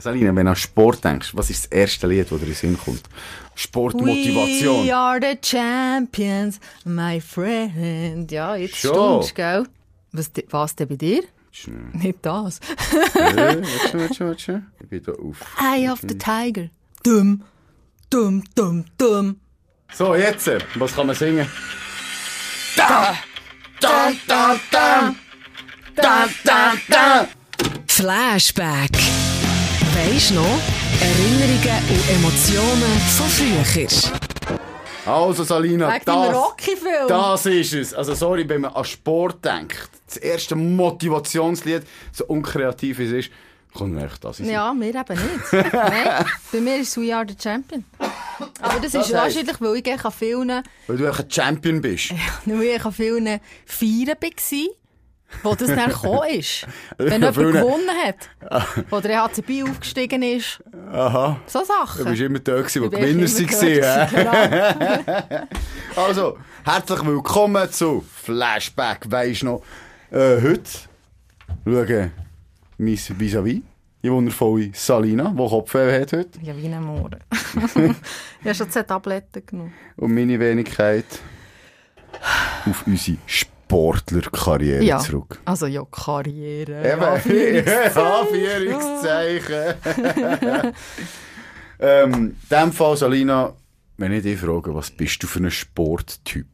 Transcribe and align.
Salina, 0.00 0.34
wenn 0.34 0.46
du 0.46 0.50
an 0.50 0.56
Sport 0.56 1.04
denkst, 1.04 1.34
was 1.34 1.50
ist 1.50 1.64
das 1.64 1.72
erste 1.72 2.06
Lied, 2.06 2.30
das 2.30 2.38
dir 2.38 2.46
in 2.46 2.46
den 2.46 2.54
Sinn 2.54 2.78
kommt? 2.78 3.02
Sportmotivation. 3.54 4.86
We 4.86 4.94
are 4.94 5.20
the 5.20 5.38
champions, 5.42 6.58
my 6.84 7.20
friend. 7.20 8.30
Ja, 8.30 8.56
jetzt 8.56 8.76
Schon. 8.76 9.22
stimmt's, 9.22 9.34
gell? 9.34 9.66
Was, 10.12 10.30
was 10.50 10.76
denn 10.76 10.88
bei 10.88 10.96
dir? 10.96 11.22
Schnell. 11.52 11.90
Nicht 11.92 12.18
das. 12.22 12.60
Warte, 13.14 13.62
warte, 13.92 14.26
warte. 14.28 14.62
Ich 14.80 14.88
bin 14.88 15.02
da 15.02 15.12
auf. 15.12 15.36
Eye 15.58 15.90
of 15.90 16.00
the 16.00 16.16
Tiger. 16.16 16.70
Dumm, 17.02 17.42
dumm, 18.08 18.44
dumm, 18.54 18.84
dumm. 18.96 19.36
So, 19.92 20.14
jetzt, 20.14 20.46
äh, 20.48 20.58
was 20.76 20.94
kann 20.94 21.08
man 21.08 21.16
singen? 21.16 21.46
Da, 22.76 23.16
da, 23.80 24.12
da, 24.26 24.56
da, 24.70 25.14
da, 25.96 26.28
da, 26.44 26.72
da. 26.88 27.28
Flashback. 27.88 28.90
Weisst 30.08 30.32
noch? 30.32 30.58
Erinnerungen 31.00 31.84
und 31.90 32.10
Emotionen 32.10 33.00
von 33.16 33.26
früher. 33.28 34.12
Also, 35.06 35.44
Salina, 35.44 35.92
Wegen 35.94 36.04
das, 36.04 37.08
das 37.08 37.46
ist 37.46 37.72
es. 37.74 37.94
Also, 37.94 38.14
sorry, 38.14 38.48
wenn 38.48 38.62
man 38.62 38.72
an 38.74 38.84
Sport 38.84 39.44
denkt, 39.44 39.88
das 40.06 40.16
erste 40.18 40.56
Motivationslied, 40.56 41.82
so 42.12 42.24
unkreativ 42.26 42.98
es 42.98 43.10
ist, 43.10 43.30
kommt 43.74 43.94
mir 43.94 44.06
echt 44.06 44.22
das 44.24 44.38
Sinn. 44.38 44.50
Ja, 44.50 44.72
mir 44.74 44.88
eben 44.88 44.98
nicht. 45.08 45.52
Nein, 45.72 46.24
bei 46.52 46.60
mir 46.60 46.76
ist 46.78 46.96
We 47.00 47.14
are 47.14 47.24
the 47.28 47.34
champion. 47.40 47.84
Aber 48.60 48.80
das, 48.80 48.92
Das 48.92 49.06
ist 49.08 49.14
heisst- 49.14 49.36
wahrscheinlich, 49.36 49.60
weil 49.60 49.76
ich 49.76 50.04
an 50.04 50.12
vielen, 50.12 50.62
Weil 50.86 50.96
du 50.96 51.12
ein 51.12 51.30
Champion 51.30 51.80
bist. 51.80 52.12
weil 52.46 52.62
ich 52.62 52.84
an 52.84 52.92
vielen 52.92 53.40
Feiern 53.66 54.08
war, 54.08 54.66
wo 55.42 55.54
das 55.54 55.68
dann 55.68 55.88
gekommen 55.90 56.28
ist. 56.30 56.66
Wenn 56.98 57.12
An 57.12 57.20
jemand 57.20 57.36
vielen- 57.36 57.52
gewonnen 57.52 57.90
hat. 58.04 58.84
Wo 58.90 59.00
der 59.00 59.22
HCB 59.22 59.62
aufgestiegen 59.68 60.22
ist. 60.22 60.62
Aha. 60.92 61.40
So 61.46 61.60
Du 61.60 61.64
Sachen. 61.66 62.04
bist 62.06 62.20
immer 62.22 62.38
da 62.40 62.56
gewesen, 62.56 62.82
wo 62.82 62.86
Ich 62.86 62.90
bin 62.90 63.00
Gewinner 63.00 63.26
gewesen, 63.26 64.08
genau. 64.14 65.46
Also, 65.96 66.38
herzlich 66.64 67.04
willkommen 67.04 67.70
zu 67.70 68.04
Flashback. 68.22 69.10
Weisst 69.10 69.42
noch, 69.42 69.62
äh, 70.10 70.40
heute 70.40 70.62
schauen 71.64 72.12
mein 72.78 72.94
Vis-à-vis, 72.96 73.60
die 74.02 74.10
wundervolle 74.10 74.70
Salina, 74.72 75.28
die 75.30 75.36
Kopfweh 75.36 76.00
hat 76.00 76.12
heute, 76.12 76.38
Ja, 76.42 76.56
wie 76.56 76.66
ein 76.66 76.82
Mohren. 76.82 77.18
ich 77.54 77.74
habe 78.44 78.54
schon 78.54 78.70
zwei 78.70 78.82
Tabletten 78.84 79.44
genommen. 79.44 79.74
und 79.96 80.14
meine 80.14 80.38
Wenigkeit 80.40 81.04
auf 82.66 82.86
unsere 82.86 83.18
Sportlerkarriere 83.70 84.82
Ja. 84.82 84.98
zurück. 84.98 85.38
Also 85.44 85.66
ja, 85.66 85.84
Karriere. 85.90 86.92
Eben, 86.92 87.02
Anführungszeichen. 87.14 88.02
Anführungszeichen. 88.02 89.74
ähm, 91.78 92.14
in 92.14 92.36
dem 92.50 92.72
Fall, 92.72 92.96
Salina, 92.96 93.52
wenn 93.96 94.12
ich 94.12 94.22
dich 94.24 94.40
frage, 94.40 94.74
was 94.74 94.90
bist 94.90 95.22
du 95.22 95.28
für 95.28 95.38
ein 95.38 95.50
Sporttyp? 95.52 96.48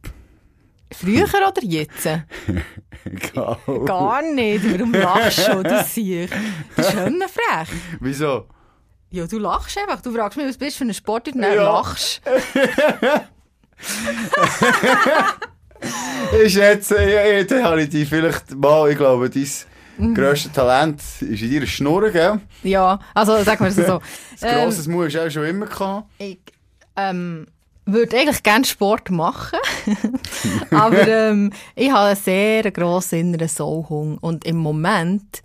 Früher 0.92 1.24
oder 1.24 1.62
jetzt? 1.62 2.06
Egal. 3.04 3.56
Gar 3.86 4.22
nicht. 4.22 4.64
Warum 4.72 4.92
lachst 4.92 5.38
du 5.38 5.42
schon? 5.52 5.64
Du 5.64 5.84
siehst. 5.88 6.32
Das 6.76 6.86
ist 6.88 6.92
schon 6.92 7.22
frech. 7.22 7.68
Wieso? 8.00 8.46
Ja, 9.10 9.26
du 9.26 9.38
lachst 9.38 9.78
einfach. 9.78 10.00
Du 10.02 10.12
fragst 10.12 10.36
mich, 10.36 10.46
was 10.46 10.58
bist 10.58 10.80
du 10.80 10.84
für 10.84 10.90
ein? 10.90 11.32
Und 11.34 11.42
dann 11.42 11.54
Ja. 11.54 11.62
lachst 11.62 12.20
Ich 16.44 16.52
schätze, 16.52 16.96
ja, 17.08 17.44
dann 17.44 17.64
habe 17.64 17.82
ich 17.82 17.88
dich 17.90 18.08
vielleicht 18.08 18.54
mal, 18.54 18.90
ich 18.90 18.96
glaube, 18.96 19.30
dein 19.30 20.14
grösstes 20.14 20.52
Talent 20.52 21.00
ist 21.20 21.42
in 21.42 21.52
deiner 21.52 21.66
Schnurren, 21.66 22.12
gell? 22.12 22.40
Ja, 22.62 22.98
also 23.14 23.42
sagen 23.42 23.60
wir 23.60 23.68
es 23.68 23.76
so. 23.76 24.00
Das 24.40 24.42
Ähm, 24.52 24.64
grosses 24.64 24.86
Mu 24.88 25.04
hast 25.04 25.14
du 25.14 25.26
auch 25.26 25.30
schon 25.30 25.44
immer 25.44 25.66
gehabt. 25.66 26.08
ich 26.18 26.38
ähm, 26.96 27.46
würde 27.86 28.16
eigentlich 28.18 28.42
gerne 28.42 28.64
Sport 28.64 29.10
machen. 29.10 29.58
Aber 30.70 31.06
ähm, 31.08 31.52
ich 31.74 31.90
habe 31.90 32.08
einen 32.08 32.16
sehr 32.16 32.70
grossen 32.70 33.20
inneren 33.20 33.48
Sauhung. 33.48 34.18
Und 34.18 34.44
im 34.44 34.56
Moment 34.56 35.42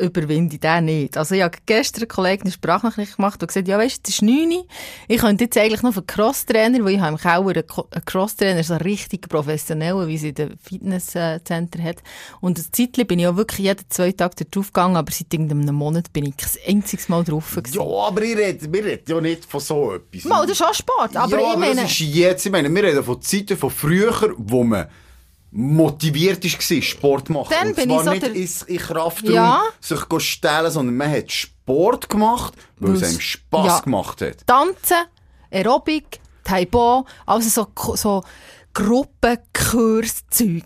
überwinde 0.00 0.54
ich 0.54 0.60
den 0.60 0.84
nicht. 0.86 1.16
Also 1.16 1.34
ich 1.34 1.42
habe 1.42 1.56
gestern 1.66 2.02
einen 2.02 2.08
Kollegen 2.08 2.42
eine 2.42 2.52
Sprachnachricht 2.52 3.16
gemacht 3.16 3.40
und 3.42 3.48
gesagt, 3.48 3.68
ja 3.68 3.78
weisst, 3.78 4.08
es 4.08 4.14
ist 4.14 4.22
9 4.22 4.50
Uhr. 4.50 4.66
Ich 5.08 5.20
könnte 5.20 5.44
jetzt 5.44 5.56
eigentlich 5.56 5.82
noch 5.82 5.94
für 5.94 6.02
Crosstrainer, 6.02 6.84
weil 6.84 6.94
ich 6.94 7.00
habe 7.00 7.12
im 7.12 7.18
Keller 7.18 7.46
einen 7.46 7.64
einen 7.90 8.04
Crosstrainer, 8.04 8.62
so 8.62 8.74
einen 8.74 8.82
richtig 8.82 9.28
professionellen, 9.28 10.08
wie 10.08 10.18
sie 10.18 10.28
in 10.30 10.34
den 10.34 10.58
Fitnesscenter 10.62 11.82
hat. 11.82 12.02
Und 12.40 12.58
ein 12.58 12.66
Zeitchen 12.72 13.06
bin 13.06 13.18
ich 13.18 13.26
auch 13.26 13.36
wirklich 13.36 13.66
jeden 13.66 13.84
zwei 13.88 14.12
Tage 14.12 14.44
drauf 14.44 14.72
gegangen, 14.72 14.96
aber 14.96 15.12
seit 15.12 15.32
irgendeinem 15.32 15.74
Monat 15.74 16.12
bin 16.12 16.26
ich 16.26 16.36
kein 16.36 16.76
einziges 16.76 17.08
Mal 17.08 17.24
drauf 17.24 17.54
gewesen. 17.54 17.74
Ja, 17.76 18.06
aber 18.06 18.22
ich 18.22 18.36
rede, 18.36 18.72
wir 18.72 18.84
reden 18.84 19.04
ja 19.06 19.20
nicht 19.20 19.44
von 19.44 19.60
so 19.60 19.94
etwas. 19.94 20.24
Mal, 20.24 20.46
das 20.46 20.58
ist 20.58 20.62
auch 20.62 20.74
Sport, 20.74 21.16
aber 21.16 21.32
ja, 21.32 21.38
ich 21.38 21.46
aber 21.46 21.58
meine... 21.58 21.82
das 21.82 21.90
ist 21.90 22.00
jetzt, 22.00 22.46
ich 22.46 22.52
meine, 22.52 22.74
wir 22.74 22.82
reden 22.82 23.04
von 23.04 23.20
Zeiten 23.20 23.56
von 23.56 23.70
früher, 23.70 24.34
wo 24.36 24.64
man 24.64 24.86
motiviert 25.56 26.42
war, 26.44 26.82
Sport 26.82 27.26
zu 27.28 27.32
machen. 27.32 27.54
Dann 27.56 27.68
Und 27.68 27.76
bin 27.76 27.88
zwar 27.88 27.98
ich 27.98 28.04
so 28.04 28.10
nicht 28.10 28.22
der- 28.22 28.34
in 28.68 28.76
Kraftraum 28.78 29.32
Ja. 29.34 29.62
sich 29.80 30.00
stellen, 30.18 30.70
sondern 30.70 30.96
man 30.96 31.10
hat 31.12 31.30
Sport 31.30 32.08
gemacht, 32.08 32.54
weil 32.78 32.94
es 32.94 33.02
Weil's- 33.02 33.10
einem 33.10 33.20
Spass 33.20 33.66
ja. 33.66 33.78
gemacht 33.80 34.20
hat. 34.20 34.46
Tanzen, 34.46 35.04
Aerobic, 35.52 36.18
Taibo, 36.42 37.06
also 37.24 37.48
so, 37.48 37.94
so 37.96 38.22
Gruppenkurszeug. 38.72 40.64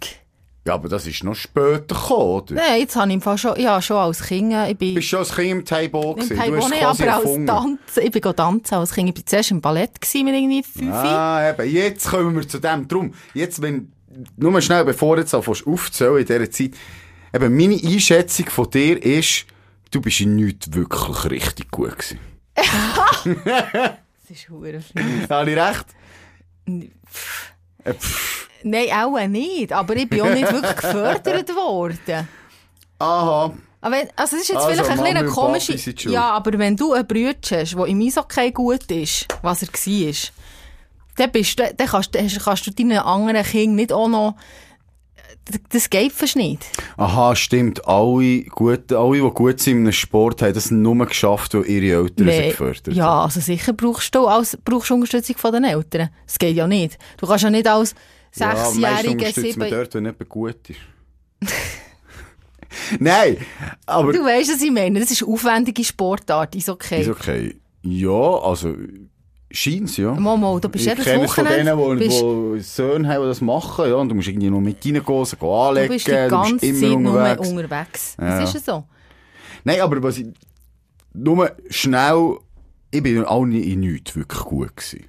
Ja, 0.66 0.74
aber 0.74 0.88
das 0.88 1.06
ist 1.06 1.24
noch 1.24 1.34
später 1.34 1.94
gekommen, 1.94 2.30
oder? 2.42 2.54
Nein, 2.56 2.80
jetzt 2.80 2.94
habe 2.96 3.08
ich 3.08 3.14
im 3.14 3.20
Fall 3.22 3.38
schon, 3.38 3.58
ja, 3.58 3.80
schon 3.80 3.96
als 3.96 4.22
Kind, 4.22 4.52
ich 4.68 4.76
bin 4.76 4.94
bist 4.94 5.08
schon 5.08 5.20
als 5.20 5.34
Kind 5.34 5.50
im 5.50 5.64
Taibo 5.64 6.10
im 6.12 6.16
gewesen. 6.16 6.28
Du 6.36 6.42
Taibo 6.42 6.56
es 6.58 6.68
nicht, 6.68 6.82
aber 6.82 6.88
als 7.14 7.24
erfunden. 7.24 7.46
Tanzen, 7.46 8.02
ich 8.02 8.10
bin 8.10 8.22
tanzen 8.36 8.74
als 8.74 8.92
Kind. 8.92 9.08
Ich 9.10 9.16
war 9.16 9.26
zuerst 9.26 9.50
im 9.50 9.60
Ballett 9.62 9.98
gewesen, 10.00 10.24
mit 10.26 10.34
irgendwie 10.34 10.62
fünf. 10.62 10.92
Ah, 10.94 11.48
eben, 11.50 11.70
jetzt 11.72 12.08
kommen 12.10 12.34
wir 12.36 12.46
zu 12.46 12.58
dem. 12.58 12.86
Drum, 12.86 13.14
jetzt, 13.32 13.62
wenn, 13.62 13.92
nur 14.36 14.50
mal 14.50 14.62
schnell, 14.62 14.84
bevor 14.84 15.16
du 15.16 15.22
jetzt 15.22 15.34
anfängst 15.34 15.66
aufzuzählen 15.66 16.18
in 16.18 16.26
dieser 16.26 16.50
Zeit, 16.50 16.72
eben, 17.34 17.56
meine 17.56 17.74
Einschätzung 17.74 18.46
von 18.46 18.70
dir 18.70 19.02
ist, 19.02 19.46
du 19.90 20.00
bist 20.00 20.20
in 20.20 20.36
nichts 20.36 20.72
wirklich 20.72 21.30
richtig 21.30 21.70
gut 21.70 21.96
gewesen. 21.98 22.18
Das 22.54 24.36
ist 24.36 24.48
hure. 24.48 24.82
Habe 25.30 25.50
ich 25.50 25.56
recht? 25.56 25.86
Äh, 26.66 27.94
pff. 27.94 28.48
Nein, 28.64 28.88
auch 28.92 29.18
nicht, 29.26 29.72
aber 29.72 29.96
ich 29.96 30.08
bin 30.08 30.20
auch 30.20 30.34
nicht 30.34 30.52
wirklich 30.52 30.76
gefördert 30.76 31.48
worden. 31.54 32.28
Aha. 32.98 33.52
Aber 33.80 33.94
wenn, 33.94 34.08
also 34.16 34.36
es 34.36 34.42
ist 34.42 34.48
jetzt 34.48 34.58
Also, 34.58 34.70
vielleicht 34.70 34.90
ein 34.90 34.98
bisschen 34.98 35.16
eine 35.16 35.28
komische... 35.28 36.10
Ja, 36.10 36.30
aber 36.32 36.58
wenn 36.58 36.76
du 36.76 36.92
einen 36.92 37.06
Bruder 37.06 37.60
hast, 37.60 37.74
der 37.74 37.86
im 37.86 38.00
Eishockey 38.00 38.50
gut 38.50 38.90
ist, 38.90 39.28
was 39.42 39.62
er 39.62 39.68
war, 39.68 40.14
dann, 41.18 41.32
bist 41.32 41.58
dann 41.58 41.74
kannst, 41.76 42.12
kannst 42.44 42.66
du 42.66 42.70
deinen 42.70 42.98
anderen 42.98 43.44
Kindern 43.44 43.76
nicht 43.76 43.92
auch 43.92 44.08
noch... 44.08 44.36
Das 45.70 45.88
geht 45.88 46.12
fast 46.12 46.36
nicht. 46.36 46.66
Aha, 46.98 47.34
stimmt. 47.34 47.86
Alle, 47.86 48.42
gut, 48.44 48.92
alle, 48.92 49.22
die 49.22 49.30
gut 49.30 49.60
sind 49.60 49.78
in 49.78 49.82
einem 49.84 49.92
Sport, 49.92 50.42
haben 50.42 50.52
das 50.52 50.70
nur 50.70 51.06
geschafft, 51.06 51.54
weil 51.54 51.66
ihre 51.66 52.02
Eltern 52.02 52.28
sie 52.28 52.48
gefördert 52.48 52.94
ja, 52.94 53.06
haben. 53.06 53.24
also 53.24 53.40
sicher 53.40 53.72
brauchst 53.72 54.14
du 54.14 54.26
als, 54.26 54.58
brauchst 54.62 54.90
Unterstützung 54.90 55.38
von 55.38 55.52
den 55.52 55.64
Eltern. 55.64 56.10
Das 56.26 56.38
geht 56.38 56.54
ja 56.54 56.66
nicht. 56.66 56.98
Du 57.16 57.26
kannst 57.26 57.44
ja 57.44 57.50
nicht 57.50 57.66
als 57.66 57.94
Ja, 58.36 58.48
meisten 58.48 58.80
Sechsjähriger, 58.80 59.10
unterstützt 59.12 59.56
man 59.56 59.68
sieben... 59.68 59.78
dort, 59.78 59.94
wenn 59.94 60.04
jemand 60.04 60.28
gut 60.28 60.70
ist. 60.70 60.80
Nein, 63.00 63.38
aber... 63.86 64.12
Du 64.12 64.22
weißt, 64.22 64.52
was 64.52 64.62
ich 64.62 64.70
meine. 64.70 65.00
Das 65.00 65.10
ist 65.10 65.22
eine 65.22 65.32
aufwendige 65.32 65.82
Sportart, 65.82 66.54
ist 66.56 66.68
okay. 66.68 67.00
Ist 67.00 67.08
okay. 67.08 67.56
Ja, 67.82 68.10
also, 68.10 68.74
scheint's, 69.50 69.96
ja. 69.96 70.12
Mal, 70.12 70.60
du 70.60 70.68
bist 70.68 70.84
ich 70.86 70.90
jedes 70.90 71.06
es 71.06 71.12
von 71.12 71.44
Wochenende... 71.46 71.76
denen, 71.76 71.98
die, 71.98 72.04
bist- 72.06 72.22
die 72.22 72.60
Söhne 72.60 73.08
haben, 73.08 73.22
die 73.22 73.28
das 73.28 73.40
machen, 73.40 73.88
ja, 73.88 73.94
und 73.96 74.08
du 74.08 74.14
musst 74.14 74.28
irgendwie 74.28 74.50
noch 74.50 74.60
mit 74.60 74.84
reingehen, 74.84 75.24
sie 75.24 75.36
anlegen, 75.40 75.86
Du 75.88 75.92
bist 75.94 76.06
die 76.06 76.10
ganze 76.12 76.66
immer 76.66 76.80
Zeit 76.80 77.38
unterwegs. 77.38 77.48
unterwegs. 77.48 78.16
Ja. 78.20 78.40
Das 78.40 78.54
ist 78.54 78.66
so. 78.66 78.84
Nein, 79.64 79.80
aber 79.80 80.02
was 80.02 80.18
ich, 80.18 80.26
nur 81.14 81.50
schnell, 81.70 82.36
ich 82.90 83.02
bin 83.02 83.24
auch 83.24 83.44
nie 83.44 83.60
in 83.72 83.80
nichts 83.80 84.14
wirklich 84.16 84.40
gut 84.44 84.76
gewesen. 84.76 85.04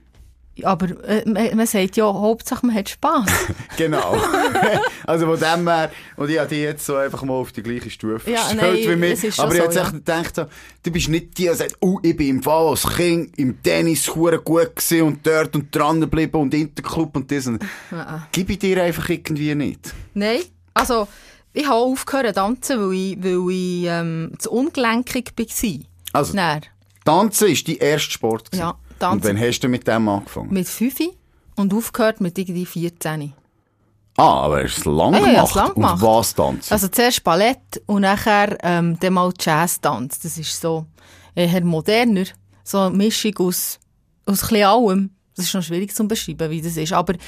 Aber 0.66 0.88
äh, 1.06 1.24
man, 1.56 1.66
sagt 1.66 1.98
ja, 1.98 2.06
Hauptsache 2.06 2.66
man 2.66 2.76
hat 2.76 2.90
Spass. 2.90 3.30
Genau. 3.78 4.18
also 5.06 5.26
von 5.26 5.40
dem 5.40 5.68
her, 5.68 5.92
und 6.18 6.30
ich 6.30 6.38
habe 6.38 6.50
die 6.50 6.62
jetzt 6.62 6.86
so 6.86 6.96
einfach 6.96 7.24
mal 7.24 7.36
auf 7.36 7.52
die 7.52 7.64
gleiche 7.64 7.90
Stufe 7.90 8.30
Ja, 8.30 8.44
gestellt 8.50 8.86
nein, 8.86 8.92
wie 8.92 8.96
mich. 8.96 9.34
schon 9.34 9.46
Aber 9.46 9.54
ich 9.54 9.62
so, 9.62 9.64
habe 9.64 9.74
jetzt 9.74 9.76
ja. 9.76 9.90
gedacht, 9.90 10.36
so, 10.36 10.46
du 10.84 10.92
bist 10.92 11.08
nicht 11.10 11.38
die, 11.38 11.48
die 11.48 11.54
sagt, 11.54 11.76
oh, 11.80 12.00
ich 12.04 12.16
bin 12.18 12.30
im 12.30 12.44
Fall 12.44 12.68
als 12.68 12.88
Kind 12.88 13.38
im 13.38 13.62
Tennis 13.64 14.08
gut 14.08 14.46
gewesen 14.46 15.02
und 15.04 15.26
dort 15.26 15.56
und 15.56 15.74
dran 15.74 16.02
geblieben 16.02 16.42
und 16.42 16.54
Interclub 16.54 17.16
und 17.16 17.32
das. 17.32 17.48
Und 17.48 17.64
gib 18.32 18.50
ich 18.50 18.60
dir 18.60 18.84
einfach 18.84 19.08
irgendwie 19.10 19.56
nicht. 19.56 19.94
Nein, 20.14 20.42
also 20.74 21.08
ich 21.54 21.66
habe 21.66 21.76
aufgehört 21.76 22.28
zu 22.28 22.34
tanzen, 22.34 22.80
weil 22.80 22.94
ich, 22.94 23.24
weil 23.24 23.52
ich 23.52 23.86
ähm, 23.86 24.34
zu 24.38 24.52
ungelenkig 24.52 25.32
war. 25.38 25.80
Also, 26.14 26.34
Dann, 26.34 26.62
Tanzen 27.06 27.50
ist 27.50 27.68
dein 27.68 27.78
erster 27.78 28.12
Sport 28.12 28.52
gewesen. 28.52 28.62
Ja, 28.62 28.76
Und 29.02 29.22
Tanzen. 29.22 29.28
wann 29.38 29.48
hast 29.48 29.60
du 29.60 29.68
mit 29.68 29.88
dem 29.88 30.08
angefangen? 30.10 30.54
mit 30.54 30.68
5 30.68 30.96
und 31.56 31.74
aufgehört 31.74 32.22
mit 32.22 32.38
irgendwie 32.38 32.66
14. 32.66 33.34
Ah, 34.18 34.42
aber 34.42 34.64
hast 34.64 34.80
es 34.80 34.86
lang 34.86 35.14
ja, 35.14 35.20
ja, 35.20 35.26
gemacht? 35.26 35.56
lang 35.56 35.74
gemacht. 35.74 35.94
Und 35.96 36.10
was 36.10 36.36
tanzen? 36.36 36.74
Also 36.74 36.88
zuerst 36.90 37.24
Ballett 37.24 37.82
und 37.86 38.02
nachher 38.02 38.58
ähm, 38.64 38.98
dann 39.00 39.14
mal 39.14 39.32
Jazz-Tanz. 39.40 40.20
Das 40.20 40.38
ist 40.38 40.60
so, 40.60 40.86
eher 41.36 41.64
moderner. 41.64 42.26
So 42.64 42.80
eine 42.80 42.96
Mischung 42.96 43.38
aus, 43.38 43.80
aus 44.26 44.52
ein 44.52 44.64
allem. 44.64 45.12
Das 45.40 45.48
ist 45.48 45.54
noch 45.56 45.64
schwierig 45.64 45.96
zu 45.96 46.08
beschreiben, 46.08 46.50
wie 46.50 46.62
das 46.62 46.76
ist. 46.78 46.92
Aber 46.94 47.14
d- 47.14 47.20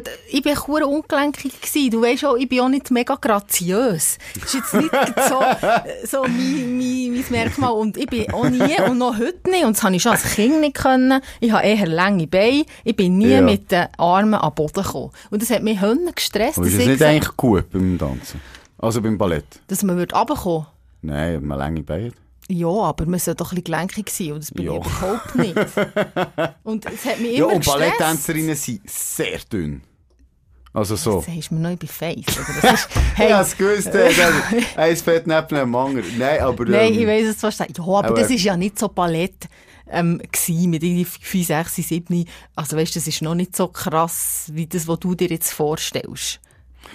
d- 0.00 0.02
ich 0.30 0.44
war 0.44 0.66
hure 0.66 0.86
ungelenkig. 0.86 1.60
Gewesen. 1.60 1.90
Du 1.90 2.02
weißt 2.02 2.24
auch, 2.26 2.36
ich 2.36 2.48
bin 2.48 2.60
auch 2.60 2.68
nicht 2.68 2.90
mega 2.90 3.14
graziös. 3.14 4.18
Das 4.34 4.44
ist 4.44 4.54
jetzt 4.54 4.74
nicht 4.74 4.90
so, 5.28 5.40
so 6.06 6.22
mein, 6.24 6.76
mein, 6.78 7.12
mein 7.12 7.24
Merkmal. 7.30 7.72
Und 7.72 7.96
ich 7.96 8.06
bin 8.06 8.30
auch 8.32 8.48
nie 8.48 8.76
und 8.88 8.98
noch 8.98 9.16
heute 9.18 9.50
nicht. 9.50 9.64
Und 9.64 9.76
das 9.76 9.82
habe 9.82 9.96
ich 9.96 10.02
schon 10.02 10.12
als 10.12 10.34
Kind 10.34 10.60
nicht 10.60 10.74
können. 10.76 11.20
Ich 11.40 11.50
habe 11.50 11.66
eher 11.66 11.86
lange 11.86 12.26
Beine. 12.26 12.64
Ich 12.84 12.94
bin 12.94 13.18
nie 13.18 13.28
Ja. 13.30 13.40
mit 13.40 13.70
den 13.72 13.86
Armen 13.98 14.34
am 14.34 14.54
Boden 14.54 14.82
gekommen. 14.82 15.10
Und 15.30 15.40
das 15.42 15.50
hat 15.50 15.62
mich 15.62 15.80
Hönne 15.80 16.12
gestresst, 16.14 16.58
Aber 16.58 16.66
ist 16.66 16.74
das 16.74 16.80
ich 16.82 16.88
nicht 16.88 16.98
gesagt- 16.98 17.10
eigentlich 17.14 17.36
gut 17.36 17.70
beim 17.70 17.98
Tanzen? 17.98 18.40
Also 18.78 19.00
beim 19.00 19.16
Ballett? 19.16 19.46
dass 19.68 19.82
man 19.82 19.98
runterkommen 19.98 20.66
Nein, 21.02 21.42
man 21.44 21.58
lange 21.58 21.82
Beine. 21.82 22.12
Ja, 22.48 22.68
aber 22.68 23.06
man 23.06 23.18
sollte 23.18 23.38
doch 23.42 23.52
ein 23.52 23.56
bisschen 23.62 23.64
gelenkig 23.64 24.10
sein. 24.10 24.32
Und 24.32 24.42
das 24.42 24.50
bin 24.52 24.66
Ja. 24.66 24.72
ich 24.74 24.86
überhaupt 24.86 25.34
nicht. 25.34 25.54
Und 26.62 26.86
es 26.86 27.04
hat 27.04 27.18
mich 27.20 27.32
Ja, 27.32 27.44
immer 27.44 27.54
und 27.54 27.64
gestresst. 27.64 27.98
Balletttänzerinnen 27.98 28.54
sind 28.54 28.88
sehr 28.88 29.38
dünn. 29.52 29.82
Also 30.72 30.94
so. 30.94 31.24
Hast 31.26 31.50
du 31.50 31.54
mir 31.54 31.70
noch 31.70 31.78
bei 31.78 31.86
Face. 31.86 32.24
Das 32.62 32.72
ist, 32.74 32.88
hey, 33.16 33.28
Ich 33.28 33.32
hab's 33.32 33.56
gewusst, 33.56 33.86
äh, 33.88 34.10
das- 34.14 34.76
eins 34.76 35.02
fährt 35.02 35.26
neben 35.26 35.48
dem 35.48 35.74
anderen. 35.74 36.18
Nein, 36.18 36.40
aber... 36.40 36.64
Nein, 36.66 36.92
ähm, 36.92 37.00
ich 37.00 37.06
weiss 37.06 37.26
es 37.28 37.38
zwar 37.38 37.50
nicht. 37.66 37.78
Ja, 37.78 37.84
aber, 37.84 38.04
aber- 38.08 38.20
das 38.20 38.30
ist 38.30 38.42
ja 38.44 38.56
nicht 38.56 38.78
so 38.78 38.88
Ballett 38.88 39.48
ähm, 39.88 40.20
gsi 40.30 40.66
mit 40.66 40.82
irgendwie 40.82 41.04
5, 41.04 41.46
6, 41.46 41.74
7. 41.76 42.26
Also 42.54 42.76
weißt 42.76 42.94
du, 42.94 42.98
das 42.98 43.06
ist 43.08 43.22
noch 43.22 43.34
nicht 43.34 43.56
so 43.56 43.68
krass, 43.68 44.50
wie 44.52 44.66
das, 44.66 44.86
was 44.86 44.98
du 45.00 45.14
dir 45.14 45.28
jetzt 45.28 45.52
vorstellst. 45.52 46.40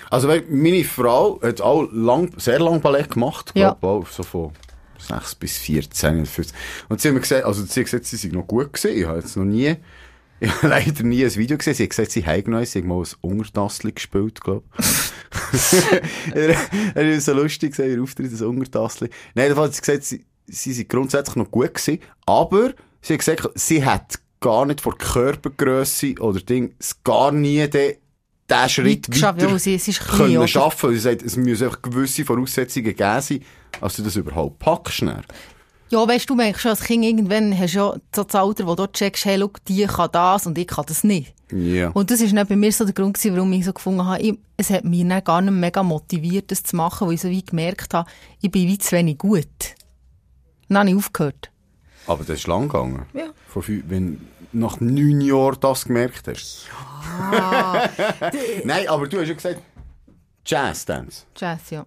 Also 0.09 0.27
meine 0.49 0.83
Frau 0.83 1.39
hat 1.41 1.59
auch 1.61 1.87
lang, 1.91 2.31
sehr 2.37 2.59
lang 2.59 2.81
Ballett 2.81 3.09
gemacht. 3.11 3.51
Ja. 3.55 3.75
Glaub, 3.79 4.05
auch 4.05 4.07
so 4.07 4.23
von 4.23 4.51
6 5.07 5.35
bis 5.35 5.57
14, 5.57 6.25
15. 6.25 6.57
Und 6.89 7.01
sie 7.01 7.11
mir 7.11 7.19
gesagt, 7.19 7.45
also 7.45 7.63
sie 7.63 7.79
hat 7.81 7.85
gesagt, 7.85 8.05
sie 8.05 8.17
sei 8.17 8.29
noch 8.29 8.47
gut 8.47 8.73
gewesen. 8.73 8.97
Ich 8.97 9.05
habe 9.05 9.19
jetzt 9.19 9.35
noch 9.37 9.45
nie, 9.45 9.75
ich 10.39 10.49
habe 10.49 10.67
leider 10.67 11.03
nie 11.03 11.23
ein 11.23 11.35
Video 11.35 11.57
gesehen. 11.57 11.73
Sie 11.73 11.83
hat 11.83 11.89
gesagt, 11.91 12.11
sie 12.11 12.25
hat 12.25 12.47
noch 12.47 12.63
sie 12.65 12.79
hat 12.79 12.85
mal 12.85 13.01
ein 13.01 13.07
Untertassli 13.21 13.91
gespielt, 13.91 14.41
glaube 14.41 14.63
ich. 14.77 14.85
Er 16.93 17.09
ist 17.09 17.25
so 17.25 17.33
lustig 17.33 17.71
gesehen, 17.71 17.91
ihr 17.91 18.03
Auftritt, 18.03 18.33
das 18.33 18.41
Untertassli. 18.41 19.09
Nein, 19.33 19.45
jedenfalls 19.45 19.69
hat 19.69 19.75
sie 19.75 19.81
gesagt, 19.81 20.03
sie, 20.03 20.25
sie 20.47 20.73
sind 20.73 20.89
grundsätzlich 20.89 21.35
noch 21.35 21.51
gut 21.51 21.73
gewesen. 21.73 21.99
Aber 22.25 22.73
sie 23.01 23.13
hat 23.13 23.19
gesagt, 23.19 23.49
sie 23.55 23.85
hat 23.85 24.19
gar 24.41 24.65
nicht 24.65 24.81
vor 24.81 24.97
Körpergrösse 24.97 26.15
oder 26.19 26.41
Ding, 26.41 26.73
es 26.79 27.03
gar 27.03 27.31
nie 27.31 27.67
den, 27.69 27.95
den 28.51 28.69
Schritt 28.69 29.23
weiter 29.23 29.37
ja, 29.49 29.57
sie- 29.59 29.77
sie 29.77 29.91
ist 29.91 29.99
klein, 30.01 30.17
können 30.33 30.47
schaffen. 30.47 30.91
Sie 30.91 30.99
sagt, 30.99 31.21
es 31.23 31.35
müssen 31.37 31.63
einfach 31.65 31.81
gewisse 31.81 32.25
Voraussetzungen 32.25 32.85
gegeben 32.85 33.21
sein, 33.21 33.41
als 33.79 33.95
du 33.95 34.03
das 34.03 34.15
überhaupt 34.15 34.59
packst. 34.59 35.01
Dann. 35.01 35.23
Ja, 35.89 36.07
weißt 36.07 36.29
du, 36.29 36.35
merkst 36.35 36.61
schon 36.61 36.71
als 36.71 36.81
Kind 36.83 37.03
irgendwann 37.03 37.57
hast 37.57 37.73
du 37.73 37.77
ja 37.79 37.95
so 38.15 38.23
das 38.23 38.35
Alter, 38.35 38.65
wo 38.67 38.75
du 38.75 38.87
checkst, 38.87 39.25
hey, 39.25 39.37
schau, 39.39 39.51
die 39.67 39.85
kann 39.85 40.09
das 40.11 40.45
und 40.45 40.57
ich 40.57 40.67
kann 40.67 40.85
das 40.87 41.03
nicht. 41.03 41.33
Ja. 41.51 41.89
Und 41.89 42.09
das 42.09 42.21
ist 42.21 42.33
dann 42.33 42.47
bei 42.47 42.55
mir 42.55 42.71
so 42.71 42.85
der 42.85 42.93
Grund 42.93 43.15
gewesen, 43.17 43.35
warum 43.35 43.51
ich 43.51 43.65
so 43.65 43.73
gefunden 43.73 44.05
habe, 44.05 44.21
ich, 44.21 44.37
es 44.55 44.69
hat 44.69 44.85
mich 44.85 45.05
dann 45.05 45.21
gar 45.21 45.41
nicht 45.41 45.51
mega 45.51 45.83
motiviert, 45.83 46.49
das 46.49 46.63
zu 46.63 46.77
machen, 46.77 47.07
weil 47.07 47.15
ich 47.15 47.21
so 47.21 47.29
wie 47.29 47.43
gemerkt 47.43 47.93
habe, 47.93 48.09
ich 48.39 48.49
bin 48.49 48.69
wie 48.69 48.77
zu 48.77 48.93
wenig 48.95 49.17
gut. 49.17 49.47
Dann 50.69 50.77
habe 50.77 50.89
ich 50.91 50.95
aufgehört. 50.95 51.50
Aber 52.07 52.23
das 52.23 52.39
ist 52.39 52.47
lang 52.47 52.67
gegangen. 52.67 53.05
Ja. 53.13 53.27
Von 53.47 53.63
fünf, 53.63 53.83
wenn 53.87 54.17
du 54.51 54.57
nach 54.57 54.79
neun 54.79 55.21
Jahren 55.21 55.57
das 55.59 55.85
gemerkt 55.85 56.27
hast. 56.27 56.67
Nein, 58.63 58.87
aber 58.87 59.07
du 59.07 59.19
hast 59.19 59.27
ja 59.27 59.33
gesagt, 59.33 59.61
Jazz-Dance. 60.45 61.23
Jazz, 61.35 61.69
ja. 61.69 61.85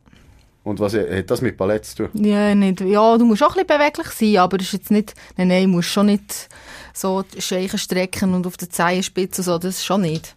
Und 0.62 0.80
was 0.80 0.94
hat 0.94 1.30
das 1.30 1.42
mit 1.42 1.58
Ballett 1.58 1.84
zu 1.84 2.08
tun? 2.08 2.24
Ja, 2.24 2.54
nicht, 2.54 2.80
ja, 2.80 3.18
du 3.18 3.26
musst 3.26 3.42
auch 3.42 3.54
ein 3.54 3.66
bisschen 3.66 3.78
beweglich 3.78 4.06
sein, 4.08 4.38
aber 4.38 4.56
das 4.56 4.68
ist 4.68 4.72
jetzt 4.72 4.90
nicht, 4.90 5.14
nein, 5.36 5.48
nein, 5.48 5.64
du 5.64 5.68
musst 5.68 5.90
schon 5.90 6.06
nicht 6.06 6.48
so 6.94 7.22
die 7.22 7.42
Scheichen 7.42 7.78
strecken 7.78 8.32
und 8.32 8.46
auf 8.46 8.56
der 8.56 8.70
Zehenspitze 8.70 9.42
und 9.42 9.44
so, 9.44 9.58
das 9.58 9.76
ist 9.76 9.84
schon 9.84 10.00
nicht. 10.00 10.34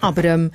Aber, 0.00 0.24
ähm, 0.24 0.50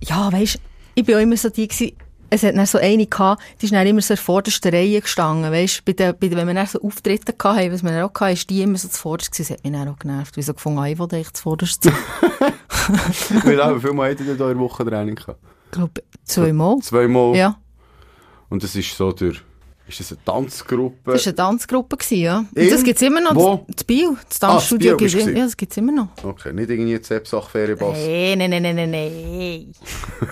ja, 0.00 0.32
weisst, 0.32 0.60
ich 0.94 1.04
bin 1.04 1.16
auch 1.16 1.20
immer 1.20 1.36
so 1.36 1.48
die 1.48 1.66
gewesen, 1.66 1.96
es 2.36 2.42
hat 2.42 2.56
dann 2.56 2.66
so 2.66 2.78
eine 2.78 3.06
gehabt, 3.06 3.42
die 3.60 3.66
ist 3.66 3.74
dann 3.74 3.86
immer 3.86 4.00
so 4.00 4.14
in 4.14 4.16
der 4.16 4.24
vordersten 4.24 4.72
Reihe 4.72 5.00
gestanden, 5.00 5.50
weisst, 5.50 5.84
bei 5.84 5.92
den, 5.92 6.14
bei 6.18 6.30
wenn 6.30 6.46
wir 6.46 6.54
dann 6.54 6.66
so 6.66 6.80
Auftritte 6.80 7.32
hatten, 7.38 7.72
was 7.72 7.82
wir 7.82 7.90
dann 7.90 8.02
auch 8.02 8.20
hatten, 8.20 8.34
ist 8.34 8.48
die 8.50 8.62
immer 8.62 8.78
so 8.78 8.88
zuvorderst 8.88 9.32
gewesen, 9.32 9.48
das 9.48 9.58
hat 9.58 9.64
mich 9.64 9.72
dann 9.72 9.88
auch 9.88 9.98
genervt, 9.98 10.36
wie 10.36 10.42
so 10.42 10.54
gefunden, 10.54 10.78
ah, 10.78 10.88
ich 10.88 10.98
will 10.98 11.12
echt 11.14 11.36
zuvorderst 11.36 11.82
sein. 11.82 11.94
Wie 13.44 13.52
lange, 13.52 13.76
wie 13.76 13.80
viel 13.80 13.92
Mal 13.92 14.10
hättet 14.10 14.28
ihr 14.28 14.36
da 14.36 14.50
in 14.50 14.58
der 14.58 14.64
Woche 14.64 14.84
Training 14.84 15.16
gehabt? 15.16 15.40
ich 15.66 15.70
glaube, 15.72 16.02
zweimal. 16.24 16.78
Zweimal. 16.78 17.36
Ja, 17.36 17.58
Und 18.48 18.62
das 18.62 18.76
ist 18.76 18.96
so 18.96 19.12
der, 19.12 19.32
ist 19.88 20.00
das 20.00 20.12
eine 20.12 20.24
Tanzgruppe? 20.24 21.12
das 21.12 21.24
war 21.26 21.30
eine 21.30 21.34
Tanzgruppe, 21.36 21.96
gewesen, 21.96 22.18
ja. 22.22 22.38
Und 22.38 22.56
In? 22.56 22.70
das 22.70 22.82
gibt's 22.82 23.02
immer 23.02 23.20
noch, 23.20 23.34
Wo? 23.34 23.64
das 23.68 23.84
Bio, 23.84 24.10
das 24.14 24.20
Ah, 24.20 24.26
das 24.28 24.38
Tanzstudio 24.38 24.96
Bio 24.96 24.96
bist 24.96 25.14
gibt's 25.14 25.24
du 25.24 25.30
immer, 25.30 25.38
ja, 25.38 25.44
das 25.44 25.56
gibt's 25.56 25.76
immer 25.76 25.92
noch. 25.92 26.08
Okay, 26.22 26.52
nicht 26.52 26.70
irgendwie 26.70 27.00
Zepsach 27.00 27.48
Ferienbass. 27.50 27.98
Nein, 27.98 28.38
nein, 28.38 28.50
nein, 28.50 28.62
nein, 28.62 28.90
nein, 28.90 28.90
nein. 28.90 29.72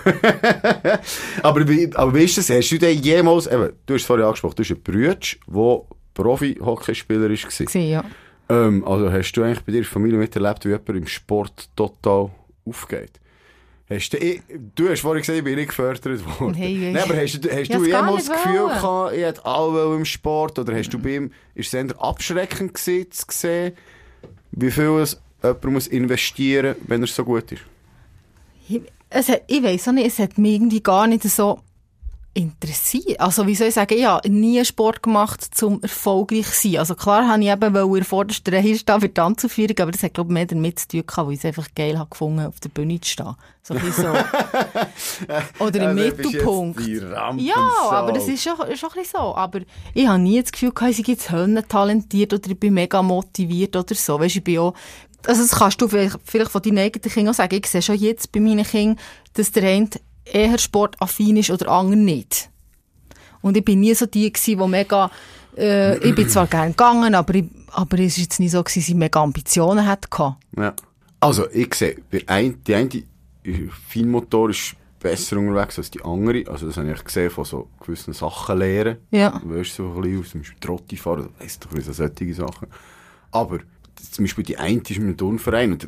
Aber, 1.43 1.67
wie, 1.67 1.89
aber 1.95 2.13
wie 2.13 2.23
ist 2.23 2.37
das? 2.37 2.49
Hast 2.49 2.69
du 2.69 2.77
denn 2.77 2.97
jemals, 3.01 3.47
eben, 3.47 3.71
du 3.85 3.93
hast 3.93 4.01
es 4.01 4.07
vorhin 4.07 4.25
angesprochen, 4.25 4.55
du 4.57 4.63
hast 4.63 4.71
einen 4.71 4.83
Bruder, 4.83 5.15
der 5.47 5.81
Profi-Hockeyspieler 6.13 7.29
war. 7.29 7.29
Gewesen, 7.29 7.81
ja. 7.89 8.03
Ähm, 8.49 8.85
also 8.87 9.11
hast 9.11 9.31
du 9.33 9.43
eigentlich 9.43 9.61
bei 9.61 9.71
dir 9.71 9.77
in 9.79 9.83
der 9.83 9.91
Familie 9.91 10.17
miterlebt, 10.17 10.65
wie 10.65 10.69
jemand 10.69 10.89
im 10.89 11.07
Sport 11.07 11.69
total 11.75 12.29
aufgeht? 12.65 13.19
Hast 13.87 14.09
du, 14.13 14.17
ich, 14.17 14.41
du 14.75 14.89
hast 14.89 15.01
vorhin 15.01 15.21
gesagt, 15.21 15.37
ich 15.37 15.43
bin 15.43 15.55
nicht 15.55 15.67
gefördert 15.69 16.25
worden. 16.39 16.55
Hey, 16.55 16.75
hey. 16.75 16.91
Nein, 16.93 17.03
aber 17.03 17.15
hast, 17.17 17.39
du- 17.43 17.49
hast 17.51 17.71
du 17.71 17.85
jemals 17.85 18.25
das 18.25 18.35
Gefühl 18.43 18.59
wollen. 18.61 18.69
gehabt, 18.69 19.13
ich 19.15 19.21
hätte 19.21 19.45
alle 19.45 19.95
im 19.95 20.05
Sport, 20.05 20.57
oder 20.57 20.75
hast 20.75 20.89
du 20.91 20.97
bei 20.97 21.15
ihm, 21.17 21.31
ist 21.53 21.67
es 21.67 21.73
eher 21.75 22.01
abschreckend 22.03 22.73
gewesen, 22.73 23.11
zu 23.11 23.25
sehen, 23.29 23.73
wie 24.51 24.71
viel 24.71 24.89
es 24.99 25.21
jemand 25.43 25.63
muss 25.65 25.85
investieren 25.87 26.75
muss, 26.79 26.89
wenn 26.89 27.01
er 27.01 27.07
so 27.07 27.23
gut 27.23 27.51
ist? 27.51 27.61
Ich, 28.67 28.81
es 29.11 29.29
hat, 29.29 29.43
ich 29.45 29.61
weiss 29.61 29.87
auch 29.87 29.91
nicht, 29.91 30.07
es 30.07 30.17
hat 30.17 30.35
mich 30.39 30.53
irgendwie 30.55 30.81
gar 30.81 31.05
nicht 31.05 31.21
so 31.23 31.59
interessiert. 32.35 33.19
Also, 33.19 33.47
wie 33.47 33.55
soll 33.55 33.69
ich 33.69 33.73
sagen, 33.73 33.97
ich 33.97 34.05
habe 34.05 34.29
nie 34.29 34.63
Sport 34.65 35.01
gemacht, 35.01 35.55
zum 35.55 35.81
erfolgreich 35.81 36.45
zu 36.51 36.69
sein. 36.69 36.79
Also, 36.79 36.93
klar 36.93 37.27
habe 37.27 37.41
ich 37.41 37.49
eben, 37.49 37.73
weil 37.73 37.85
in 37.85 37.93
der 37.93 38.05
vordersten 38.05 38.53
Reihe 38.53 38.77
stehen 38.77 38.99
für 38.99 39.07
die 39.07 39.13
Tanzaufführung, 39.13 39.75
aber 39.79 39.91
das 39.91 40.03
hat, 40.03 40.13
glaube 40.13 40.29
ich, 40.29 40.33
mehr 40.33 40.45
damit 40.45 40.79
zu 40.79 40.87
tun 40.89 41.03
gehabt, 41.07 41.27
weil 41.27 41.33
ich 41.33 41.39
es 41.39 41.45
einfach 41.45 41.67
geil 41.73 41.97
habe 41.97 42.09
gefunden, 42.09 42.45
auf 42.45 42.59
der 42.59 42.69
Bühne 42.69 42.99
zu 42.99 43.09
stehen. 43.09 43.35
So 43.63 43.73
ein 43.73 43.79
bisschen 43.79 44.03
so. 44.03 44.13
Oder 45.65 45.91
im 45.91 45.97
Also, 45.97 46.03
Mittelpunkt. 46.03 46.81
Ja, 47.37 47.55
aber 47.89 48.11
das 48.11 48.27
ist 48.27 48.43
schon, 48.43 48.55
schon 48.57 48.67
ein 48.67 48.75
bisschen 48.75 49.05
so. 49.13 49.35
Aber 49.35 49.61
ich 49.93 50.05
habe 50.05 50.19
nie 50.19 50.39
das 50.41 50.51
Gefühl 50.51 50.71
gehabt, 50.71 50.91
ich 50.91 50.97
sei 50.97 51.13
jetzt 51.13 51.69
talentiert 51.69 52.33
oder 52.33 52.51
ich 52.51 52.59
bin 52.59 52.75
mega 52.75 53.01
motiviert 53.01 53.75
oder 53.75 53.95
so. 53.95 54.19
Weißt, 54.19 54.35
ich 54.35 54.43
bin 54.43 54.59
auch, 54.59 54.75
also 55.25 55.41
das 55.41 55.51
kannst 55.57 55.81
du 55.81 55.87
vielleicht, 55.87 56.19
vielleicht 56.25 56.51
von 56.51 56.61
deinen 56.61 56.77
eigenen 56.77 57.11
Kindern 57.11 57.31
auch 57.33 57.37
sagen. 57.37 57.55
Ich 57.55 57.67
sehe 57.67 57.81
schon 57.81 57.95
jetzt 57.95 58.31
bei 58.31 58.39
meinen 58.39 58.65
Kindern, 58.65 58.99
dass 59.33 59.51
der 59.51 59.63
eine 59.63 59.89
eher 60.25 60.57
sportaffin 60.57 61.37
ist 61.37 61.49
oder 61.49 61.65
der 61.65 61.69
andere 61.69 61.97
nicht. 61.97 62.49
Und 63.41 63.55
ich 63.55 63.63
bin 63.63 63.79
nie 63.79 63.93
so 63.93 64.05
die 64.05 64.31
gewesen, 64.31 64.59
die 64.59 64.67
mega, 64.67 65.11
äh, 65.55 65.97
ich 65.99 66.15
bin 66.15 66.27
zwar 66.27 66.47
gerne 66.47 66.71
gegangen, 66.71 67.13
aber 67.13 67.35
ich, 67.35 67.45
aber 67.71 67.99
es 67.99 68.17
ist 68.17 68.23
jetzt 68.23 68.39
nicht 68.39 68.51
so 68.51 68.63
gewesen, 68.63 68.79
dass 68.79 68.89
ich 68.89 68.95
mega 68.95 69.21
Ambitionen 69.21 69.85
hatte. 69.85 70.35
Ja. 70.57 70.73
Also, 71.19 71.49
ich 71.51 71.73
sehe, 71.75 71.97
ein, 72.27 72.63
die 72.63 72.75
eine 72.75 72.89
äh, 73.43 73.69
Feinmotor 73.87 74.49
ist 74.49 74.75
besser 74.99 75.37
unterwegs 75.37 75.77
als 75.77 75.91
die 75.91 76.03
andere. 76.03 76.43
Also, 76.47 76.67
das 76.67 76.77
habe 76.77 76.91
ich 76.91 77.03
gesehen 77.03 77.29
von 77.29 77.45
so 77.45 77.69
gewissen 77.79 78.13
Sachen 78.13 78.57
lernen. 78.57 78.97
Ja. 79.11 79.39
Du 79.39 79.55
weißt, 79.55 79.75
so 79.75 79.91
ein 79.91 80.01
bisschen 80.01 80.19
aus, 80.19 80.29
zum 80.31 80.41
Beispiel 80.41 80.59
Trotti 80.59 80.97
fahren, 80.97 81.29
weißt 81.39 81.67
du, 81.71 81.81
so 81.81 81.93
solche 81.93 82.33
Sachen. 82.33 82.67
Aber, 83.31 83.59
zum 84.11 84.25
Beispiel 84.25 84.43
die 84.43 84.57
eine 84.57 84.79
ist 84.79 84.89
mit 84.89 85.01
einem 85.01 85.17
Turnverein 85.17 85.73
und 85.73 85.87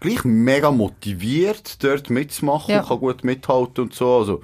gleich 0.00 0.24
mega 0.24 0.70
motiviert, 0.70 1.82
dort 1.82 2.10
mitzumachen, 2.10 2.74
Ja. 2.74 2.82
kann 2.82 2.98
gut 2.98 3.24
mithalten 3.24 3.84
und 3.84 3.94
so. 3.94 4.18
Also, 4.18 4.42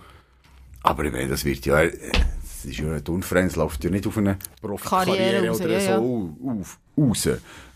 aber 0.83 1.05
ich 1.05 1.13
meine, 1.13 1.29
das 1.29 1.45
wird 1.45 1.65
ja, 1.67 1.83
äh, 1.83 1.91
das 2.43 2.65
ist 2.65 2.79
ja 2.79 2.93
ein 2.93 3.05
Turnverein, 3.05 3.47
es 3.47 3.57
läuft 3.57 3.83
ja 3.85 3.91
nicht 3.91 4.07
auf 4.07 4.19
eine 4.19 4.39
Profikarriere 4.61 5.53
oder 5.55 5.69
ja, 5.71 5.81
so 5.81 6.37
ja. 6.45 6.51
auf, 6.61 6.79
raus. 6.97 7.25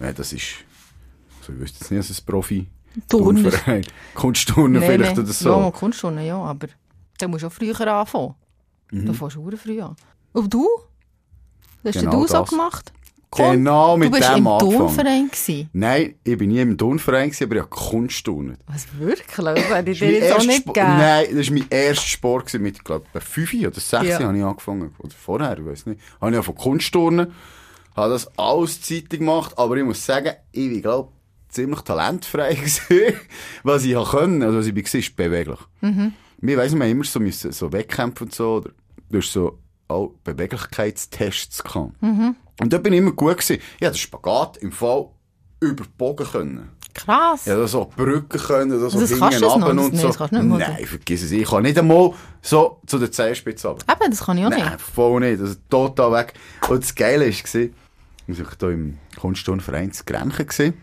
Ja, 0.01 0.13
das 0.13 0.33
ist, 0.33 0.45
also 1.41 1.53
ich 1.53 1.59
wüsste 1.61 1.79
jetzt 1.81 1.91
nicht, 1.91 2.01
dass 2.01 2.11
es 2.11 2.21
Profi. 2.21 2.67
Turnverein, 3.09 3.85
Kunstturner 4.15 4.81
Nee, 4.81 4.87
vielleicht 4.87 5.17
nee. 5.17 5.23
oder 5.23 5.33
so. 5.33 5.51
Ja, 5.51 5.71
Kunststunden, 5.71 6.25
ja, 6.25 6.39
aber 6.39 6.69
da 7.19 7.29
musst 7.29 7.43
du 7.43 7.49
auch 7.49 7.53
früher 7.53 7.79
anfangen. 7.89 8.35
Mhm. 8.91 9.07
Da 9.07 9.13
fängst 9.13 9.37
du 9.37 9.57
früh 9.57 9.81
an. 9.83 9.97
Und 10.33 10.53
du? 10.53 10.67
Was 11.83 11.95
hast 11.95 12.03
Genau 12.03 12.21
du 12.23 12.27
so 12.27 12.39
das. 12.41 12.49
gemacht? 12.51 12.93
Genau 13.37 13.97
mit 13.97 14.09
du 14.09 14.17
bist 14.19 14.29
dem 14.29 14.39
im 14.39 14.47
angefangen. 14.47 14.77
Turnverein 14.79 15.27
gewesen. 15.29 15.71
Nein, 15.73 16.15
ich 16.25 16.39
bin 16.39 16.51
nie 16.51 16.61
im 16.61 16.77
Turnverein, 16.79 17.29
gewesen, 17.31 17.45
aber 17.45 17.55
ich 17.57 17.63
habe 17.63 17.71
gekunstturnet. 17.71 18.61
Was, 18.67 18.87
wirklich? 18.99 19.27
Das 19.37 19.69
hätte 19.71 19.91
ich 19.91 19.99
dir 19.99 20.11
jetzt 20.13 20.33
auch 20.33 20.45
nicht 20.45 20.65
gegeben. 20.67 20.87
Nein, 20.99 21.27
das 21.35 21.47
war 21.49 21.55
mein 21.55 21.67
erster 21.71 22.07
Sport 22.07 22.47
gewesen, 22.47 22.63
mit, 22.63 22.85
glaube 22.85 23.07
ich, 23.15 23.23
5 23.23 23.55
oder 23.55 23.81
6 23.81 23.91
Ja. 24.07 24.21
habe 24.21 24.37
ich 24.39 24.45
angefangen. 24.45 24.95
Oder 24.99 25.13
vorher, 25.15 25.59
ich 25.59 25.65
weiß 25.67 25.87
nicht. 25.87 26.01
Habe 26.21 26.33
ich 26.33 26.39
auch 26.39 26.45
von 26.45 26.55
Kunstturnen, 26.55 27.33
habe 27.95 28.13
das 28.13 28.31
alles 28.39 28.83
Zeit 28.83 29.11
gemacht, 29.11 29.57
aber 29.59 29.77
ich 29.77 29.85
muss 29.85 30.05
sagen, 30.05 30.33
ich 30.53 30.69
bin, 30.69 30.83
glaube 30.83 31.13
ziemlich 31.49 31.81
talentfrei 31.81 32.55
gewesen. 32.57 33.15
Was 33.63 33.85
ich 33.85 33.95
habe 33.95 34.09
können, 34.19 34.43
also 34.43 34.59
was 34.59 34.67
ich 34.67 34.75
war, 34.77 35.01
ist 35.01 35.17
beweglich. 35.17 35.59
Mhm. 35.81 36.13
Wir 36.39 36.59
weiss, 36.59 36.75
wir 36.75 36.83
haben 36.85 36.91
immer 36.91 37.05
so, 37.05 37.19
müssen, 37.19 37.51
so 37.53 37.73
Wettkämpfe 37.73 38.25
und 38.25 38.35
so, 38.35 38.57
oder 38.57 38.71
du 39.11 39.19
hast 39.19 39.33
so 39.33 39.59
auch 39.89 40.13
Beweglichkeitstests 40.25 41.63
gehabt. 41.63 41.93
Mhm. 42.03 42.37
Und 42.61 42.73
da 42.73 42.79
bin 42.79 42.93
ich 42.93 42.99
immer 42.99 43.13
gut 43.13 43.37
gewesen. 43.39 43.61
Ich 43.79 43.87
hatte 43.87 43.97
den 43.97 43.99
Spagat 43.99 44.57
im 44.59 44.73
Fall 44.73 45.09
über 45.61 45.85
den 45.85 45.93
Bogen 45.97 46.27
können. 46.27 46.69
Krass. 46.95 47.45
Ja, 47.45 47.57
da 47.57 47.67
so 47.69 47.91
Brücken 47.95 48.39
können, 48.39 48.71
da 48.71 48.89
so 48.89 48.99
Das 48.99 49.11
hinten 49.11 49.23
kannst 49.25 49.41
du 49.43 49.47
runter 49.47 49.69
und 49.71 49.93
Nee, 49.93 49.99
so. 50.01 50.07
das 50.07 50.17
kannst 50.17 50.33
du 50.33 50.39
nicht 50.39 50.49
mal. 50.49 50.59
Nein, 50.59 50.87
vergiss 50.87 51.23
es. 51.23 51.31
Ich 51.31 51.47
kann 51.49 51.63
nicht 51.63 51.79
einmal 51.79 52.15
so 52.41 52.81
zu 52.87 52.99
der 52.99 53.13
Zehenspitze 53.13 53.69
runter. 53.69 53.85
Eben, 53.93 54.11
das 54.11 54.25
kann 54.25 54.39
ich 54.39 54.47
auch 54.47 54.51
Nein, 54.51 54.65
nicht. 54.65 54.81
voll 54.81 55.21
nicht. 55.21 55.41
Das 55.43 55.51
ist 55.51 55.61
total 55.69 56.13
weg. 56.13 56.33
Und 56.69 56.83
das 56.83 56.95
Geile 56.95 57.27
war, 57.27 57.29
ich 57.29 57.55
war 57.55 57.69
hier 58.59 58.71
im 58.71 58.99
Kunstturnverein 59.21 59.93
zu 59.93 60.05
Grenchen 60.05 60.75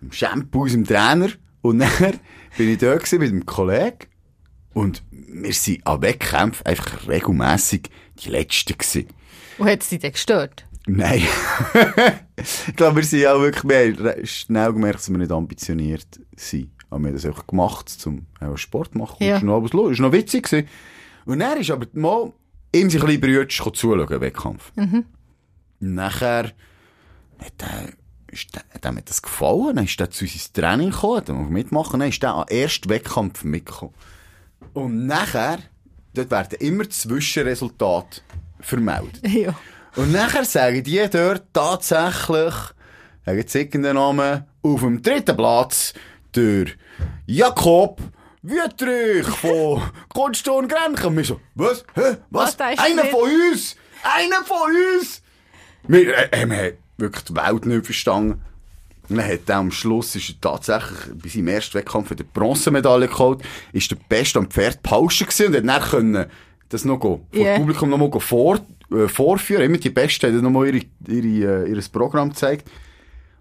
im 0.00 0.12
Shampoo 0.12 0.66
dem 0.66 0.84
Trainer. 0.86 1.28
Und 1.60 1.78
dann 2.00 2.20
bin 2.56 2.70
ich 2.70 2.78
gewesen 2.78 3.18
mit 3.18 3.30
einem 3.30 3.44
Kollegen. 3.44 3.98
Und 4.72 5.02
wir 5.10 5.52
sind 5.52 5.86
an 5.86 6.00
Wettkämpfen 6.00 6.64
einfach 6.66 7.08
regelmässig 7.08 7.90
die 8.20 8.30
Letzten 8.30 8.78
gewesen. 8.78 9.08
Und 9.58 9.68
hat 9.68 9.82
es 9.82 9.88
dich 9.90 10.00
dann 10.00 10.12
gestört? 10.12 10.64
Nein. 10.86 11.22
ich 12.36 12.76
glaube, 12.76 12.96
wir 12.96 13.04
sind 13.04 13.26
auch 13.26 13.40
wirklich, 13.40 13.98
re- 14.00 14.24
schnell 14.26 14.72
gemerkt, 14.72 15.00
dass 15.00 15.10
wir 15.10 15.18
nicht 15.18 15.32
ambitioniert 15.32 16.06
sind. 16.36 16.70
Aber 16.90 17.00
wir 17.00 17.08
haben 17.08 17.14
das 17.14 17.26
einfach 17.26 17.46
gemacht, 17.46 18.06
um 18.06 18.26
Sport 18.56 18.92
zu 18.92 18.98
machen. 18.98 19.16
Ja. 19.20 19.30
Das 19.34 19.38
ist 19.42 19.44
noch, 19.46 19.62
was 19.62 19.72
los. 19.72 19.92
ist 19.92 19.98
noch 20.00 20.12
witzig 20.12 20.44
gewesen. 20.44 20.68
Und 21.24 21.40
dann 21.40 21.58
ist 21.60 21.70
aber 21.70 21.86
mal 21.94 22.32
ihm 22.72 22.88
sein 22.88 23.00
kleiner 23.00 23.18
Bruder 23.18 23.48
zuschauen, 23.48 24.20
Wettkampf. 24.20 24.72
Und 24.76 25.04
nachher 25.80 26.52
hat 27.40 27.52
er, 27.58 27.88
ist 28.30 28.54
der, 28.54 28.62
hat 28.72 28.84
ihm 28.84 29.00
das 29.04 29.20
gefallen, 29.20 29.74
dann 29.76 29.84
ist 29.86 30.00
er 30.00 30.10
zu 30.10 30.24
uns 30.24 30.34
ins 30.34 30.52
Training 30.52 30.90
gekommen, 30.90 31.16
hat 31.16 31.28
mitmachen, 31.50 31.98
dann 32.00 32.08
ist 32.10 32.22
er 32.22 32.34
am 32.34 32.46
ersten 32.48 32.88
Wettkampf 32.88 33.42
mitgekommen. 33.42 33.94
Und 34.72 35.06
nachher, 35.06 35.58
dort 36.14 36.30
werden 36.30 36.58
immer 36.60 36.88
Zwischenresultate 36.88 38.20
vermeldet. 38.60 39.20
Ja. 39.28 39.54
Und 39.96 40.12
nachher 40.12 40.44
sagen 40.44 40.82
die 40.82 41.02
dort 41.10 41.44
tatsächlich, 41.54 42.54
sagen 43.24 43.38
jetzt 43.38 43.54
irgendeinen 43.54 43.94
Namen, 43.96 44.44
auf 44.62 44.80
dem 44.80 45.00
dritten 45.00 45.36
Platz, 45.36 45.94
der 46.34 46.66
Jakob 47.26 48.00
Wüttrich 48.42 49.26
von 49.26 49.82
Grenchen. 50.68 51.06
Und 51.06 51.16
wir 51.16 51.24
so, 51.24 51.40
was? 51.54 51.84
Hä? 51.94 52.16
Was? 52.30 52.58
Was, 52.58 52.78
Einer 52.78 53.04
von 53.06 53.22
uns! 53.22 53.76
Einer 54.02 54.44
von 54.44 54.58
uns! 54.98 55.22
Wir, 55.88 56.14
äh, 56.14 56.28
äh, 56.30 56.40
haben 56.42 56.76
wirklich 56.98 57.24
die 57.24 57.34
Welt 57.34 57.64
nicht 57.66 57.86
verstanden. 57.86 58.42
Und 59.08 59.16
dann 59.16 59.26
hat 59.26 59.40
er 59.48 59.56
am 59.56 59.70
Schluss, 59.70 60.14
ist 60.14 60.28
er 60.30 60.40
tatsächlich 60.40 60.98
bei 61.22 61.28
seinem 61.28 61.48
ersten 61.48 61.74
Wettkampf 61.78 62.14
die 62.14 62.22
Bronzemedaille 62.22 63.08
geholt, 63.08 63.40
ist 63.72 63.90
der 63.90 63.96
Beste 64.08 64.40
am 64.40 64.50
Pferd 64.50 64.82
pauschen 64.82 65.26
gewesen 65.26 65.54
und 65.54 65.70
hat 65.70 65.82
dann 65.82 65.90
können 65.90 66.26
das 66.68 66.84
noch 66.84 66.98
go, 66.98 67.24
vor 67.32 67.40
Yeah. 67.40 67.54
dem 67.54 67.60
Publikum 67.62 67.90
noch 67.90 67.98
mal 67.98 68.10
go 68.10 68.18
vor, 68.18 68.58
äh, 68.90 69.08
vorführen. 69.08 69.62
Immer 69.64 69.78
die 69.78 69.90
Besten 69.90 70.26
haben 70.34 70.42
noch 70.42 70.50
mal 70.50 70.66
ihre, 70.66 70.84
ihre, 71.08 71.64
äh, 71.66 71.70
ihr 71.70 71.82
Programm 71.92 72.30
gezeigt. 72.30 72.70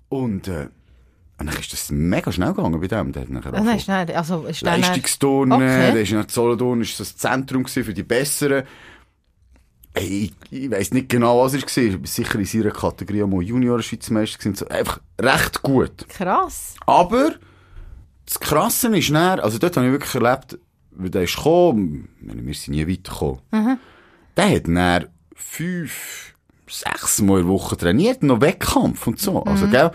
Und, 0.10 0.48
äh, 0.48 0.68
und 1.38 1.48
dann 1.48 1.58
ist 1.60 1.74
das 1.74 1.92
mega 1.92 2.32
schnell 2.32 2.54
gegangen 2.54 2.80
bei 2.80 2.88
dem. 2.88 3.12
Der 3.12 3.24
hat 3.24 3.30
nachher 3.30 3.54
Ah, 3.54 3.62
Nein, 3.62 3.80
schnell. 3.80 4.12
Also, 4.12 4.46
ist 4.46 4.66
dann 4.66 4.82
Leistungsturnen, 4.82 5.54
Okay. 5.62 5.92
der 5.94 6.02
ist 6.02 6.12
in 6.12 6.28
Solothurn, 6.30 6.82
ist 6.82 7.00
das 7.00 7.18
Zentrum 7.18 7.66
für 7.66 7.94
die 7.94 8.04
Besseren. 8.04 8.64
Ey, 9.94 10.32
ich, 10.52 10.52
ich 10.52 10.72
weiss 10.72 10.92
nicht 10.92 11.08
genau, 11.10 11.44
was 11.44 11.54
er 11.54 11.62
war. 11.62 11.78
Ich 11.78 11.94
war 12.00 12.06
sicher 12.08 12.40
in 12.40 12.46
seiner 12.46 12.72
Kategorie 12.72 13.24
mal 13.24 13.42
Junior-Schweizmeister 13.42 14.38
gewesen. 14.40 14.56
So, 14.56 14.68
einfach 14.68 15.00
recht 15.20 15.62
gut. 15.62 16.08
Krass. 16.10 16.75
Aber 16.86 17.36
das 18.25 18.40
Krasse 18.40 18.96
ist 18.98 19.10
näher, 19.10 19.42
also 19.44 19.58
dort 19.58 19.78
habe 19.78 19.86
ich 19.88 19.92
wirklich 19.94 20.16
erlebt, 20.16 20.58
weil 20.92 21.10
der 21.10 21.24
ist 21.24 21.36
gekommen, 21.38 22.10
wir 22.20 22.54
sind 22.54 22.74
nie 22.75 22.88
weitergekommen. 22.88 23.80
Der 24.36 24.50
hat 24.56 24.68
näher 24.68 25.08
fünf, 25.36 26.34
sechs 26.68 27.22
Mal 27.22 27.42
in 27.42 27.46
der 27.46 27.54
Woche 27.54 27.77
trainiert, 27.77 28.24
noch 28.24 28.42
Wettkampf 28.42 29.06
und 29.06 29.20
so. 29.20 29.44
Also, 29.44 29.68
gell, 29.68 29.92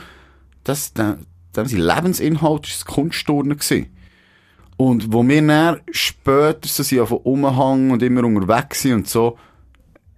das, 0.62 0.92
der, 0.92 1.18
sein 1.52 1.66
Lebensinhalt 1.66 2.42
war 2.42 2.60
das 2.60 2.84
Kunstturnen 2.84 3.56
gewesen. 3.58 3.86
Und 4.76 5.12
wo 5.12 5.26
wir 5.26 5.46
dann 5.46 5.80
später 5.90 6.66
so 6.68 6.82
sind, 6.82 7.06
von 7.06 7.18
Umhang 7.18 7.90
und 7.90 8.02
immer 8.02 8.24
unterwegs 8.24 8.82
sind 8.82 8.94
und 8.94 9.08
so, 9.08 9.36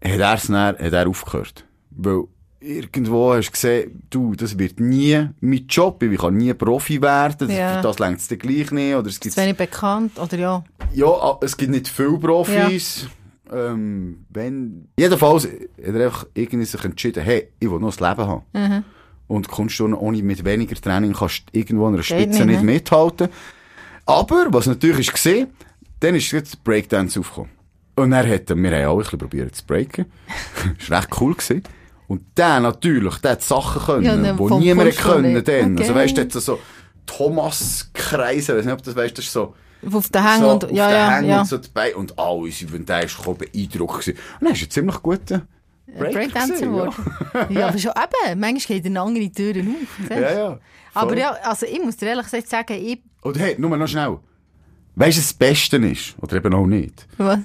hat 0.05 0.21
er 0.21 0.35
es 0.35 0.47
dann, 0.49 0.77
hat 0.79 0.93
er 0.93 1.09
aufgehört. 1.09 1.65
Weil 1.91 2.25
irgendwo 2.61 3.35
hast 3.35 3.49
du 3.49 3.53
gesehen, 3.53 4.03
du, 4.11 4.35
das 4.35 4.57
wird 4.59 4.79
nie 4.79 5.29
mein 5.41 5.67
Job, 5.69 6.03
ich 6.03 6.19
kann 6.21 6.37
nie 6.37 6.55
Profi 6.55 7.03
werden, 7.03 7.49
das, 7.49 7.57
Ja. 7.57 7.83
das 7.83 7.99
längt 7.99 8.19
es 8.19 8.29
dir 8.29 8.37
gleich 8.37 8.71
nicht, 8.71 8.95
oder 8.95 9.09
es 9.09 9.19
gibt, 9.19 9.37
wenig 9.37 9.57
bekannt, 9.57 10.19
oder 10.21 10.39
ja? 10.39 10.65
ja, 10.95 11.39
es 11.41 11.57
gibt 11.57 11.73
nicht 11.73 11.89
viele 11.89 12.19
Profis, 12.19 13.09
ähm, 13.53 14.25
wenn, 14.31 14.89
jedenfalls 14.99 15.45
hat 15.45 15.95
er 15.95 16.05
einfach 16.07 16.27
irgendwie 16.35 16.67
sich 16.67 16.85
entschieden, 16.85 17.23
hey, 17.23 17.49
ich 17.59 17.71
will 17.71 17.79
noch 17.79 17.95
das 17.95 18.01
Leben 18.01 18.27
haben. 18.27 18.43
Mhm. 18.53 18.85
Und 19.29 19.49
Kunstturnen 19.49 19.97
ohne 19.99 20.23
mit 20.23 20.45
weniger 20.45 20.75
Training 20.75 21.13
kannst 21.13 21.45
du 21.53 21.59
irgendwo 21.59 21.87
an 21.87 21.95
einer 21.95 22.03
Spitze 22.03 22.45
nicht, 22.45 22.47
nicht, 22.47 22.63
ne? 22.63 22.73
mithalten. 22.73 23.29
Aber, 24.05 24.47
was 24.51 24.67
natürlich 24.67 25.09
ist 25.09 25.15
gesehen, 25.15 25.49
dann 26.01 26.15
ist 26.15 26.31
jetzt 26.33 26.63
Breakdance 26.65 27.19
aufgekommen. 27.19 27.51
Und 27.95 28.13
er 28.13 28.29
hat, 28.29 28.49
wir 28.49 28.57
haben 28.57 28.87
auch 28.87 28.93
ein 28.93 28.99
bisschen 28.99 29.19
probiert 29.19 29.55
zu 29.55 29.65
breaken. 29.65 30.07
das 30.79 30.91
war 30.91 30.99
recht 30.99 31.21
cool 31.21 31.35
gewesen. 31.35 31.63
Und 32.09 32.23
der 32.37 32.61
natürlich, 32.61 33.17
der 33.19 33.33
hat 33.33 33.43
Sachen 33.43 33.83
können, 33.83 34.03
Ja, 34.05 34.17
ne, 34.17 34.33
die 34.33 34.39
vom 34.39 34.61
niemand 34.61 34.97
können 34.97 35.45
dann. 35.45 35.79
Also 35.79 35.93
Okay. 35.93 36.03
weißt 36.03 36.35
du, 36.35 36.41
so 36.41 36.59
Thomas-Kreise, 37.07 38.57
weiss 38.57 38.65
nicht, 38.65 38.75
ob 38.75 38.83
das 38.83 38.97
weißt, 38.97 39.17
das 39.17 39.25
ist 39.27 39.33
so, 39.33 39.55
Auf 39.91 40.09
den 40.09 40.23
Hängen 40.23 40.41
so 40.41 40.51
und, 40.51 40.65
auf 40.65 40.71
ja, 40.71 40.89
den 40.89 40.97
ja, 40.97 41.11
Hängen 41.11 41.29
ja. 41.29 41.41
und 41.41 41.47
so 41.47 41.59
dabei. 41.59 41.95
Und 41.97 42.19
alle 42.19 42.53
sind 42.53 42.71
von 42.71 42.85
der 42.87 43.05
ist 43.05 43.17
gekommen, 43.17 43.39
beeindruckt 43.39 44.01
gewesen. 44.01 44.19
Und 44.41 44.47
dann 44.47 44.53
ist 44.53 44.63
er 44.63 44.71
ziemlich 44.71 45.03
guter 45.03 45.43
Breaker 45.87 46.13
Breakdancer 46.13 46.55
gewesen, 46.55 46.75
ja. 46.75 46.85
geworden. 46.85 47.47
Ja. 47.51 47.69
aber 47.69 47.79
schon 47.79 47.91
eben, 47.91 48.41
manchmal 48.41 48.79
geht 48.79 48.87
eine 48.87 49.01
andere 49.01 49.31
Türen 49.31 49.77
auf. 49.77 50.11
Ja, 50.11 50.33
ja. 50.33 50.59
Aber 50.95 51.09
Voll. 51.09 51.19
ja, 51.19 51.31
also 51.43 51.67
ich 51.67 51.83
muss 51.83 51.97
dir 51.97 52.09
ehrlich 52.09 52.25
gesagt 52.25 52.49
sagen, 52.49 52.75
ich... 52.75 53.01
Und 53.23 53.39
hey, 53.39 53.57
nur 53.59 53.77
noch 53.77 53.89
schnell. 53.89 54.19
Weißt 54.95 55.17
du, 55.17 55.21
was 55.21 55.29
das 55.29 55.35
Beste 55.35 55.77
ist? 55.79 56.15
Oder 56.21 56.37
eben 56.37 56.53
auch 56.55 56.67
nicht? 56.67 57.07
Was? 57.17 57.41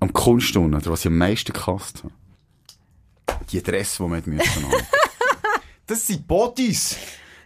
Am 0.00 0.12
Kunstturnen, 0.12 0.80
oder 0.80 0.90
was 0.90 1.00
ich 1.00 1.06
am 1.06 1.18
meisten 1.18 1.52
gehasst 1.52 2.02
habe. 2.04 2.14
Die 3.50 3.62
Dress, 3.62 3.96
die 3.96 4.02
man 4.02 4.18
hat 4.18 4.26
müssen 4.26 4.64
haben. 4.64 4.72
Das 5.88 6.04
sind 6.04 6.26
Bodies. 6.26 6.96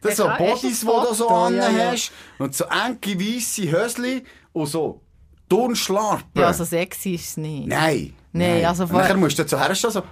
Das 0.02 0.16
sind 0.16 0.26
so 0.26 0.30
Bodies, 0.38 0.80
die 0.80 0.86
du 0.86 1.14
so 1.14 1.28
an 1.28 1.54
Ja, 1.56 1.70
ja. 1.70 1.90
hast. 1.92 2.12
Und 2.38 2.54
so 2.54 2.64
enge, 2.64 3.18
weisse 3.20 3.70
Hösli 3.70 4.24
und 4.52 4.66
so 4.66 5.00
Turnschlarpen. 5.48 6.40
Ja, 6.40 6.46
also 6.46 6.64
sexy 6.64 7.14
ist 7.14 7.28
es 7.30 7.36
nicht. 7.36 7.66
Nein. 7.66 8.12
Nein, 8.32 8.64
also 8.64 8.84
Und 8.84 8.90
vor- 8.90 9.00
nachher 9.00 9.16
musst 9.16 9.38
du 9.38 9.46
so 9.46 9.58
herstellen, 9.58 9.92
so, 9.92 10.02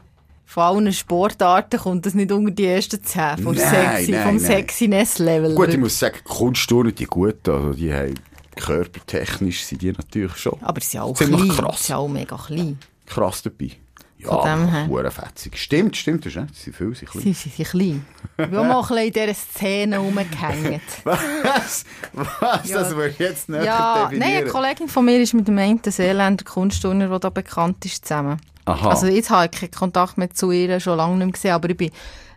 Von 0.45 0.63
allen 0.63 0.93
Sportarten 0.93 1.79
kommt 1.79 2.07
das 2.07 2.15
nicht 2.15 2.33
unter 2.33 2.51
die 2.51 2.67
ersten 2.67 3.03
10 3.03 3.39
vom, 3.39 3.55
Nein, 3.55 3.69
sexy, 3.69 4.11
nein, 4.13 4.23
vom 4.27 4.37
nein. 4.37 4.45
Sexiness-Level. 4.47 5.55
Gut, 5.55 5.69
ich 5.69 5.77
muss 5.79 5.99
sagen, 5.99 6.19
Kunstturnen, 6.25 6.95
die 6.95 7.05
gut, 7.05 7.47
also 7.49 7.73
die 7.75 7.93
haben 7.93 8.15
körpertechnisch 8.57 9.65
sind 9.65 9.83
die 9.83 9.93
natürlich 9.93 10.37
schon 10.37 10.57
Aber 10.63 10.81
sie 10.81 10.89
sind 10.93 11.01
auch 11.01 11.15
klein. 11.15 11.49
krass. 11.49 11.81
Sie 11.81 11.87
sind 11.89 11.97
auch 11.97 12.09
mega 12.09 12.37
klein. 12.37 12.79
krass 13.07 13.43
dabei. 13.43 13.71
Ja, 14.19 14.31
aber 14.31 15.11
fetzig. 15.11 15.57
Stimmt, 15.57 15.97
stimmt, 15.97 16.27
das 16.27 16.35
ist. 16.35 16.55
Sie 16.57 16.63
sind 16.65 16.77
viel, 16.77 16.89
sie 16.95 17.07
sind 17.07 17.11
klein. 17.11 17.23
Sie 17.25 17.33
sie 17.35 17.49
sind 17.51 17.69
klein. 17.69 18.07
Ich 18.37 18.47
bin 18.47 18.57
auch 18.59 18.91
ein 18.91 19.07
in 19.07 19.13
dieser 19.13 19.35
Szene 19.35 19.99
rumgehängt. 19.99 20.83
Was? 21.05 21.85
Was? 22.13 22.69
Ja. 22.69 22.79
Das 22.81 22.97
wir 22.97 23.09
jetzt 23.19 23.49
nicht 23.49 23.65
ja, 23.65 24.09
nein, 24.11 24.11
definieren. 24.21 24.43
eine 24.43 24.51
Kollegin 24.51 24.89
von 24.89 25.05
mir 25.05 25.21
ist 25.21 25.35
mit 25.35 25.47
dem 25.47 25.59
einen 25.59 25.81
Seeländer 25.85 26.45
Kunstturner, 26.45 27.09
der 27.09 27.19
da 27.21 27.31
bekannt 27.31 27.85
ist, 27.85 28.05
zusammen. 28.07 28.41
Aha. 28.65 28.91
Also 28.91 29.07
jetzt 29.07 29.31
habe 29.31 29.49
ich 29.53 29.61
keinen 29.61 29.71
Kontakt 29.71 30.19
mehr 30.19 30.31
zu 30.31 30.51
ihr, 30.51 30.79
schon 30.81 30.97
lange 30.97 31.17
nicht 31.17 31.25
mehr 31.27 31.33
gesehen, 31.33 31.53
aber 31.53 31.71
ich 31.71 31.77
bin 31.77 31.91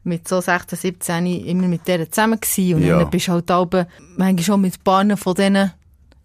mit 0.04 0.28
so 0.28 0.40
16, 0.40 0.78
17 0.78 1.26
immer 1.26 1.68
mit 1.68 1.88
der 1.88 2.10
zusammen 2.10 2.40
gewesen. 2.40 2.76
Und 2.76 2.84
Ja. 2.84 3.00
dann 3.00 3.10
bist 3.10 3.28
du 3.28 3.32
halt 3.34 3.52
oben, 3.52 3.86
manchmal 4.18 4.44
schon 4.44 4.62
mit 4.62 4.84
paar 4.84 5.18
von 5.18 5.34
denen 5.36 5.72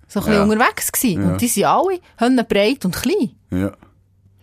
so 0.09 0.21
ein 0.21 0.27
bisschen 0.27 0.35
Ja. 0.35 0.43
unterwegs 0.45 0.93
gewesen. 0.93 1.23
Ja. 1.23 1.29
Und 1.33 1.41
die 1.41 1.49
sind 1.49 1.65
alle 1.65 2.45
breit 2.45 2.85
und 2.85 2.95
klein. 2.95 3.31
ja. 3.51 3.73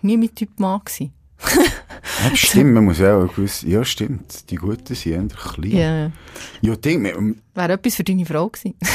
Nie 0.04 0.18
mit 0.18 0.36
Typ 0.36 0.60
Mann 0.60 0.82
gewesen. 0.86 1.14
ja. 2.30 2.36
Stimmt, 2.36 2.74
man 2.74 2.86
muss 2.86 3.02
auch 3.02 3.28
gewusst, 3.34 3.64
ja 3.64 3.84
stimmt, 3.84 4.50
die 4.50 4.56
Guten 4.56 4.96
sind 4.96 5.12
eher 5.14 5.28
klein. 5.38 5.72
Ja. 5.72 6.12
Ja, 6.70 6.76
Ding, 6.78 7.04
wir- 7.04 7.36
Wäre 7.56 7.74
etwas 7.74 7.96
für 7.96 8.04
deine 8.04 8.26
Frau 8.26 8.50
gewesen. 8.50 8.76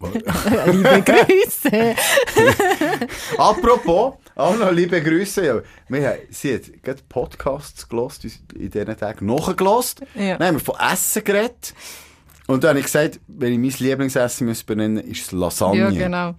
Liebe 0.00 1.02
Grüße. 1.02 1.94
Apropos, 3.38 4.14
auch 4.36 4.56
noch 4.56 4.70
liebe 4.70 5.02
Grüße. 5.02 5.44
Ja, 5.44 5.60
wir 5.88 6.08
haben, 6.08 6.18
sie 6.30 6.54
hat 6.54 6.82
gerade 6.82 7.02
Podcasts 7.08 7.88
gelost, 7.88 8.24
in 8.24 8.70
diesen 8.70 8.96
Tagen 8.96 9.26
nachgelost. 9.26 10.02
Ja. 10.14 10.36
Dann 10.38 10.46
haben 10.48 10.54
wir 10.56 10.60
von 10.60 10.76
Essen 10.92 11.24
geredet. 11.24 11.74
Und 12.46 12.62
dann 12.62 12.70
habe 12.70 12.78
ich 12.78 12.84
gesagt, 12.86 13.18
wenn 13.26 13.52
ich 13.52 13.58
mein 13.58 13.86
Lieblingsessen 13.88 14.54
benennen 14.66 14.98
ist 15.04 15.22
es 15.26 15.32
Lasagne. 15.32 15.80
Ja, 15.80 15.90
genau. 15.90 16.34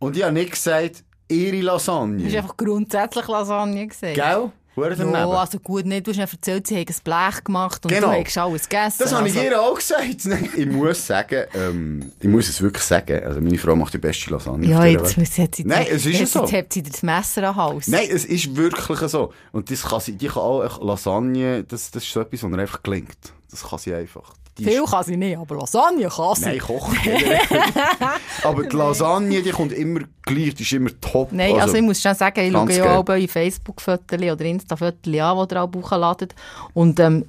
Und 0.00 0.16
ich 0.16 0.22
habe 0.24 0.32
nicht 0.32 0.50
gesagt, 0.50 1.04
ihre 1.34 1.60
Lasagne. 1.60 2.24
Das 2.24 2.32
war 2.32 2.40
einfach 2.42 2.56
grundsätzlich 2.56 3.28
Lasagne. 3.28 3.86
Gewesen. 3.86 4.14
Gell? 4.14 4.50
Ja, 4.76 5.28
also 5.28 5.60
gut, 5.60 5.86
nicht. 5.86 6.06
Du 6.06 6.10
hast 6.12 6.32
erzählt, 6.32 6.66
sie 6.66 6.74
haben 6.74 6.86
ein 6.88 6.94
Blech 7.04 7.44
gemacht 7.44 7.84
und 7.84 7.92
Genau. 7.92 8.12
du 8.12 8.24
hast 8.24 8.38
alles 8.38 8.68
gegessen. 8.68 8.96
Das 8.98 9.14
habe 9.14 9.28
ich 9.28 9.36
also. 9.36 9.48
ihr 9.48 9.60
auch 9.62 9.74
gesagt. 9.76 10.04
Ich 10.56 10.66
muss 10.66 11.06
sagen, 11.06 11.44
ähm, 11.54 12.12
ich 12.20 12.28
muss 12.28 12.48
es 12.48 12.60
wirklich 12.60 12.82
sagen, 12.82 13.22
also 13.24 13.40
meine 13.40 13.56
Frau 13.58 13.76
macht 13.76 13.94
die 13.94 13.98
beste 13.98 14.30
Lasagne 14.30 14.68
Ja, 14.68 14.84
jetzt, 14.84 15.16
hat 15.16 15.54
sie, 15.54 15.64
Nein, 15.64 15.86
es 15.88 16.04
ist 16.06 16.14
ja 16.14 16.20
jetzt, 16.20 16.32
so. 16.32 16.40
Jetzt 16.40 16.52
hat 16.52 16.72
sie 16.72 16.82
das 16.82 17.02
Messer 17.02 17.44
am 17.44 17.56
Hals. 17.56 17.86
Nein, 17.86 18.08
es 18.10 18.24
ist 18.24 18.56
wirklich 18.56 18.98
so. 19.10 19.32
Und 19.52 19.70
das 19.70 19.82
kann 19.82 20.00
sie, 20.00 20.16
die 20.16 20.26
kann 20.26 20.42
auch 20.42 20.82
Lasagne, 20.82 21.62
das, 21.62 21.90
das 21.92 22.02
ist 22.02 22.12
so 22.12 22.20
etwas, 22.20 22.42
was 22.42 22.52
einfach 22.52 22.82
gelingt. 22.82 23.16
Das 23.50 23.62
kann 23.62 23.78
sie 23.78 23.94
einfach. 23.94 24.34
Die 24.56 24.64
Viel 24.64 24.84
kann 24.84 25.02
sie 25.02 25.16
nicht, 25.16 25.36
aber 25.36 25.56
Lasagne 25.56 26.08
kann 26.08 26.34
sie. 26.36 26.44
Nein, 26.44 26.58
kochen. 26.60 26.96
Aber 28.44 28.62
die 28.62 28.76
Lasagne, 28.76 29.42
die 29.42 29.50
kommt 29.50 29.72
immer 29.72 30.00
gleich, 30.22 30.54
die 30.54 30.62
ist 30.62 30.72
immer 30.72 30.90
top. 31.00 31.32
Nein, 31.32 31.58
also, 31.58 31.74
ich 31.74 31.82
muss 31.82 32.00
schon 32.00 32.14
sagen, 32.14 32.40
ich 32.40 32.52
schaue 32.52 32.66
ganz 32.66 32.76
ja 32.76 32.84
geil. 32.84 32.96
auch 32.96 33.08
eure 33.08 33.26
Facebook-Fotos 33.26 34.18
oder 34.20 34.44
Insta-Fotos 34.44 34.98
an, 35.06 35.12
die 35.12 35.16
ihr 35.16 35.62
auch 35.62 35.74
hochladet. 35.74 36.36
Und 36.72 37.00
ähm, 37.00 37.24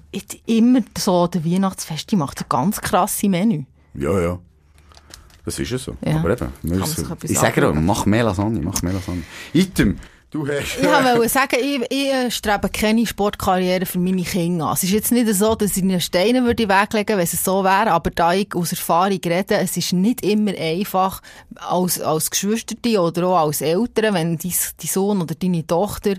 immer 0.46 0.82
so 0.96 1.26
der 1.26 1.44
Weihnachtsfest, 1.44 2.12
die 2.12 2.16
macht 2.16 2.42
ein 2.42 2.46
ganz 2.48 2.80
krasse 2.80 3.28
Menü. 3.28 3.64
Ja, 3.96 4.20
ja. 4.20 4.40
Das 5.46 5.58
ist 5.60 5.70
ja 5.72 5.78
so. 5.80 5.96
Ja. 6.06 6.18
Aber 6.18 6.32
eben, 6.32 6.52
ich 7.24 7.40
sage 7.40 7.62
dir, 7.62 7.74
mach 7.74 8.06
mehr 8.06 8.24
Lasagne, 8.24 8.62
mach 8.62 8.82
mehr 8.84 8.94
Lasagne. 8.94 9.24
Item, 9.54 9.98
du 10.36 10.48
hast... 10.48 10.78
Ich 10.78 10.86
wollte 10.86 11.30
sagen, 11.30 11.58
ich, 11.62 11.82
ich 11.90 12.08
äh, 12.08 12.30
strebe 12.30 12.70
keine 12.70 13.06
Sportkarriere 13.06 13.86
für 13.86 14.00
meine 14.00 14.24
Kinder 14.24 14.68
an. 14.68 14.74
Es 14.74 14.84
ist 14.84 14.92
jetzt 14.92 15.12
nicht 15.12 15.34
so, 15.34 15.56
dass 15.56 15.78
ich 15.78 15.84
ihnen 15.84 16.02
Steine 16.02 16.44
würde 16.44 16.68
weglegen, 16.68 17.18
wenn 17.18 17.24
es 17.24 17.44
so 17.44 17.64
wäre, 17.64 17.92
aber 17.92 18.12
da 18.12 18.34
ich 18.34 18.54
aus 18.54 18.72
Erfahrung 18.72 19.20
rede, 19.26 19.56
es 19.56 19.78
ist 19.78 19.94
nicht 19.94 20.24
immer 20.26 20.52
einfach, 20.58 21.22
als, 21.56 22.02
als 22.02 22.30
Geschwisterte 22.30 23.00
oder 23.00 23.28
auch 23.28 23.48
als 23.48 23.62
Eltern, 23.62 24.14
wenn 24.14 24.38
dein, 24.38 24.52
dein 24.78 24.88
Sohn 24.88 25.22
oder 25.22 25.36
deine 25.36 25.66
Tochter 25.66 26.12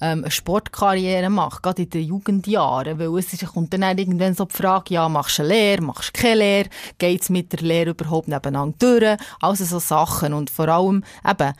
ähm, 0.00 0.22
eine 0.22 0.30
Sportkarriere 0.30 1.30
macht, 1.30 1.62
gerade 1.62 1.82
in 1.82 1.90
den 1.90 2.04
Jugendjahren, 2.04 2.98
weil 2.98 3.18
es 3.18 3.32
ist, 3.32 3.46
kommt 3.46 3.72
dann 3.72 3.82
irgendwann 3.98 4.34
so 4.34 4.44
die 4.44 4.54
Frage, 4.54 4.94
ja, 4.94 5.08
machst 5.08 5.38
du 5.38 5.42
eine 5.42 5.52
Lehre, 5.52 5.82
machst 5.82 6.16
du 6.16 6.20
keine 6.22 6.36
Lehre, 6.36 6.68
geht's 6.98 7.28
mit 7.28 7.52
der 7.52 7.60
Lehre 7.60 7.90
überhaupt 7.90 8.28
nebeneinander 8.28 8.76
durch, 8.78 9.18
also 9.40 9.64
so 9.64 9.78
Sachen 9.78 10.32
und 10.32 10.50
vor 10.50 10.68
allem 10.68 11.04
eben, 11.28 11.52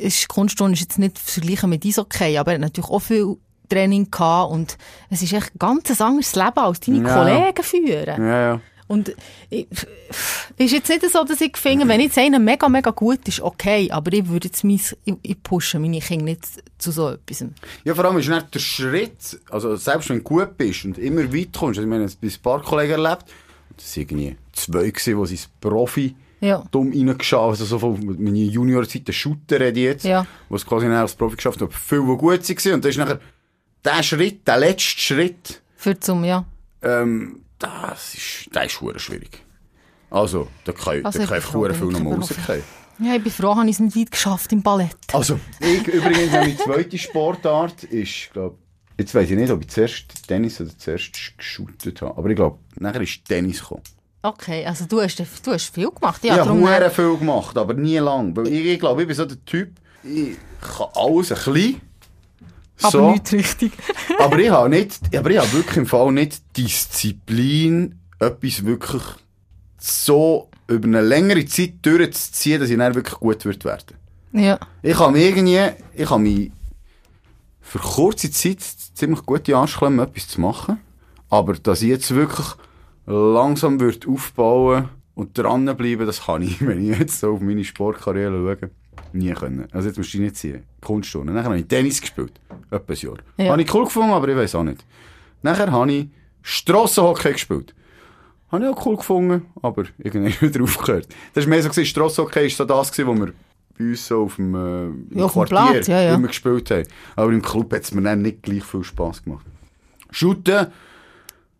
ist, 0.00 0.28
Kunststunde 0.28 0.74
ist 0.74 0.80
jetzt 0.80 0.98
nicht 0.98 1.18
zu 1.18 1.40
vergleichen 1.40 1.70
mit 1.70 1.84
Eishockey, 1.84 2.38
aber 2.38 2.52
er 2.52 2.54
hat 2.54 2.60
natürlich 2.62 2.90
auch 2.90 3.00
viel 3.00 3.36
Training 3.68 4.10
gehabt 4.10 4.52
und 4.52 4.76
es 5.10 5.22
ist 5.22 5.32
echt 5.32 5.54
ein 5.54 5.58
ganz 5.58 6.00
anderes 6.00 6.34
Leben, 6.34 6.58
als 6.58 6.80
deine 6.80 7.08
Ja. 7.08 7.14
Kollegen 7.14 7.62
führen. 7.62 8.22
Ja, 8.22 8.40
ja. 8.40 8.60
Und 8.86 9.14
ich, 9.48 9.66
ist 10.58 10.72
jetzt 10.72 10.88
nicht 10.90 11.10
so, 11.10 11.24
dass 11.24 11.40
ich 11.40 11.56
finde, 11.56 11.88
wenn 11.88 12.00
jetzt 12.00 12.18
einer 12.18 12.38
mega, 12.38 12.68
mega 12.68 12.90
gut 12.90 13.26
ist, 13.26 13.40
okay, 13.40 13.90
aber 13.90 14.12
ich 14.12 14.28
würde 14.28 14.48
jetzt 14.48 14.62
mein, 14.62 14.78
ich, 15.04 15.14
ich 15.22 15.42
pushe 15.42 15.78
meine 15.78 16.00
Kinder 16.00 16.26
nicht 16.26 16.44
zu 16.76 16.92
so 16.92 17.08
etwas. 17.08 17.46
Ja, 17.84 17.94
vor 17.94 18.04
allem 18.04 18.18
ist 18.18 18.28
nicht 18.28 18.54
der 18.54 18.58
Schritt, 18.58 19.40
also 19.50 19.76
selbst 19.76 20.10
wenn 20.10 20.18
du 20.18 20.24
gut 20.24 20.58
bist 20.58 20.84
und 20.84 20.98
immer 20.98 21.22
weit 21.32 21.54
kommst, 21.54 21.78
also 21.78 21.82
ich 21.82 21.86
meine, 21.86 22.04
ich 22.04 22.12
habe 22.12 22.26
ein 22.26 22.42
paar 22.42 22.62
Kollegen 22.62 22.92
erlebt, 22.92 23.24
das 23.76 23.96
waren 23.96 24.02
irgendwie 24.02 24.36
zwei, 24.52 24.90
gewesen, 24.90 25.24
die 25.24 25.36
sie 25.36 25.46
Profi 25.60 26.14
Ja. 26.44 26.62
dumm 26.70 26.90
reingeschaut 26.92 27.50
also 27.50 27.64
so 27.64 27.78
von 27.78 28.04
meiner 28.18 28.36
Juniorzeit, 28.36 29.08
der 29.08 29.12
Shooter 29.12 29.58
rede 29.60 29.80
ich 29.80 29.84
jetzt, 29.86 30.04
Ja. 30.04 30.26
wo 30.48 30.56
es 30.56 30.66
quasi 30.66 30.86
als 30.86 31.14
Profi 31.14 31.36
geschafft 31.36 31.60
hat, 31.62 31.72
viele, 31.72 32.02
die 32.02 32.16
gut 32.16 32.22
waren, 32.48 32.74
und 32.74 32.84
dann 32.84 32.90
ist 32.90 32.98
nachher 32.98 33.20
der 33.84 34.02
Schritt, 34.02 34.46
der 34.46 34.58
letzte 34.58 35.00
Schritt, 35.00 35.62
Für 35.76 35.98
zum, 35.98 36.22
ja. 36.24 36.44
ähm, 36.82 37.40
das 37.58 38.14
ist, 38.14 38.54
der 38.54 38.64
ist 38.64 38.72
schwierig. 38.72 39.42
Also, 40.10 40.48
da 40.64 40.72
kann, 40.72 41.04
Also 41.04 41.18
da 41.18 41.24
ich 41.24 41.28
kann 41.28 41.28
bin 41.28 41.34
einfach 41.36 41.50
froh, 41.52 41.64
viel 41.64 41.72
bin 41.78 41.88
ich 41.88 41.92
noch 41.94 42.00
mal 42.10 42.16
Profi. 42.18 42.34
rausgehen. 42.34 42.62
Ja, 43.00 43.16
ich 43.16 43.22
bin 43.22 43.32
froh, 43.32 43.56
habe 43.56 43.66
ich 43.68 43.72
es 43.74 43.80
nicht 43.80 43.96
weit 43.96 44.10
geschafft 44.12 44.52
im 44.52 44.62
Ballett. 44.62 44.96
Also, 45.12 45.40
ich 45.60 45.86
übrigens, 45.88 46.30
meine 46.32 46.56
zweite 46.56 46.96
Sportart 46.98 47.84
ist, 47.84 48.30
glaube 48.32 48.56
jetzt 48.96 49.12
weiß 49.14 49.28
ich 49.30 49.36
nicht, 49.36 49.50
ob 49.50 49.60
ich 49.62 49.68
zuerst 49.70 50.28
Tennis 50.28 50.60
oder 50.60 50.70
zuerst 50.78 51.36
geshootet 51.36 52.00
habe, 52.02 52.16
aber 52.16 52.30
ich 52.30 52.36
glaube, 52.36 52.58
nachher 52.76 53.00
ist 53.00 53.24
Tennis 53.24 53.60
gekommen. 53.60 53.82
Okay, 54.24 54.64
also 54.64 54.86
du 54.86 55.02
hast, 55.02 55.18
du 55.18 55.52
hast 55.52 55.68
viel 55.74 55.90
gemacht. 55.90 56.20
ich 56.22 56.30
Ja, 56.30 56.46
habe 56.46 56.58
hure 56.58 56.88
viel 56.88 57.14
gemacht, 57.18 57.58
aber 57.58 57.74
nie 57.74 57.98
lang. 57.98 58.34
Weil 58.34 58.46
ich, 58.48 58.64
ich 58.64 58.80
glaube, 58.80 59.02
ich 59.02 59.06
bin 59.06 59.14
so 59.14 59.26
der 59.26 59.44
Typ, 59.44 59.68
ich 60.02 60.38
kann 60.62 60.86
alles 60.94 61.30
ein 61.30 61.52
bisschen. 61.52 61.80
aber 62.80 62.90
so, 62.90 63.10
nicht 63.10 63.30
richtig. 63.32 63.72
aber 64.18 64.38
ich 64.38 64.48
habe 64.48 64.70
nicht, 64.70 64.98
aber 65.14 65.30
ich 65.30 65.36
habe 65.36 65.52
wirklich 65.52 65.76
im 65.76 65.84
Fall 65.86 66.10
nicht 66.12 66.40
Disziplin, 66.56 68.00
etwas 68.18 68.64
wirklich 68.64 69.02
so 69.76 70.48
über 70.68 70.86
eine 70.88 71.02
längere 71.02 71.44
Zeit 71.44 71.74
durchzuziehen, 71.82 72.62
dass 72.62 72.70
ich 72.70 72.78
dann 72.78 72.94
wirklich 72.94 73.20
gut 73.20 73.44
wird 73.44 73.62
werden. 73.66 73.98
Ja. 74.32 74.58
Ich 74.80 74.98
habe 74.98 75.12
mich 75.12 75.22
irgendwie, 75.22 75.60
ich 75.92 76.08
habe 76.08 76.22
mich 76.22 76.50
für 77.60 77.78
kurze 77.78 78.30
Zeit 78.30 78.62
ziemlich 78.94 79.26
gute 79.26 79.54
Arschklemmen, 79.54 80.00
etwas 80.00 80.28
zu 80.28 80.40
machen. 80.40 80.80
Aber 81.28 81.52
dass 81.52 81.82
ich 81.82 81.88
jetzt 81.90 82.14
wirklich 82.14 82.46
langsam 83.06 83.80
würde 83.80 84.08
aufbauen 84.08 84.88
und 85.14 85.36
dranbleiben, 85.36 86.06
das 86.06 86.26
kann 86.26 86.42
ich, 86.42 86.60
wenn 86.66 86.90
ich 86.90 86.98
jetzt 86.98 87.20
so 87.20 87.34
auf 87.34 87.40
meine 87.40 87.64
Sportkarriere 87.64 88.32
schaue, 88.32 88.70
nie 89.12 89.32
können. 89.32 89.68
Also 89.72 89.88
jetzt 89.88 89.96
musst 89.96 90.14
du 90.14 90.18
nicht 90.18 90.36
ziehen. 90.36 90.64
Kunststunden. 90.80 91.34
Nachher 91.34 91.50
habe 91.50 91.58
ich 91.58 91.66
Tennis 91.66 92.00
gespielt. 92.00 92.32
Etwa 92.70 92.92
ein 92.92 92.98
Jahr. 92.98 93.16
Ja. 93.36 93.52
Habe 93.52 93.62
ich 93.62 93.74
cool 93.74 93.84
gefunden, 93.84 94.12
aber 94.12 94.28
ich 94.28 94.36
weiß 94.36 94.54
auch 94.56 94.64
nicht. 94.64 94.84
Nachher 95.42 95.70
habe 95.70 95.92
ich 95.92 96.08
Strassenhockey 96.42 97.32
gespielt. 97.32 97.74
Habe 98.50 98.64
ich 98.64 98.70
auch 98.70 98.86
cool 98.86 98.96
gefunden, 98.96 99.46
aber 99.62 99.84
irgendwie 99.98 100.40
wieder 100.40 100.62
aufgehört. 100.62 101.08
Das 101.32 101.44
war 101.44 101.50
mehr 101.50 101.62
so, 101.62 101.68
gewesen, 101.68 101.86
Strassenhockey 101.86 102.42
war 102.42 102.50
so 102.50 102.64
das, 102.64 102.92
gewesen, 102.92 103.08
wo 103.08 103.26
wir 103.26 103.32
bei 103.76 103.84
uns 103.84 104.06
so 104.06 104.22
auf 104.24 104.36
dem, 104.36 104.54
äh, 104.54 105.18
Ja, 105.18 105.24
auf 105.24 105.32
dem 105.32 105.44
Quartier 105.44 105.70
Platz, 105.70 105.86
ja, 105.86 106.02
ja. 106.02 106.14
immer 106.14 106.28
gespielt 106.28 106.70
haben. 106.70 106.86
Aber 107.16 107.32
im 107.32 107.42
Club 107.42 107.72
hat 107.72 107.82
es 107.82 107.92
mir 107.92 108.02
dann 108.02 108.22
nicht 108.22 108.42
gleich 108.42 108.64
viel 108.64 108.84
Spass 108.84 109.22
gemacht. 109.22 109.44
Shooten 110.10 110.68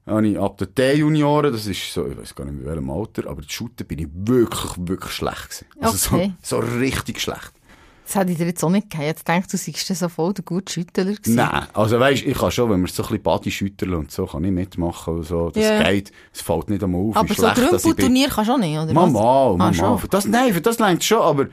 habe 0.06 0.26
ich 0.28 0.38
ab 0.38 0.58
den 0.58 0.74
T-Junioren, 0.74 1.52
das 1.52 1.66
ist 1.66 1.92
so, 1.92 2.06
ich 2.06 2.16
weiß 2.18 2.34
gar 2.34 2.44
nicht 2.44 2.60
in 2.60 2.64
welchem 2.66 2.90
Alter, 2.90 3.28
aber 3.28 3.42
das 3.42 3.50
Shooten 3.52 3.86
bin 3.86 3.98
ich 4.00 4.08
wirklich, 4.12 4.72
wirklich 4.78 5.12
schlecht 5.12 5.48
gewesen. 5.50 5.66
Also 5.80 6.14
Okay. 6.16 6.32
so, 6.42 6.60
so 6.60 6.66
richtig 6.78 7.20
schlecht. 7.20 7.52
Das 8.06 8.16
hätte 8.16 8.32
ich 8.32 8.36
dir 8.36 8.44
jetzt 8.44 8.62
auch 8.62 8.68
nicht 8.68 8.90
gegeben. 8.90 9.06
Jetzt 9.06 9.26
denkst 9.26 9.48
du, 9.48 9.56
du 9.56 9.62
seist 9.62 9.86
so 9.98 10.08
voll 10.10 10.34
der 10.34 10.44
gute 10.44 10.70
Schüttler 10.70 11.04
gewesen. 11.06 11.36
Nein, 11.36 11.66
also 11.72 11.98
weisst, 11.98 12.22
ich 12.24 12.36
kann 12.36 12.50
schon, 12.50 12.68
wenn 12.68 12.82
wir 12.82 12.88
so 12.88 13.02
ein 13.02 13.08
bisschen 13.08 13.22
Body 13.22 13.50
schütteln 13.50 13.94
und 13.94 14.10
so, 14.10 14.26
kann 14.26 14.44
ich 14.44 14.50
mitmachen 14.52 15.14
und 15.14 15.22
so. 15.22 15.48
Das 15.48 15.64
Ja. 15.64 15.82
geht. 15.90 16.12
Es 16.30 16.42
fällt 16.42 16.68
nicht 16.68 16.84
einmal 16.84 17.00
auf, 17.00 17.16
Aber 17.16 17.32
so 17.34 17.42
bin. 17.46 17.54
Grümpelturnier 17.54 18.28
kannst 18.28 18.50
du 18.50 18.54
auch 18.54 18.58
nicht, 18.58 18.76
oder 18.78 18.92
Mama, 18.92 19.06
was? 19.52 19.56
Mama. 19.56 19.68
Ah, 19.68 19.72
schon. 19.72 19.98
für 20.00 20.08
das, 20.08 20.26
nein, 20.26 20.52
für 20.52 20.60
das 20.60 20.78
längt 20.80 21.02
schon, 21.02 21.22
aber 21.22 21.46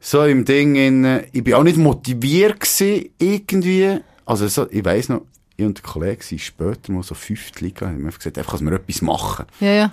so 0.00 0.22
im 0.24 0.46
Ding, 0.46 0.76
in, 0.76 1.04
äh, 1.04 1.26
ich 1.32 1.44
bin 1.44 1.52
auch 1.52 1.62
nicht 1.62 1.76
motiviert 1.76 2.58
gewesen, 2.60 3.10
irgendwie. 3.18 3.98
Also 4.24 4.48
so, 4.48 4.66
ich 4.70 4.82
weiss 4.82 5.10
noch, 5.10 5.22
ich 5.56 5.64
und 5.64 5.78
der 5.78 5.84
Kollege 5.84 6.22
sind 6.22 6.40
später 6.40 6.92
mal 6.92 7.02
so 7.02 7.14
fünfte 7.14 7.64
Liga, 7.64 7.86
haben 7.86 8.04
wir 8.04 8.12
gesagt, 8.12 8.36
einfach, 8.36 8.52
dass 8.52 8.62
wir 8.62 8.72
etwas 8.72 9.02
machen. 9.02 9.46
Ja, 9.60 9.72
ja. 9.72 9.92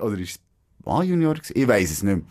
Oder 0.00 0.18
ist 0.18 0.36
es 0.36 0.86
A-Junior? 0.86 1.36
Ich 1.52 1.66
weiss 1.66 1.90
es 1.90 2.02
nicht 2.02 2.16
mehr. 2.16 2.24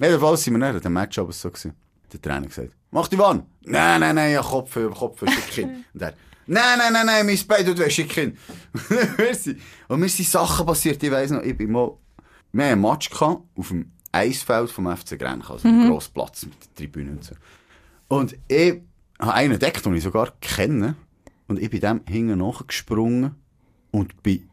Jedenfalls 0.00 0.42
sind 0.42 0.58
wir 0.58 0.66
an 0.66 0.80
dem 0.80 0.92
Match 0.92 1.18
aber 1.18 1.32
so 1.32 1.50
gewesen. 1.50 1.74
Der 2.12 2.20
Trainer 2.20 2.46
gesagt, 2.46 2.74
mach 2.90 3.08
die 3.08 3.18
Wann? 3.18 3.46
Nein, 3.62 4.00
nein, 4.00 4.14
nein, 4.14 4.32
ja, 4.32 4.42
Kopf, 4.42 4.76
Kopf, 4.94 5.20
schick 5.20 5.54
hin. 5.54 5.84
Und 5.94 6.02
er, 6.02 6.14
nein, 6.46 6.78
nein, 6.78 6.92
nein, 6.92 7.06
nein, 7.06 7.26
mein 7.26 7.38
Bein 7.46 7.64
tut 7.64 7.78
weh, 7.78 7.88
schick 7.88 8.12
hin. 8.12 8.36
Und 9.88 10.00
mir 10.00 10.08
sind 10.08 10.28
Sachen 10.28 10.66
passiert, 10.66 11.02
ich 11.02 11.10
weiss 11.10 11.30
noch, 11.30 11.42
ich 11.42 11.56
bin 11.56 11.72
mal, 11.72 11.96
wir 12.52 12.64
haben 12.64 12.72
einen 12.72 12.82
Match 12.82 13.08
gehabt, 13.08 13.44
auf 13.56 13.68
dem 13.68 13.92
Eisfeld 14.10 14.70
vom 14.70 14.94
FC 14.94 15.18
Grench, 15.18 15.48
also 15.48 15.66
einen 15.66 15.88
grossen 15.88 16.12
Platz 16.12 16.44
mit 16.44 16.54
der 16.62 16.74
Tribüne 16.74 17.12
und 17.12 17.24
so. 17.24 17.34
Und 18.08 18.36
ich 18.46 18.82
habe 19.18 19.32
einen 19.32 19.54
entdeckt, 19.54 19.86
den 19.86 19.94
ich 19.94 20.02
sogar 20.02 20.32
kenne, 20.42 20.96
und 21.48 21.60
ich 21.60 21.70
bin 21.70 21.80
dem 21.80 22.00
hinten 22.08 22.38
nachgesprungen 22.38 23.34
und 23.90 24.22
bin 24.22 24.48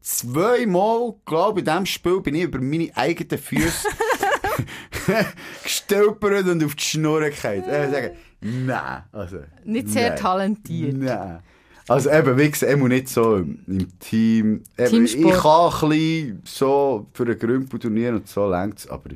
zweimal, 0.00 1.14
glaube 1.24 1.60
ich, 1.60 1.66
in 1.66 1.72
diesem 1.72 1.86
Spiel 1.86 2.20
bin 2.20 2.34
ich 2.34 2.42
über 2.42 2.60
meine 2.60 2.90
eigenen 2.96 3.38
Füße 3.38 3.88
gestolpert 5.62 6.46
und 6.46 6.64
auf 6.64 6.74
die 6.74 6.84
Schnur 6.84 7.20
gefallen. 7.20 7.62
Ich 7.62 7.66
würde 7.66 7.90
sagen, 7.90 8.10
nein. 8.40 9.02
Also, 9.12 9.38
Nicht 9.64 9.88
sehr 9.88 10.10
nein. 10.10 10.18
talentiert. 10.18 10.96
Nein. 10.96 11.40
Also 11.88 12.10
eben, 12.10 12.38
wie 12.38 12.50
gesagt, 12.50 12.72
immer 12.72 12.88
nicht 12.88 13.08
so 13.08 13.36
im 13.38 13.98
Team. 13.98 14.62
Eben, 14.78 15.04
ich 15.04 15.20
kann 15.20 15.72
ein 15.72 15.88
bisschen 15.88 16.42
so 16.44 17.08
für 17.12 17.24
ein 17.24 17.38
Grümpelturnier 17.38 18.12
und 18.12 18.28
so 18.28 18.48
längt's, 18.48 18.86
aber 18.88 19.10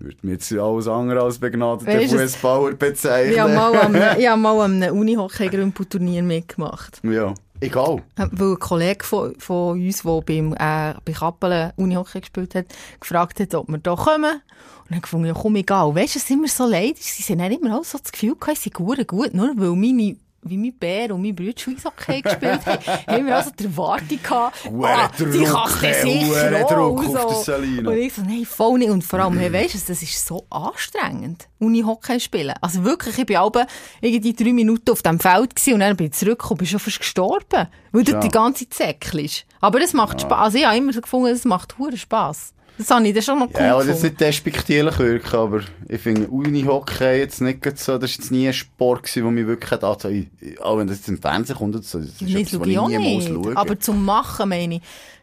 würde 0.00 0.16
mich 0.22 0.32
jetzt 0.32 0.52
alles 0.52 0.88
andere 0.88 1.22
als 1.22 1.38
begnadeter 1.38 1.98
du, 1.98 2.08
Fußballer 2.18 2.72
bezeichnen. 2.74 3.32
Ich 3.32 3.40
habe 3.40 3.54
mal 3.54 3.74
am, 3.76 3.94
ich 4.18 4.28
habe 4.28 4.40
mal 4.40 4.60
am 4.60 4.82
Unihockey-Grümpelturnier 4.82 6.22
mitgemacht. 6.22 7.00
ja, 7.04 7.34
egal. 7.60 8.02
Weil 8.16 8.52
ein 8.52 8.58
Kollege 8.58 9.04
von, 9.04 9.34
von 9.38 9.72
uns, 9.80 10.02
der 10.02 10.20
beim, 10.22 10.52
äh, 10.54 10.94
bei 11.04 11.12
Kappelen 11.12 11.72
Unihockey 11.76 12.20
gespielt 12.20 12.54
hat, 12.54 12.66
gefragt 12.98 13.40
hat, 13.40 13.54
ob 13.54 13.68
wir 13.68 13.78
da 13.78 13.94
kommen. 13.94 14.34
Und 14.34 14.90
dann 14.90 15.02
gefunden, 15.02 15.26
ja 15.26 15.34
komm, 15.34 15.56
egal. 15.56 15.94
Weißt 15.94 16.14
du, 16.14 16.18
es 16.18 16.24
ist 16.24 16.30
immer 16.30 16.48
so 16.48 16.66
leid. 16.66 16.96
Sie 16.98 17.32
haben 17.32 17.38
dann 17.38 17.52
immer 17.52 17.78
auch 17.78 17.84
so 17.84 17.98
das 17.98 18.10
Gefühl 18.10 18.34
gehabt, 18.38 18.58
sie 18.58 18.64
sind 18.64 18.74
gut, 18.74 19.06
gut, 19.06 19.34
nur 19.34 19.52
weil 19.56 19.76
meine 19.76 20.16
wie 20.42 20.56
mein 20.56 20.72
Bär 20.72 21.14
und 21.14 21.22
mein 21.22 21.34
Bruder 21.34 21.50
Eishockey 21.50 22.22
gespielt 22.22 22.64
haben, 22.64 22.86
haben 23.06 23.26
wir 23.26 23.36
also 23.36 23.50
die 23.50 23.64
Erwartung 23.64 24.18
gehabt, 24.22 24.56
ah, 24.82 25.10
die 25.18 25.44
kann 25.44 25.80
hey, 25.80 26.20
sicher. 26.20 26.64
Druck 26.64 27.00
und 27.00 27.16
auf 27.16 27.44
so. 27.44 27.54
Und 27.54 27.96
ich 27.98 28.14
so, 28.14 28.22
nein, 28.22 28.44
voll 28.46 28.78
nicht. 28.78 28.90
Und 28.90 29.04
vor 29.04 29.20
allem, 29.20 29.38
hey, 29.38 29.52
weisst 29.52 29.74
du, 29.74 29.92
das 29.92 30.02
ist 30.02 30.26
so 30.26 30.46
anstrengend, 30.50 31.48
Uni-Hockey 31.58 32.18
spielen. 32.20 32.54
Also 32.60 32.84
wirklich, 32.84 33.18
ich 33.18 33.26
bin 33.26 33.36
aber 33.36 33.66
irgendwie 34.00 34.32
drei 34.32 34.52
Minuten 34.52 34.90
auf 34.90 35.02
dem 35.02 35.20
Feld 35.20 35.54
gewesen 35.54 35.74
und 35.74 35.80
dann 35.80 35.96
bin 35.96 36.06
ich 36.06 36.12
zurückgekommen, 36.12 36.58
bin 36.58 36.66
schon 36.66 36.80
fast 36.80 36.98
gestorben. 36.98 37.68
Weil 37.92 38.04
du 38.04 38.12
Ja. 38.12 38.20
die 38.20 38.28
ganze 38.28 38.68
Zeit 38.68 39.00
zäckelst. 39.00 39.44
Aber 39.60 39.80
das 39.80 39.92
macht 39.92 40.20
Spaß. 40.20 40.38
Also 40.38 40.58
ich 40.58 40.64
habe 40.64 40.76
immer 40.76 40.92
so 40.92 41.00
gefunden, 41.00 41.28
es 41.28 41.44
macht 41.44 41.76
hure 41.78 41.96
Spaß. 41.96 42.54
Das 42.78 42.90
habe 42.90 43.06
ich 43.06 43.14
dann 43.14 43.22
schon 43.22 43.38
noch 43.38 43.48
cool 43.48 43.60
Ja, 43.60 43.74
aber 43.74 43.84
das 43.84 44.02
nicht 44.02 44.20
despektierlich 44.20 44.98
wirken, 44.98 45.36
aber 45.36 45.60
ich 45.88 46.00
finde 46.00 46.28
Uni-Hockey 46.28 47.18
jetzt 47.18 47.40
nicht 47.40 47.78
so, 47.78 47.98
das 47.98 48.10
ist 48.10 48.18
jetzt 48.18 48.30
nie 48.30 48.46
ein 48.46 48.54
Sport 48.54 49.02
gewesen, 49.02 49.22
der 49.22 49.30
mich 49.32 49.46
wirklich 49.46 49.70
hat, 49.70 49.84
also, 49.84 50.08
ich, 50.08 50.28
auch 50.62 50.78
wenn 50.78 50.86
das 50.86 50.98
jetzt 50.98 51.08
im 51.08 51.20
Fernsehen 51.20 51.56
kommt, 51.56 51.74
das 51.74 51.94
ist 51.94 52.22
Das 52.22 52.28
etwas, 52.28 52.60
was 52.60 52.68
ich 52.68 52.80
niemals 52.80 53.24
schaue. 53.26 53.56
Aber 53.56 53.78
zum 53.78 54.04
Machen, 54.04 54.48
meine 54.48 54.76
ich, 54.76 54.82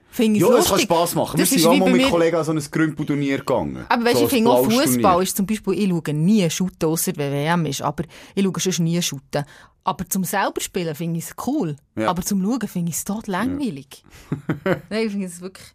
finde 0.10 0.40
ich 0.40 0.46
ja, 0.46 0.58
es 0.58 0.70
kann. 0.70 0.80
Spass 0.80 1.16
machen. 1.16 1.38
Wir 1.38 1.44
Das 1.44 1.50
sind 1.50 1.60
ist 1.60 1.66
auch 1.66 1.78
mal 1.78 1.90
mit 1.90 2.10
Kollegen 2.10 2.36
an 2.36 2.44
so 2.44 2.52
ein 2.52 2.60
Grümpelturnier 2.60 3.40
gegangen. 3.40 3.86
Aber 3.88 4.06
weißt, 4.06 4.18
so 4.18 4.26
ich 4.26 4.30
finde 4.30 4.52
auch 4.52 4.64
Fußball 4.64 5.24
ist 5.24 5.38
zum 5.38 5.46
Beispiel, 5.46 5.74
ich 5.74 5.90
schaue 5.90 6.14
nie 6.14 6.50
Shooten, 6.50 6.90
ausser 6.90 7.14
wenn 7.16 7.32
WM 7.32 7.66
ist, 7.66 7.82
aber 7.82 8.04
ich 8.36 8.44
schaue 8.44 8.60
sonst 8.60 8.80
nie 8.80 9.02
Shooten. 9.02 9.46
Aber 9.84 10.10
zum 10.10 10.26
selber 10.26 10.60
spielen 10.60 10.94
finde 10.96 11.20
ich 11.20 11.26
es 11.26 11.36
cool. 11.48 11.78
Ja. 11.96 12.10
Aber 12.10 12.22
zum 12.22 12.44
Schauen 12.44 12.68
finde 12.68 12.90
ich 12.90 12.98
es 12.98 13.06
tot 13.06 13.28
langweilig. 13.28 14.04
Nein, 14.90 15.06
ich 15.06 15.12
finde 15.12 15.28
es 15.28 15.40
wirklich... 15.40 15.68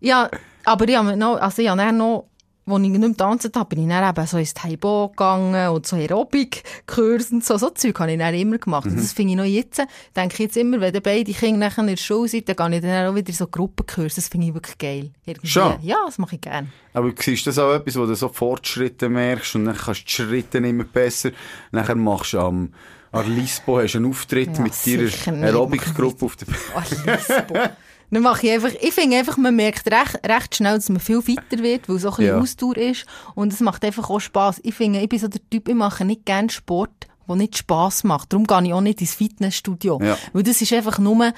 Ja, 0.00 0.30
aber 0.64 0.88
ich 0.88 0.96
habe 0.96 1.16
noch, 1.16 1.36
also 1.36 1.62
ich 1.62 1.68
habe 1.68 1.92
noch, 1.92 2.26
als 2.68 2.82
ich 2.82 2.88
nicht 2.90 3.00
mehr 3.00 3.16
tanzen 3.16 3.52
habe, 3.54 3.68
bin 3.76 3.84
ich 3.84 3.88
dann 3.88 4.08
eben 4.10 4.26
so 4.26 4.38
ins 4.38 4.52
Taibo 4.52 5.08
gegangen 5.10 5.68
und 5.68 5.86
so 5.86 5.94
Aerobic-Kurs 5.96 7.30
und 7.30 7.44
so, 7.44 7.56
so 7.58 7.70
Zeug 7.70 7.98
habe 8.00 8.12
ich 8.12 8.18
dann 8.18 8.34
immer 8.34 8.58
gemacht. 8.58 8.86
Mhm. 8.86 8.96
Das 8.96 9.12
finde 9.12 9.32
ich 9.32 9.36
noch 9.36 9.44
jetzt, 9.44 9.80
denke 10.16 10.34
ich 10.34 10.38
jetzt 10.40 10.56
immer, 10.56 10.80
wenn 10.80 10.92
beide 11.00 11.32
Kinder 11.32 11.58
nachher 11.68 11.82
in 11.82 11.86
der 11.88 11.96
Schule 11.96 12.28
sind, 12.28 12.48
dann 12.48 12.56
gehe 12.56 12.78
ich 12.78 12.82
dann 12.84 13.06
auch 13.06 13.14
wieder 13.14 13.32
so 13.32 13.46
Gruppenkurse. 13.46 14.16
Das 14.16 14.28
finde 14.28 14.48
ich 14.48 14.54
wirklich 14.54 14.78
geil. 14.78 15.10
Irgendwie. 15.24 15.46
Schon? 15.46 15.76
Ja, 15.82 15.98
das 16.06 16.18
mache 16.18 16.34
ich 16.34 16.40
gerne. 16.40 16.66
Aber 16.92 17.12
siehst 17.16 17.46
du 17.46 17.50
das 17.50 17.58
auch 17.58 17.72
etwas, 17.72 17.96
wo 17.96 18.04
du 18.04 18.14
so 18.16 18.28
Fortschritte 18.28 19.08
merkst 19.08 19.54
und 19.54 19.66
dann 19.66 19.76
kannst 19.76 20.00
du 20.00 20.04
die 20.04 20.10
Schritte 20.12 20.58
immer 20.58 20.84
besser. 20.84 21.30
Nachher 21.70 21.94
machst 21.94 22.32
du 22.32 22.40
am, 22.40 22.72
an 23.12 23.34
Lisbo 23.36 23.78
hast 23.80 23.92
du 23.92 23.98
einen 23.98 24.10
Auftritt 24.10 24.56
Ja, 24.56 24.62
mit 24.62 24.72
deiner. 24.84 25.44
Aerobic-Gruppe 25.44 26.24
auf 26.26 26.34
der 26.36 26.48
Oh, 26.74 26.80
Lisbo. 26.80 27.54
Dann 28.10 28.22
mache 28.22 28.46
ich 28.46 28.52
einfach, 28.52 28.70
ich 28.80 28.92
finde 28.94 29.16
einfach, 29.16 29.36
man 29.36 29.56
merkt 29.56 29.86
recht, 29.86 30.20
recht 30.26 30.54
schnell, 30.54 30.76
dass 30.76 30.88
man 30.88 31.00
viel 31.00 31.22
fitter 31.22 31.58
wird, 31.62 31.88
weil 31.88 31.98
so 31.98 32.08
ein 32.10 32.16
bisschen 32.16 32.34
Ja. 32.34 32.40
Ausdauer 32.40 32.76
ist. 32.76 33.06
Und 33.34 33.52
es 33.52 33.60
macht 33.60 33.84
einfach 33.84 34.08
auch 34.08 34.20
Spass. 34.20 34.60
Ich 34.62 34.74
finde, 34.74 35.00
ich 35.00 35.08
bin 35.08 35.18
so 35.18 35.28
der 35.28 35.40
Typ, 35.50 35.68
ich 35.68 35.74
mache 35.74 36.04
nicht 36.04 36.24
gerne 36.24 36.48
Sport, 36.50 36.92
der 37.28 37.36
nicht 37.36 37.58
Spass 37.58 38.04
macht. 38.04 38.32
Darum 38.32 38.46
gehe 38.46 38.64
ich 38.64 38.72
auch 38.72 38.80
nicht 38.80 39.00
ins 39.00 39.14
Fitnessstudio. 39.14 39.98
Ja. 40.02 40.16
Weil 40.32 40.44
das 40.44 40.62
ist 40.62 40.72
einfach 40.72 40.98
nur 40.98 41.32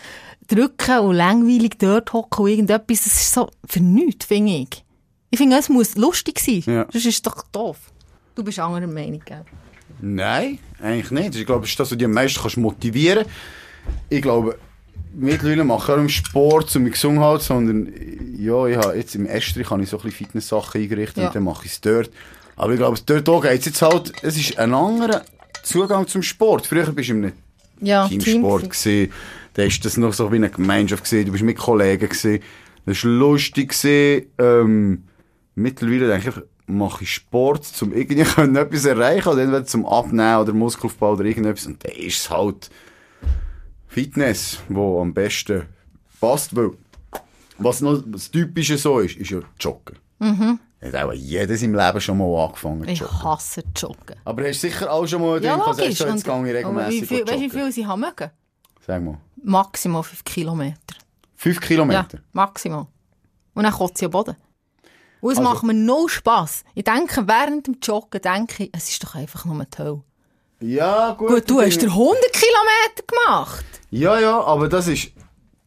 drücken 0.46 0.98
und 0.98 1.14
langweilig 1.16 1.78
dort 1.78 2.12
hocken 2.12 2.44
und 2.44 2.50
irgendetwas. 2.50 3.04
Das 3.04 3.14
ist 3.14 3.32
so 3.32 3.48
für 3.66 3.80
nichts, 3.80 4.26
finde 4.26 4.52
ich. 4.52 4.84
Ich 5.30 5.38
finde, 5.38 5.56
es 5.56 5.68
muss 5.68 5.96
lustig 5.96 6.38
sein. 6.38 6.62
Ja. 6.66 6.82
Sonst 6.90 7.06
ist 7.06 7.14
es 7.14 7.22
doch 7.22 7.42
doof. 7.50 7.78
Du 8.34 8.44
bist 8.44 8.58
anderer 8.58 8.86
Meinung, 8.86 9.22
gell? 9.24 9.44
Nein, 10.00 10.58
eigentlich 10.80 11.10
nicht. 11.10 11.34
Ich 11.34 11.46
glaube, 11.46 11.62
das 11.62 11.70
ist 11.70 11.80
das, 11.80 11.90
was 11.90 11.98
dich 11.98 12.04
am 12.04 12.12
meisten 12.12 12.40
kannst 12.40 12.56
motivieren 12.56 13.24
Ich 14.10 14.22
glaube, 14.22 14.58
mittlerweile 15.18 15.64
mache 15.64 15.92
ich 15.92 15.96
auch 15.98 16.00
im 16.00 16.08
Sport 16.08 16.70
zu 16.70 16.80
mir 16.80 16.90
gesungen 16.90 17.20
halt, 17.20 17.42
sondern 17.42 17.92
ja, 18.38 18.66
ich 18.66 18.76
habe 18.76 18.96
jetzt 18.96 19.14
im 19.14 19.26
Estrich 19.26 19.68
habe 19.70 19.82
ich 19.82 19.88
so 19.88 19.98
ein 19.98 20.02
bisschen 20.04 20.26
Fitness-Sachen 20.26 20.80
eingerichtet 20.80 21.18
Ja. 21.18 21.26
und 21.28 21.34
dann 21.36 21.44
mache 21.44 21.66
ich 21.66 21.72
es 21.72 21.80
dort. 21.80 22.10
Aber 22.56 22.72
ich 22.72 22.78
glaube, 22.78 22.98
dort 23.04 23.28
auch 23.28 23.42
geht 23.42 23.60
es 23.60 23.66
jetzt 23.66 23.82
halt, 23.82 24.12
es 24.22 24.36
ist 24.36 24.58
ein 24.58 24.74
anderer 24.74 25.22
Zugang 25.62 26.06
zum 26.06 26.22
Sport. 26.22 26.66
Früher 26.66 26.90
bist 26.92 27.08
du 27.10 27.14
einem 27.14 27.32
Ja, 27.80 28.08
Teamsport 28.08 28.62
Team- 28.62 28.70
gesehen. 28.70 29.12
Da 29.54 29.62
ist 29.64 29.84
das 29.84 29.96
noch 29.96 30.12
so 30.12 30.30
wie 30.32 30.36
eine 30.36 30.50
Gemeinschaft 30.50 31.04
gesehen. 31.04 31.26
Du 31.26 31.32
bist 31.32 31.44
mit 31.44 31.56
Kollegen 31.58 32.08
gesehen. 32.08 32.42
Das 32.86 33.04
war 33.04 33.10
lustig 33.10 33.70
gesehen. 33.70 34.26
Ähm, 34.38 35.04
mittlerweile 35.54 36.08
denke 36.08 36.28
ich, 36.30 36.34
mache 36.66 37.04
ich 37.04 37.12
Sport, 37.14 37.62
um 37.80 37.92
irgendwie 37.92 38.20
etwas 38.60 38.84
erreichen, 38.84 39.28
oder 39.28 39.42
entweder 39.42 39.64
zum 39.64 39.86
Abnehmen 39.86 40.38
oder 40.38 40.52
Muskelaufbau 40.52 41.12
oder 41.14 41.24
irgendetwas. 41.24 41.66
Und 41.66 41.84
dann 41.84 41.92
ist 41.92 42.18
es 42.18 42.30
halt 42.30 42.70
Fitness, 43.88 44.58
wo 44.68 45.00
am 45.00 45.12
besten 45.14 45.66
passt, 46.20 46.54
weil 46.54 46.70
was 47.58 47.80
noch 47.80 48.02
das 48.06 48.30
Typische 48.30 48.78
so 48.78 49.00
ist, 49.00 49.16
ist 49.16 49.30
ja 49.30 49.40
Joggen. 49.58 49.98
Mhm. 50.18 50.60
Hat 50.80 50.94
auch 50.94 51.12
jeder 51.12 51.50
in 51.50 51.56
seinem 51.56 51.74
Leben 51.74 52.00
schon 52.00 52.18
mal 52.18 52.44
angefangen 52.44 52.84
zu 52.84 52.90
Ich 52.90 53.00
joggen. 53.00 53.22
hasse 53.24 53.64
Joggen. 53.76 54.16
Aber 54.24 54.42
hast 54.46 54.62
du 54.62 54.68
sicher 54.68 54.92
auch 54.92 55.06
schon 55.06 55.20
mal 55.22 55.42
Ja, 55.42 55.54
gedacht, 55.56 55.78
logisch. 55.78 55.98
jetzt 55.98 56.24
gehe 56.24 56.58
ich 56.60 56.64
aber 56.66 56.88
wie 56.90 57.02
viel, 57.04 57.20
weißt 57.26 57.34
du, 57.34 57.40
wie 57.40 57.50
viel 57.50 57.72
sie 57.72 57.86
haben 57.86 58.00
mögen? 58.00 58.30
Sag 58.86 59.02
mal. 59.02 59.18
Maximal 59.42 60.02
5 60.04 60.22
Kilometer. 60.24 60.76
Fünf 61.34 61.60
Ja, 61.60 61.66
Kilometer? 61.66 62.18
maximal. 62.32 62.86
Und 63.54 63.64
dann 63.64 63.72
kotze 63.72 64.04
ich 64.04 64.06
am 64.06 64.10
Boden. 64.12 64.36
Und 65.20 65.32
es 65.32 65.38
Also- 65.38 65.50
macht 65.50 65.64
mir 65.64 65.74
no 65.74 66.06
Spass. 66.06 66.62
Ich 66.74 66.84
denke, 66.84 67.26
während 67.26 67.66
dem 67.66 67.78
Joggen 67.82 68.20
denke 68.22 68.64
ich, 68.64 68.70
es 68.72 68.88
ist 68.90 69.02
doch 69.02 69.16
einfach 69.16 69.44
nur 69.44 69.64
die 69.64 69.78
Hölle. 69.78 70.02
Ja, 70.60 71.12
gut. 71.12 71.28
Gut, 71.28 71.50
du 71.50 71.60
hast 71.60 71.78
bin- 71.78 71.88
dir 71.88 71.92
100 71.94 72.20
Kilometer 72.32 73.02
gemacht. 73.06 73.64
Ja, 73.90 74.18
ja, 74.20 74.40
aber 74.40 74.68
das 74.68 74.88
ist... 74.88 75.12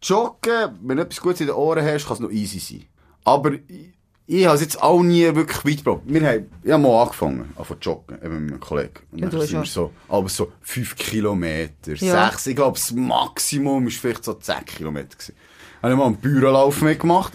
Joggen, 0.03 0.79
wenn 0.81 0.97
du 0.97 1.03
etwas 1.03 1.21
Gutes 1.21 1.41
in 1.41 1.47
den 1.47 1.55
Ohren 1.55 1.85
hast, 1.85 2.05
kann 2.07 2.15
es 2.15 2.19
noch 2.19 2.31
easy 2.31 2.57
sein. 2.59 2.85
Aber 3.23 3.51
ich, 3.53 3.93
ich 4.25 4.45
habe 4.45 4.55
es 4.55 4.61
jetzt 4.61 4.81
auch 4.81 5.03
nie 5.03 5.23
wirklich 5.35 5.63
weit 5.63 5.85
gebracht. 5.85 6.01
Wir 6.05 6.27
haben, 6.27 6.49
ich 6.63 6.71
habe 6.71 6.81
mal 6.81 7.03
angefangen, 7.03 7.53
an 7.55 7.65
zu 7.65 7.75
joggen, 7.79 8.17
eben 8.17 8.39
mit 8.45 8.51
einem 8.53 8.59
Kollegen. 8.59 8.93
Und 9.11 9.19
Ja, 9.19 9.29
dann 9.29 9.41
sind 9.41 9.59
wir 9.59 9.65
so, 9.65 9.91
aber 10.09 10.27
so 10.27 10.51
5 10.61 10.95
Kilometer, 10.95 11.93
Ja. 11.97 12.29
6, 12.31 12.47
ich 12.47 12.55
glaube, 12.55 12.79
das 12.79 12.91
Maximum 12.93 13.83
war 13.85 13.91
vielleicht 13.91 14.23
so 14.23 14.33
10 14.33 14.65
Kilometer. 14.65 15.09
Gewesen. 15.15 15.35
Habe 15.83 15.93
ich 15.93 15.99
mal 15.99 16.05
einen 16.07 16.15
Bürolauf 16.17 16.81
mitgemacht. 16.81 17.33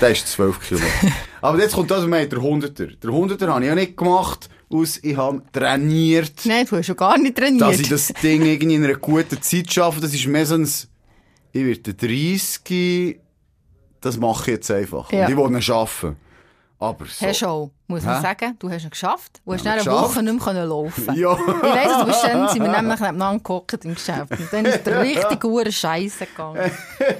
Der 0.00 0.10
ist 0.10 0.28
12 0.28 0.60
Kilometer. 0.60 1.16
aber 1.40 1.58
jetzt 1.58 1.74
kommt 1.74 1.90
das, 1.90 2.06
wir 2.06 2.16
haben 2.20 2.28
der 2.30 2.38
100er. 2.38 3.00
Der 3.00 3.10
100er 3.10 3.46
habe 3.48 3.60
ich 3.62 3.66
ja 3.68 3.74
nicht 3.74 3.96
gemacht, 3.96 4.48
aus, 4.68 4.98
ich 5.02 5.16
habe 5.16 5.42
trainiert. 5.52 6.32
Nein, 6.44 6.66
du 6.66 6.76
hast 6.76 6.86
schon 6.86 6.96
gar 6.96 7.16
nicht 7.18 7.36
trainiert. 7.36 7.62
dass 7.62 7.78
ich 7.80 7.88
das 7.88 8.08
Ding 8.22 8.44
irgendwie 8.44 8.74
in 8.74 8.84
einer 8.84 8.94
guten 8.96 9.40
Zeit 9.40 9.72
schaffe, 9.72 10.00
das 10.00 10.12
ist 10.14 10.26
mehr 10.26 10.44
so 10.46 10.54
ein, 10.56 10.64
ich 11.52 11.64
werde 11.64 11.94
30, 11.94 13.18
das 14.00 14.16
mache 14.16 14.42
ich 14.50 14.56
jetzt 14.56 14.70
einfach. 14.70 15.10
Ja. 15.12 15.26
Und 15.26 15.32
ich 15.32 15.36
will 15.38 15.50
ihn 15.54 15.62
schaffen. 15.62 16.16
Aber 16.78 17.06
so. 17.06 17.26
Hast 17.26 17.40
du 17.40 17.46
auch, 17.46 17.70
muss 17.86 18.02
man 18.02 18.16
Hä? 18.16 18.20
sagen. 18.22 18.54
Du 18.58 18.68
hast 18.68 18.84
ihn 18.84 18.90
geschafft. 18.90 19.40
Du 19.46 19.54
hast 19.54 19.64
Ja, 19.64 19.76
nach 19.76 19.86
einer. 19.86 20.02
Woche 20.02 20.22
nicht 20.22 20.44
mehr 20.46 20.66
laufen 20.66 21.14
Ja. 21.14 21.32
Ich 21.32 21.62
weiss, 21.62 21.98
du 22.00 22.04
bist 22.04 22.22
dann, 22.24 22.48
sind 22.48 22.62
wir 22.62 22.68
nämlich 22.70 23.00
nebeneinander 23.00 23.38
geguckt 23.38 23.82
im 23.86 23.94
Geschäft. 23.94 24.30
Und 24.30 24.48
dann 24.52 24.66
ist 24.66 24.84
der 24.84 25.00
richtig 25.00 25.40
gute 25.40 25.72
Scheiße 25.72 26.26
gegangen. 26.26 26.70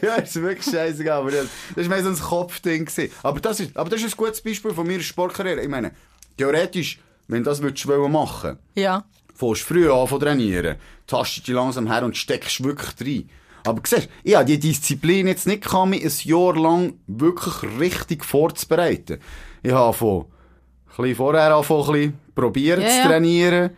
ja, 0.03 0.17
ist 0.17 0.35
wirklich 0.35 0.63
scheißegal, 0.75 1.21
aber 1.21 1.31
das, 1.31 1.47
das 1.75 1.89
war 1.89 1.97
mehr 1.97 2.05
so 2.05 2.11
ein 2.11 2.19
Kopfding. 2.29 2.85
gewesen. 2.85 3.11
Aber 3.23 3.41
das, 3.41 3.61
ist, 3.61 3.75
aber 3.75 3.89
das 3.89 4.03
ist 4.03 4.13
ein 4.13 4.17
gutes 4.19 4.43
Beispiel 4.43 4.73
von 4.75 4.87
meiner 4.87 5.01
Sportkarriere. 5.01 5.63
Ich 5.63 5.69
meine, 5.71 5.93
theoretisch, 6.37 6.99
wenn 7.29 7.43
du 7.43 7.51
das 7.51 7.62
würdest 7.62 7.87
wollen 7.87 8.12
machen 8.12 8.59
Ja. 8.75 9.05
fängst 9.35 9.62
früh 9.62 9.91
an 9.91 10.09
zu 10.09 10.19
trainieren, 10.19 10.77
tastest 11.07 11.47
dich 11.47 11.55
langsam 11.55 11.91
her 11.91 12.05
und 12.05 12.17
steckst 12.17 12.62
wirklich 12.65 12.95
rein. 13.01 13.31
Aber 13.65 13.81
siehst, 13.85 14.09
ich 14.23 14.35
habe 14.37 14.45
die 14.45 14.61
Disziplin 14.61 15.27
jetzt 15.27 15.47
nicht 15.47 15.65
gehabt, 15.65 15.91
mich 15.91 16.05
ein 16.05 16.12
Jahr 16.29 16.55
lang 16.57 16.95
wirklich 17.07 17.55
richtig 17.81 18.25
vorzubereiten. 18.25 19.19
Ich 19.62 19.73
habe 19.73 19.93
von, 19.93 20.21
ein 20.23 20.97
bisschen 20.97 21.17
vorher 21.17 21.55
angefangen, 21.55 22.19
probiert 22.35 22.81
Ja, 22.81 22.89
zu 22.89 23.09
trainieren. 23.09 23.71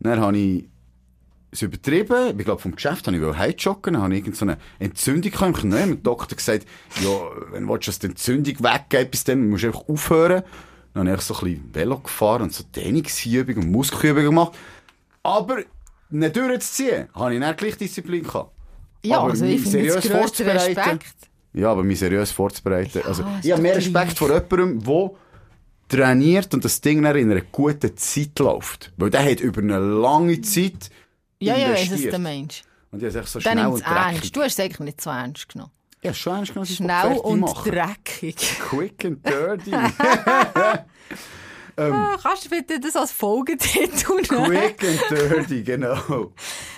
Dann 0.00 0.20
habe 0.20 0.38
ich 0.38 0.64
es 1.50 1.62
übertrieben. 1.62 2.38
Ich 2.38 2.44
glaube, 2.44 2.60
vom 2.60 2.74
Geschäft 2.74 3.06
habe 3.06 3.16
ich 3.16 3.36
heimjoggen. 3.36 4.00
Habe 4.00 4.14
ich 4.14 4.24
irgendeine 4.26 4.58
Entzündung. 4.78 5.30
Ich 5.32 5.40
habe 5.40 5.52
dem 5.52 6.02
Doktor 6.02 6.36
gesagt, 6.36 6.66
ja, 7.02 7.10
wenn 7.52 7.66
du 7.66 7.76
die 7.76 8.06
Entzündung 8.06 8.54
weggeht, 8.60 9.10
bis 9.10 9.24
dann 9.24 9.48
musst 9.50 9.62
du 9.64 9.68
einfach 9.68 9.88
aufhören. 9.88 10.42
Dann 10.94 11.08
habe 11.08 11.18
ich 11.18 11.24
so 11.24 11.34
ein 11.34 11.40
bisschen 11.44 11.74
Velo 11.74 11.98
gefahren 11.98 12.42
und 12.42 12.52
so 12.52 12.64
Dehnungsübungen 12.74 13.64
und 13.64 13.70
Muskelübungen 13.72 14.26
gemacht. 14.30 14.52
Aber 15.22 15.58
nicht 16.10 16.36
durchzuziehen, 16.36 17.08
habe 17.14 17.34
ich 17.34 17.40
dann 17.40 17.56
gleich 17.56 17.76
Disziplin 17.76 18.22
gehabt. 18.22 18.52
Ja, 19.02 19.18
Aber 19.18 19.30
also 19.30 19.44
ich 19.44 19.60
finde 19.62 20.00
vorzubereiten- 20.00 20.76
Respekt. 20.76 21.14
Ja, 21.52 21.70
aber 21.72 21.82
mich 21.82 21.98
seriös 21.98 22.30
vorzubereiten. 22.32 23.02
also, 23.06 23.22
ist 23.22 23.44
ich 23.44 23.52
habe 23.52 23.62
mehr. 23.62 23.76
Respekt 23.76 24.16
vor 24.18 24.28
jemandem, 24.32 24.80
der 24.82 25.10
trainiert 25.88 26.52
und 26.54 26.64
das 26.64 26.80
Ding 26.80 27.02
dann 27.02 27.16
in 27.16 27.30
einer 27.30 27.42
guten 27.42 27.96
Zeit 27.96 28.38
läuft. 28.38 28.92
Weil 28.96 29.10
der 29.10 29.24
hat 29.30 29.40
über 29.40 29.60
eine 29.62 29.78
lange 29.78 30.40
Zeit 30.40 30.90
Ja, 31.40 31.56
ja, 31.56 31.68
weiss, 31.70 31.80
was 31.80 31.86
investiert. 31.88 32.14
du 32.14 32.18
meinst. 32.18 32.62
Und 32.90 33.02
ich 33.02 33.08
habe 33.14 33.24
es 33.24 33.32
so 33.32 33.40
Dann 33.40 33.52
schnell 33.58 33.66
es 33.66 33.72
und 33.74 33.80
dreckig. 33.86 33.96
ernst. 34.16 34.36
Du 34.36 34.42
hast 34.42 34.52
es 34.52 34.60
eigentlich 34.60 34.80
nicht 34.80 35.00
so 35.00 35.10
ernst 35.10 35.48
genommen. 35.48 35.70
Ja, 36.04 36.12
schon 36.12 36.36
ernst 36.36 36.52
genommen, 36.52 36.64
dass 36.64 36.70
ich 36.70 36.80
es 36.80 36.84
Schnell 36.84 37.18
und 37.18 37.40
mache. 37.40 37.70
dreckig. 37.70 38.36
Quick 38.60 39.04
and 39.06 39.26
dirty. 39.26 39.72
Ah, 41.76 42.16
kannst 42.22 42.44
du 42.44 42.50
bitte 42.50 42.78
das 42.78 42.94
als 42.94 43.10
Folgetitel 43.10 44.14
nehmen? 44.30 44.46
Quick 44.46 44.84
and 44.84 45.00
dirty, 45.10 45.62
genau. 45.64 46.30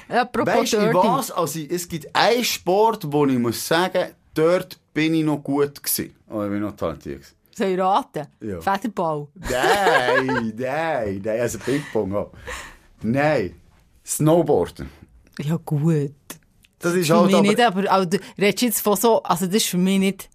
Apropos 0.09 0.55
Weißt 0.55 0.73
du 0.73 0.95
was? 0.95 1.31
Also, 1.33 1.61
es 1.61 1.87
gibt 1.87 2.09
einen 2.17 2.43
Sport, 2.43 3.13
wo 3.13 3.27
ich 3.27 3.39
muss 3.39 3.67
sagen, 3.67 4.13
dort 4.33 4.79
bin 4.95 5.13
ich 5.13 5.23
noch 5.23 5.43
gut 5.43 5.83
gewesen. 5.83 6.15
Oh, 6.31 6.43
ich 6.45 6.49
bin 6.51 6.61
noch 6.61 6.75
talentiert 6.77 7.17
gewesen. 7.21 7.35
Soll 7.55 7.67
ich 7.69 7.79
raten? 7.79 8.27
Ja. 8.41 8.61
Federball. 8.63 9.29
Nein, 9.35 10.55
nein, 10.57 11.21
nein, 11.23 11.41
also 11.41 11.59
Ping-Pong 11.59 12.15
auch. 12.15 12.33
Nein, 13.03 13.55
Snowboarden. 14.03 14.89
Ja, 15.41 15.59
gut. 15.63 16.15
Das 16.79 16.95
ist 16.95 17.07
Für 17.07 17.15
halt 17.17 17.27
mich 17.27 17.35
aber... 17.37 17.47
nicht, 17.49 17.61
aber, 17.61 17.91
aber 17.91 18.07
du 18.07 18.19
redest 18.39 18.63
jetzt 18.63 18.81
von 18.81 18.97
so, 18.97 19.23
also 19.23 19.47
das 19.47 19.57
ist 19.57 19.67
für 19.69 19.79
mich 19.79 19.99
nicht, 19.99 20.29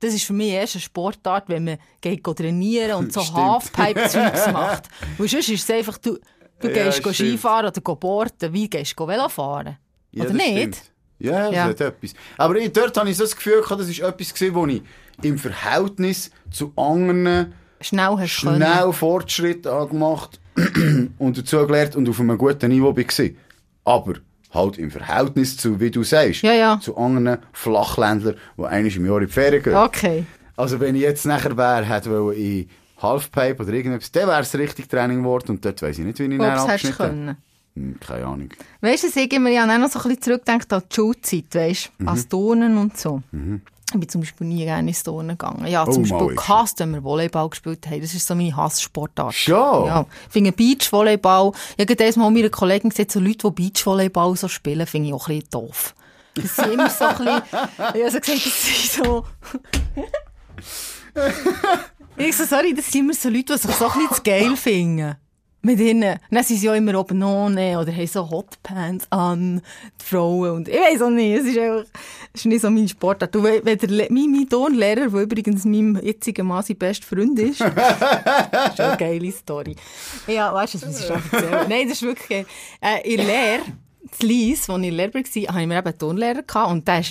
das 0.00 0.14
ist 0.14 0.24
für 0.24 0.32
mich 0.32 0.50
erst 0.50 0.74
eine 0.76 0.82
Sportart, 0.82 1.48
wenn 1.48 1.64
man 1.64 1.78
geht 2.00 2.22
trainieren 2.24 2.96
und 2.98 3.12
so. 3.12 3.20
Halfpipe-Zeugs 3.34 4.46
macht. 4.52 4.84
Weil 5.18 5.28
sonst 5.28 5.48
ist 5.48 5.62
es 5.64 5.70
einfach, 5.70 5.98
du, 5.98 6.18
du 6.60 6.68
Ja, 6.68 6.90
gehst. 6.90 7.02
Skifahren 7.14 7.66
oder 7.68 7.94
boarden, 7.96 8.52
wie 8.52 8.68
gehst 8.70 8.94
du 8.98 9.06
Velo 9.06 9.28
fahren? 9.28 9.76
Ja, 10.12 10.24
oder 10.24 10.32
nicht? 10.34 10.46
stimmt. 10.76 10.82
Ja, 11.18 11.46
das 11.46 11.54
Ja. 11.54 11.64
hat 11.64 11.80
etwas. 11.80 12.12
Aber 12.36 12.56
ich, 12.56 12.72
dort 12.72 12.96
habe 12.96 13.08
ich 13.10 13.16
so 13.16 13.24
das 13.24 13.34
Gefühl 13.36 13.62
gehabt, 13.62 13.80
das 13.80 13.88
ist 13.88 14.00
etwas 14.00 14.34
gewesen, 14.34 14.54
wo 14.54 14.66
ich 14.66 14.82
im 15.22 15.38
Verhältnis 15.38 16.30
zu 16.50 16.72
anderen 16.76 17.54
Schnell 17.80 18.16
hast 18.18 18.40
können. 18.42 18.56
schnell 18.56 18.92
Fortschritt 18.92 19.66
angemacht 19.66 20.40
und 21.18 21.38
dazu 21.38 21.66
gelernt 21.66 21.96
und 21.96 22.08
auf 22.08 22.20
einem 22.20 22.36
guten 22.38 22.70
Niveau 22.70 22.94
war. 22.96 23.28
Aber 23.84 24.14
halt 24.52 24.78
im 24.78 24.90
Verhältnis 24.90 25.56
zu, 25.56 25.80
wie 25.80 25.90
du 25.90 26.02
sagst, 26.04 26.42
Ja, 26.42 26.52
ja. 26.52 26.80
zu 26.80 26.96
anderen 26.96 27.38
Flachländlern, 27.52 28.36
die 28.56 28.62
einmal 28.64 28.92
im 28.96 29.06
Jahr 29.06 29.20
in 29.20 29.26
die 29.26 29.32
Ferien 29.32 29.62
gehen. 29.62 29.74
Okay. 29.76 30.24
Also 30.56 30.80
wenn 30.80 30.94
ich 30.94 31.02
jetzt 31.02 31.26
nachher 31.26 31.56
wäre, 31.56 31.84
hätte 31.84 32.10
wollen 32.10 32.36
in 32.36 32.68
Halfpipe 33.02 33.62
oder 33.62 33.72
irgendetwas, 33.72 34.10
dann 34.12 34.28
wäre 34.28 34.40
es 34.40 34.54
richtig 34.56 34.88
Training 34.88 35.18
geworden 35.18 35.50
und 35.52 35.64
dort 35.64 35.82
weiss 35.82 35.98
ich 35.98 36.04
nicht, 36.04 36.18
wie 36.18 36.24
ich 36.24 36.40
hättest 36.40 36.64
abgeschnitten 36.68 36.96
können. 36.96 37.36
Hm, 37.74 38.00
Keine 38.00 38.24
Ahnung. 38.26 38.48
Weißt 38.80 39.04
du, 39.04 39.20
ich 39.20 39.32
immer 39.34 39.50
ja 39.50 39.66
noch 39.66 39.90
so 39.90 39.98
ein 39.98 40.04
bisschen 40.04 40.22
zurückdenkt 40.22 40.72
an 40.72 40.82
die 40.90 40.94
Schulzeit, 40.94 41.54
weißt 41.54 41.90
du, 41.98 42.02
Mhm. 42.04 42.08
als 42.08 42.28
Turnen 42.28 42.78
und 42.78 42.96
so. 42.96 43.20
Ich 43.92 44.00
bin 44.00 44.08
zum 44.08 44.20
Beispiel 44.20 44.46
nie 44.48 44.64
gerne 44.64 44.88
ins 44.88 45.02
Turnen 45.04 45.38
gegangen. 45.38 45.66
Ja, 45.68 45.86
Oh, 45.86 45.92
zum 45.92 46.02
mal 46.08 46.18
Beispiel 46.18 46.36
gehasst, 46.36 46.80
wenn 46.80 46.90
wir 46.90 47.04
Volleyball 47.04 47.48
gespielt 47.48 47.86
haben. 47.86 48.00
Das 48.00 48.14
ist 48.14 48.26
so 48.26 48.34
meine 48.34 48.54
Hasssportart. 48.56 49.32
Schon? 49.32 49.86
Ja. 49.86 50.06
Ich 50.26 50.32
finde 50.32 50.50
Beachvolleyball, 50.52 51.52
ich 51.76 51.82
habe 51.84 51.94
gerade 51.96 52.18
mal 52.18 52.30
meiner 52.30 52.50
Kollegin 52.50 52.90
gesehen, 52.90 53.08
so 53.08 53.20
Leute, 53.20 53.50
die 53.52 53.62
Beachvolleyball 53.70 54.34
so 54.36 54.48
spielen, 54.48 54.86
finde 54.86 55.08
ich 55.08 55.14
auch 55.14 55.28
ein 55.28 55.36
bisschen 55.38 55.50
doof. 55.50 55.94
Das 56.34 56.56
sind 56.56 56.72
immer 56.72 56.90
so 56.90 57.04
ein 57.04 57.16
bisschen, 57.16 57.42
ich 57.48 57.52
habe 57.78 58.10
so 58.10 58.20
gesagt, 58.20 58.46
das 58.46 58.64
sind 58.66 59.04
so... 59.04 59.24
ich 62.16 62.36
so, 62.36 62.44
sorry, 62.44 62.74
das 62.74 62.90
sind 62.90 63.02
immer 63.02 63.14
so 63.14 63.28
Leute, 63.28 63.54
die 63.54 63.58
sich 63.60 63.74
so 63.74 63.86
ein 63.86 63.92
bisschen 63.92 64.16
zu 64.16 64.22
geil 64.22 64.56
finden. 64.56 65.16
Mit 65.66 65.80
ihnen. 65.80 66.18
Dann 66.30 66.44
sind 66.44 66.58
sie 66.60 66.66
ja 66.66 66.74
immer 66.74 66.98
oben 67.00 67.20
ohne 67.24 67.78
oder 67.80 67.92
haben 67.92 68.06
so 68.06 68.30
Hotpants 68.30 69.06
an, 69.10 69.60
die 70.00 70.04
Frauen. 70.04 70.50
Und 70.52 70.68
ich 70.68 70.76
weiß 70.76 71.02
auch 71.02 71.10
nicht, 71.10 71.40
es 71.40 71.46
ist 71.46 71.58
einfach, 71.58 71.84
es 72.32 72.40
ist 72.40 72.46
nicht 72.46 72.60
so 72.60 72.70
mein 72.70 72.86
Sportart. 72.88 73.34
Du, 73.34 73.42
wenn 73.42 73.64
der, 73.64 73.88
Le- 73.88 74.06
mein, 74.10 74.30
mein 74.30 74.48
Turnlehrer, 74.48 75.08
der 75.10 75.20
übrigens 75.22 75.64
meinem 75.64 75.98
jetzigen 76.00 76.46
Mann 76.46 76.62
sein 76.62 76.76
bester 76.76 77.04
Freund 77.06 77.36
ist, 77.40 77.60
das 77.76 78.74
ist 78.74 78.80
eine 78.80 78.96
geile 78.96 79.32
Story. 79.32 79.74
Ja, 80.28 80.54
weißt 80.54 80.74
du, 80.74 80.78
das 80.78 80.88
muss 80.88 81.00
ich 81.00 81.06
schon 81.06 81.16
erzählen. 81.32 81.66
Nein, 81.68 81.88
das 81.88 81.96
ist 81.98 82.02
wirklich 82.02 82.28
geil. 82.28 82.46
Äh, 82.80 83.14
in 83.14 83.26
Lehre, 83.26 83.62
in 84.20 84.28
Lies, 84.28 84.70
als 84.70 84.82
ich 84.84 84.92
Lehrer 84.92 85.14
war, 85.14 85.20
hatte 85.22 85.38
ich 85.40 85.48
mir 85.50 85.78
eben 85.78 85.86
einen 85.88 85.98
Turnlehrer 85.98 86.42
gehabt, 86.42 86.70
und 86.70 86.86
der 86.86 86.94
war 86.94 87.02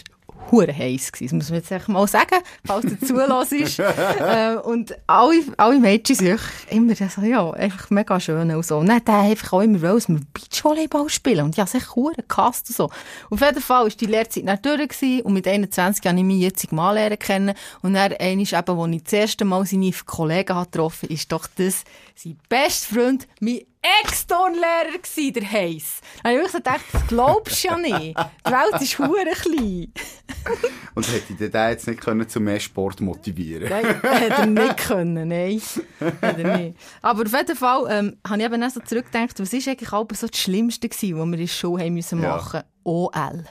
hure 0.52 0.74
heiß 0.74 1.12
gewesen. 1.12 1.39
Das 1.39 1.48
muss 1.48 1.50
man 1.50 1.60
jetzt 1.60 1.71
echt 1.71 1.88
mal 1.89 2.08
sagen, 2.08 2.36
falls 2.65 2.86
du 2.86 3.00
zulässt. 3.00 3.80
äh, 4.19 4.56
und 4.63 4.95
alle, 5.08 5.41
alle 5.58 5.80
Mädchen 5.80 6.15
sind 6.15 6.39
immer 6.69 6.95
so, 6.95 7.21
ja, 7.21 7.52
einfach 7.52 7.89
mega 7.89 8.19
schön 8.19 8.52
und 8.52 8.65
so. 8.65 8.78
Und 8.78 8.88
dann 8.88 8.98
hat 8.98 9.10
einfach 9.10 9.54
auch 9.54 9.62
immer 9.62 9.82
wollen, 9.82 9.95
dass 9.95 10.10
wir 10.10 10.19
Beachvolleyball 10.34 11.10
spielen. 11.10 11.45
Und 11.45 11.56
ich 11.56 11.60
habe 11.60 11.78
echt 11.78 11.95
hure 11.95 12.15
gehasst 12.28 12.69
und 12.69 12.76
so. 12.76 12.89
Auf 13.30 13.41
jeden 13.41 13.62
Fall 13.62 13.84
war 13.84 13.89
die 13.89 14.06
Lehrzeit 14.06 14.48
dann 14.48 14.62
durch 14.62 14.89
gewesen, 14.89 15.21
und 15.21 15.34
mit 15.34 15.48
21 15.48 16.06
habe 16.06 16.17
ich 16.17 16.24
meinen 16.24 16.39
jetzigen 16.39 16.76
Mann 16.76 16.95
lernen 16.95 17.19
kennen. 17.19 17.56
Und 17.82 17.93
dann 17.93 18.13
einmal 18.13 18.45
eben, 18.45 18.80
als 18.80 18.95
ich 18.95 19.04
das 19.04 19.13
erste 19.13 19.45
Mal 19.45 19.65
seine 19.65 19.91
Kollegen 20.06 20.56
habe 20.56 20.69
getroffen 20.69 21.10
ist 21.10 21.32
doch 21.32 21.48
das 21.58 21.84
sein 22.15 22.38
bester 22.49 22.95
Freund, 22.95 23.28
mein 23.39 23.62
Ex-Turnlehrer 24.04 24.97
gsi, 25.01 25.32
der 25.32 25.51
Heiss. 25.51 26.01
Da 26.23 26.30
habe 26.30 26.38
ich 26.39 26.43
wirklich 26.45 26.63
gedacht, 26.63 26.86
das 26.91 27.08
glaubst 27.08 27.63
du 27.63 27.67
ja 27.67 27.78
nicht. 27.78 28.17
Die 28.47 28.51
Welt 28.51 28.82
ist 28.82 28.97
hure 28.97 29.25
klein. 29.36 29.93
Und 30.95 31.08
hätte 31.08 31.34
ich 31.34 31.38
den 31.38 31.51
jetzt 31.69 31.88
nicht 31.88 32.01
können 32.01 32.28
zu 32.28 32.39
mehr 32.39 32.60
Sport 32.60 33.01
motivieren 33.01 33.69
Nein, 33.69 33.86
hätte 34.01 34.34
er 34.34 34.45
nicht 34.45 34.78
können, 34.78 35.28
nein. 35.28 35.62
Hätte 35.99 36.41
er 36.43 36.58
nicht. 36.58 36.78
Aber 37.01 37.23
auf 37.23 37.34
jeden 37.34 37.56
Fall 37.56 37.86
ähm, 37.89 38.17
habe 38.28 38.39
ich 38.39 38.45
eben 38.45 38.63
auch 38.63 38.69
so 38.69 38.80
zurückgedacht, 38.80 39.39
was 39.39 39.54
ist 39.54 39.67
eigentlich 39.67 39.91
auch 39.93 40.08
so 40.13 40.28
das 40.28 40.39
Schlimmste 40.39 40.89
was 40.89 41.01
wir 41.01 41.21
in 41.23 41.32
der 41.32 41.47
Schule 41.47 41.84
haben 41.84 41.93
müssen 41.93 42.23
Ja. 42.23 42.30
machen 42.38 42.63
OL. 42.84 43.45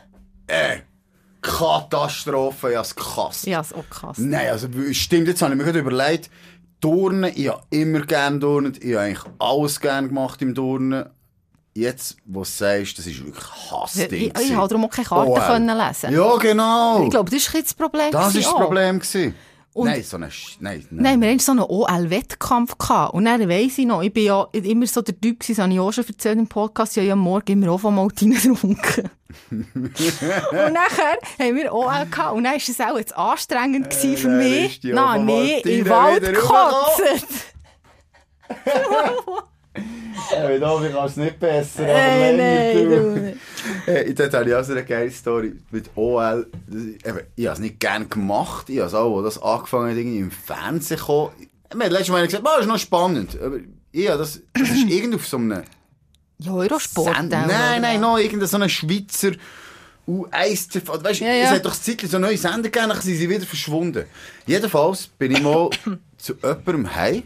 Äh, 0.46 0.78
Katastrophe, 1.42 2.70
ich 2.70 2.76
hab's 2.76 2.96
gehasst. 2.96 3.46
Ja, 3.46 3.58
das 3.58 3.74
auch 3.74 3.88
krass. 3.90 4.16
Nein, 4.18 4.48
also 4.48 4.66
stimmt, 4.92 5.28
jetzt 5.28 5.42
habe 5.42 5.52
ich 5.52 5.58
mir 5.58 5.64
gerade 5.64 5.80
überlegt, 5.80 6.30
Turnen, 6.84 7.32
ich 7.34 7.48
habe 7.48 7.62
immer 7.70 8.00
gerne 8.00 8.38
turnen, 8.38 8.74
ich 8.78 8.92
habe 8.92 9.04
eigentlich 9.06 9.24
alles 9.38 9.80
gerne 9.80 10.06
gemacht 10.08 10.42
im 10.42 10.54
Turnen. 10.54 11.06
Jetzt, 11.72 12.18
wo 12.26 12.40
du 12.40 12.44
sagst, 12.44 12.98
das 12.98 13.06
ist 13.06 13.24
wirklich 13.24 13.42
Ich, 13.42 13.72
Hassding. 13.72 14.32
ich, 14.36 14.40
ich 14.50 14.54
habe 14.54 14.68
darum 14.68 14.84
auch 14.84 14.90
keine 14.90 15.08
Karten 15.08 15.30
OL. 15.30 15.40
können 15.40 15.78
lesen. 15.78 16.12
Ja, 16.12 16.36
genau. 16.36 17.02
Ich 17.04 17.10
glaube, 17.10 17.30
das 17.30 17.42
bisschen 17.42 17.62
das 17.62 17.72
Problem. 17.72 18.10
das 18.10 18.34
ist 18.34 18.46
das. 18.46 18.54
Problem. 18.54 18.98
Gewesen. 18.98 19.34
Und- 19.74 19.88
nein, 19.88 20.02
so 20.04 20.16
eine... 20.16 20.30
Nein, 20.60 20.86
nein. 20.90 21.02
Nein, 21.02 21.20
wir 21.20 21.28
hatten 21.28 21.40
so 21.40 21.52
einen 21.52 21.62
OL-Wettkampf. 21.62 22.76
Und 23.10 23.24
dann 23.24 23.48
weiss 23.48 23.76
ich 23.76 23.86
noch, 23.86 24.02
ich 24.02 24.12
bin 24.12 24.24
ja 24.24 24.46
immer 24.52 24.86
so 24.86 25.02
der 25.02 25.20
Typ 25.20 25.40
gewesen, 25.40 25.56
das 25.56 25.62
habe 25.64 25.72
ich 25.72 25.80
auch 25.80 25.92
schon 25.92 26.06
erzählt 26.06 26.38
im 26.38 26.46
Podcast, 26.46 26.92
ich 26.92 26.98
habe 27.00 27.08
ja 27.08 27.12
am 27.14 27.18
Morgen 27.18 27.52
immer 27.52 27.72
auch 27.72 27.78
von 27.78 27.94
Maltine 27.94 28.36
getrunken. 28.36 29.10
und 29.50 30.72
nachher 30.72 31.18
haben 31.40 31.56
wir 31.56 31.74
OL 31.74 32.06
gehabt. 32.08 32.34
Und 32.36 32.44
dann 32.44 32.52
war 32.52 32.56
es 32.56 32.80
auch 32.80 32.96
jetzt 32.98 33.16
anstrengend 33.16 33.90
gewesen 33.90 34.16
für 34.16 34.28
mich. 34.28 34.80
Nein, 34.84 35.22
Obermaltine 35.22 35.74
im 35.74 35.88
Wald 35.88 36.22
gekotzt. 36.22 37.02
Hey, 39.74 40.60
da, 40.60 40.82
ich 40.84 40.92
kann 40.92 41.06
es 41.06 41.16
nicht 41.16 41.38
besser, 41.40 41.82
aber 41.82 41.92
Nein, 41.92 42.36
nein. 42.36 43.40
Hey, 43.84 44.14
dort 44.14 44.32
habe 44.34 44.48
ich 44.48 44.54
auch 44.54 44.64
so 44.64 44.72
eine 44.72 44.84
geile 44.84 45.10
Story 45.10 45.54
mit 45.70 45.90
OL. 45.96 46.46
Ich 47.36 47.46
habe 47.46 47.54
es 47.54 47.58
nicht 47.58 47.80
gerne 47.80 48.06
gemacht. 48.06 48.68
Ich 48.70 48.78
habe 48.78 48.86
es 48.88 48.94
auch, 48.94 49.16
als 49.22 49.34
das 49.34 49.42
angefangen 49.42 49.90
hat, 49.90 49.96
irgendwie 49.96 50.18
im 50.18 50.30
Fernsehen 50.30 50.98
gekommen. 50.98 51.30
Wir 51.74 51.84
haben 51.86 51.92
letztes 51.92 52.08
Mal 52.10 52.24
gesagt, 52.24 52.44
oh, 52.46 52.50
das 52.52 52.60
ist 52.62 52.68
noch 52.68 52.78
spannend. 52.78 53.38
Aber 53.42 53.56
ich 53.90 54.08
habe 54.08 54.18
das, 54.18 54.40
das 54.52 54.70
ist 54.70 54.84
irgend 54.88 55.14
auf 55.16 55.26
so 55.26 55.36
einem 55.38 55.62
Ja, 56.38 56.52
Eurosport. 56.52 57.16
Auch, 57.16 57.22
Nein, 57.22 57.80
nein, 57.82 58.00
noch 58.00 58.18
irgendein 58.18 58.48
so 58.48 58.58
ein 58.58 58.68
Schweizer 58.68 59.32
U1 60.06 60.70
TV. 60.70 61.02
Weißt 61.02 61.20
du, 61.20 61.24
Ja, 61.24 61.32
ja. 61.32 61.44
es 61.46 61.50
hat 61.50 61.64
doch 61.64 61.74
zeitlich 61.74 62.10
so 62.10 62.18
neue 62.18 62.36
Sender 62.36 62.62
gegeben, 62.70 62.90
dann 62.90 63.00
sind 63.00 63.16
sie 63.16 63.28
wieder 63.28 63.44
verschwunden. 63.46 64.04
Jedenfalls 64.46 65.06
bin 65.06 65.32
ich 65.32 65.42
mal 65.42 65.70
zu 66.18 66.34
jemandem 66.34 66.94
heim. 66.94 67.22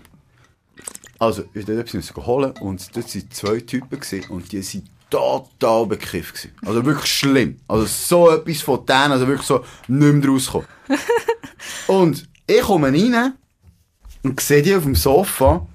Also, 1.18 1.42
ich 1.52 1.66
wollte 1.66 1.80
etwas 1.80 1.94
müssen 1.94 2.26
holen 2.26 2.52
und 2.60 2.96
dort 2.96 3.14
waren 3.14 3.30
zwei 3.30 3.60
Typen 3.60 4.00
gewesen, 4.00 4.30
und 4.30 4.52
die 4.52 4.62
waren 4.62 4.88
total 5.10 5.86
bekifft. 5.86 6.34
Gewesen. 6.34 6.52
Also 6.64 6.84
wirklich 6.84 7.10
schlimm. 7.10 7.60
Also 7.66 7.86
so 7.86 8.30
etwas 8.30 8.60
von 8.60 8.84
denen, 8.86 9.12
also 9.12 9.26
wirklich 9.26 9.46
so 9.46 9.64
nicht 9.88 10.14
mehr 10.14 10.28
rauskommen. 10.28 10.66
und 11.86 12.28
ich 12.46 12.60
komme 12.60 12.88
rein 12.88 13.34
und 14.22 14.40
sehe 14.40 14.62
die 14.62 14.74
auf 14.74 14.82
dem 14.84 14.94
Sofa 14.94 15.66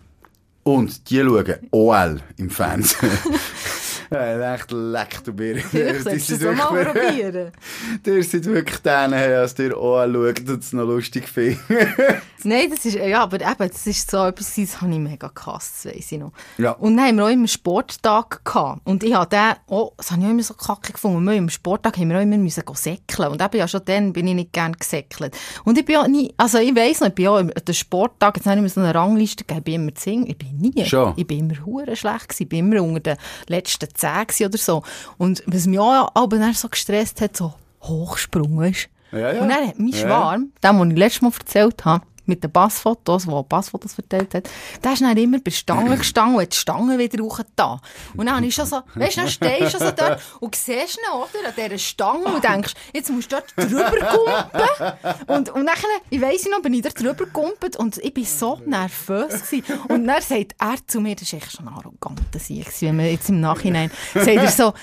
und 0.63 1.09
die 1.09 1.19
schauen 1.19 1.55
OL 1.71 2.21
im 2.37 2.49
Fernsehen. 2.49 3.11
Ja, 4.13 4.53
echt 4.53 4.71
leck 4.71 5.23
du 5.23 5.33
mir. 5.33 5.57
Vielleicht 5.57 6.03
solltest 6.03 6.29
du 6.29 6.35
es 6.35 6.59
auch 6.59 6.71
mal 6.71 6.85
probieren. 6.85 7.51
Ihr 8.05 8.23
seid 8.23 8.45
wirklich 8.45 8.77
denen, 8.79 9.13
als 9.13 9.57
ihr 9.57 9.75
OL 9.75 10.13
schaut 10.13 10.49
und 10.49 10.63
es 10.63 10.73
noch 10.73 10.85
lustig 10.85 11.27
findet. 11.27 11.59
Nein, 12.43 12.69
das 12.69 12.85
ist, 12.85 12.95
ja, 12.95 13.23
aber 13.23 13.37
eben, 13.37 13.69
das 13.69 13.87
ist 13.87 14.11
so 14.11 14.25
etwas, 14.25 14.55
das 14.55 14.81
habe 14.81 14.91
ich 14.91 14.99
mega 14.99 15.31
gehasst, 15.33 15.85
das 15.85 15.95
weiss 15.95 16.11
ich 16.11 16.19
noch. 16.19 16.33
Ja. 16.57 16.71
Und 16.71 16.97
dann 16.97 17.07
haben 17.07 17.15
wir 17.15 17.25
auch 17.25 17.29
immer 17.29 17.47
Sporttag 17.47 18.43
gehabt. 18.43 18.81
Und 18.83 19.03
ich 19.03 19.13
habe 19.13 19.29
den, 19.29 19.53
oh, 19.67 19.91
das 19.97 20.11
habe 20.11 20.21
ich 20.21 20.27
auch 20.27 20.31
immer 20.31 20.43
so 20.43 20.53
kacke 20.53 20.93
gefunden. 20.93 21.23
Wir 21.25 21.33
im 21.33 21.49
Sporttag 21.49 21.97
haben 21.97 22.09
wir 22.09 22.17
auch 22.17 22.21
immer 22.21 22.37
müssen 22.37 22.63
säckeln. 22.73 23.29
Und 23.29 23.41
eben 23.41 23.57
ja 23.57 23.67
schon 23.67 23.81
dann 23.85 24.13
bin 24.13 24.27
ich 24.27 24.35
nicht 24.35 24.53
gern 24.53 24.73
gesäckelt. 24.73 25.35
Und 25.63 25.77
ich 25.77 25.85
bin 25.85 25.95
auch 25.95 26.07
nie, 26.07 26.33
also 26.37 26.57
ich 26.57 26.75
weiss 26.75 26.99
noch, 26.99 27.07
ich 27.07 27.15
bin 27.15 27.27
auch 27.27 27.37
an 27.37 27.51
den 27.65 27.73
Sporttag, 27.73 28.35
jetzt 28.35 28.45
habe 28.45 28.57
ich 28.57 28.61
mir 28.61 28.69
so 28.69 28.81
eine 28.81 28.93
Rangliste 28.93 29.45
gegeben, 29.45 29.59
ich 29.59 29.63
bin 29.63 29.73
immer 29.75 29.91
singen. 29.97 30.27
Ich 30.27 30.37
bin 30.37 30.57
nie. 30.57 30.85
Schon? 30.85 31.13
Ich 31.15 31.25
bin 31.25 31.39
immer 31.39 31.65
hure 31.65 31.95
schlecht 31.95 32.29
gewesen. 32.29 32.43
Ich 32.43 32.49
bin 32.49 32.59
immer 32.59 32.83
unter 32.83 32.99
den 32.99 33.17
letzten 33.47 33.87
zehn 34.03 34.47
oder 34.47 34.57
so. 34.57 34.83
Und 35.17 35.43
was 35.45 35.67
mich 35.67 35.79
auch 35.79 36.09
aber 36.13 36.37
dann 36.37 36.53
so 36.53 36.69
gestresst 36.69 37.21
hat, 37.21 37.37
so 37.37 37.53
Hochsprung, 37.81 38.57
weißt 38.57 38.89
du? 39.11 39.17
Ja, 39.19 39.31
ja. 39.33 39.41
Und 39.41 39.49
dann 39.49 39.67
hat 39.67 39.79
mein 39.79 39.89
Ja. 39.89 39.97
Schwarm, 39.97 40.51
den, 40.61 40.79
den 40.79 40.91
ich 40.91 40.97
letztes 40.97 41.21
Mal 41.21 41.31
erzählt 41.37 41.85
habe, 41.85 42.03
mit 42.25 42.43
den 42.43 42.51
Passfotos, 42.51 43.27
wo 43.27 43.43
Passfotos 43.43 43.93
verteilt 43.93 44.33
hat, 44.33 44.49
der 44.83 44.93
ist 44.93 45.01
dann 45.01 45.17
immer 45.17 45.39
bei 45.39 45.51
Stangen 45.51 45.97
gestanden 45.97 46.35
und 46.35 46.41
hat 46.41 46.53
die 46.53 46.57
Stangen 46.57 46.97
wieder 46.97 47.23
hochgetan. 47.23 47.79
Und 48.15 48.25
dann 48.25 48.43
ich 48.43 48.55
schon 48.55 48.65
so, 48.65 48.81
weißt 48.95 49.17
du, 49.17 49.27
stehst 49.27 49.75
du 49.75 49.79
so 49.79 49.91
dort 49.91 50.21
und 50.39 50.55
siehst 50.55 50.97
ihn, 50.97 51.13
oder, 51.13 51.49
an 51.49 51.53
dieser 51.55 51.77
Stange 51.77 52.25
und 52.25 52.43
denkst, 52.43 52.73
jetzt 52.93 53.09
musst 53.09 53.31
du 53.31 53.37
dort 53.37 53.69
drüber 53.69 53.91
gumpen. 53.91 55.25
Und, 55.27 55.49
und 55.49 55.65
dann, 55.65 55.75
ich 56.09 56.21
weiss 56.21 56.45
noch, 56.49 56.61
bin 56.61 56.73
ich 56.73 56.81
dort 56.81 56.99
drüber 56.99 57.25
gumpet 57.25 57.75
und 57.75 57.97
ich 57.97 58.13
bin 58.13 58.25
so 58.25 58.61
nervös 58.65 59.49
gewesen. 59.49 59.63
Und 59.87 60.07
dann 60.07 60.21
sagt 60.21 60.55
er 60.59 60.75
zu 60.87 60.99
mir, 61.01 61.15
das 61.15 61.23
ist 61.23 61.33
echt 61.33 61.51
schon 61.51 61.67
arrogant, 61.67 62.21
wenn 62.31 62.95
man 62.95 63.05
jetzt 63.05 63.29
im 63.29 63.39
Nachhinein, 63.39 63.91
sagt 64.13 64.27
er 64.27 64.51
so, 64.51 64.73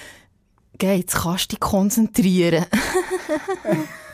Geh, 0.81 0.95
jetzt 0.95 1.15
kannst 1.15 1.53
du 1.53 1.57
dich 1.57 1.61
konzentrieren. 1.61 2.65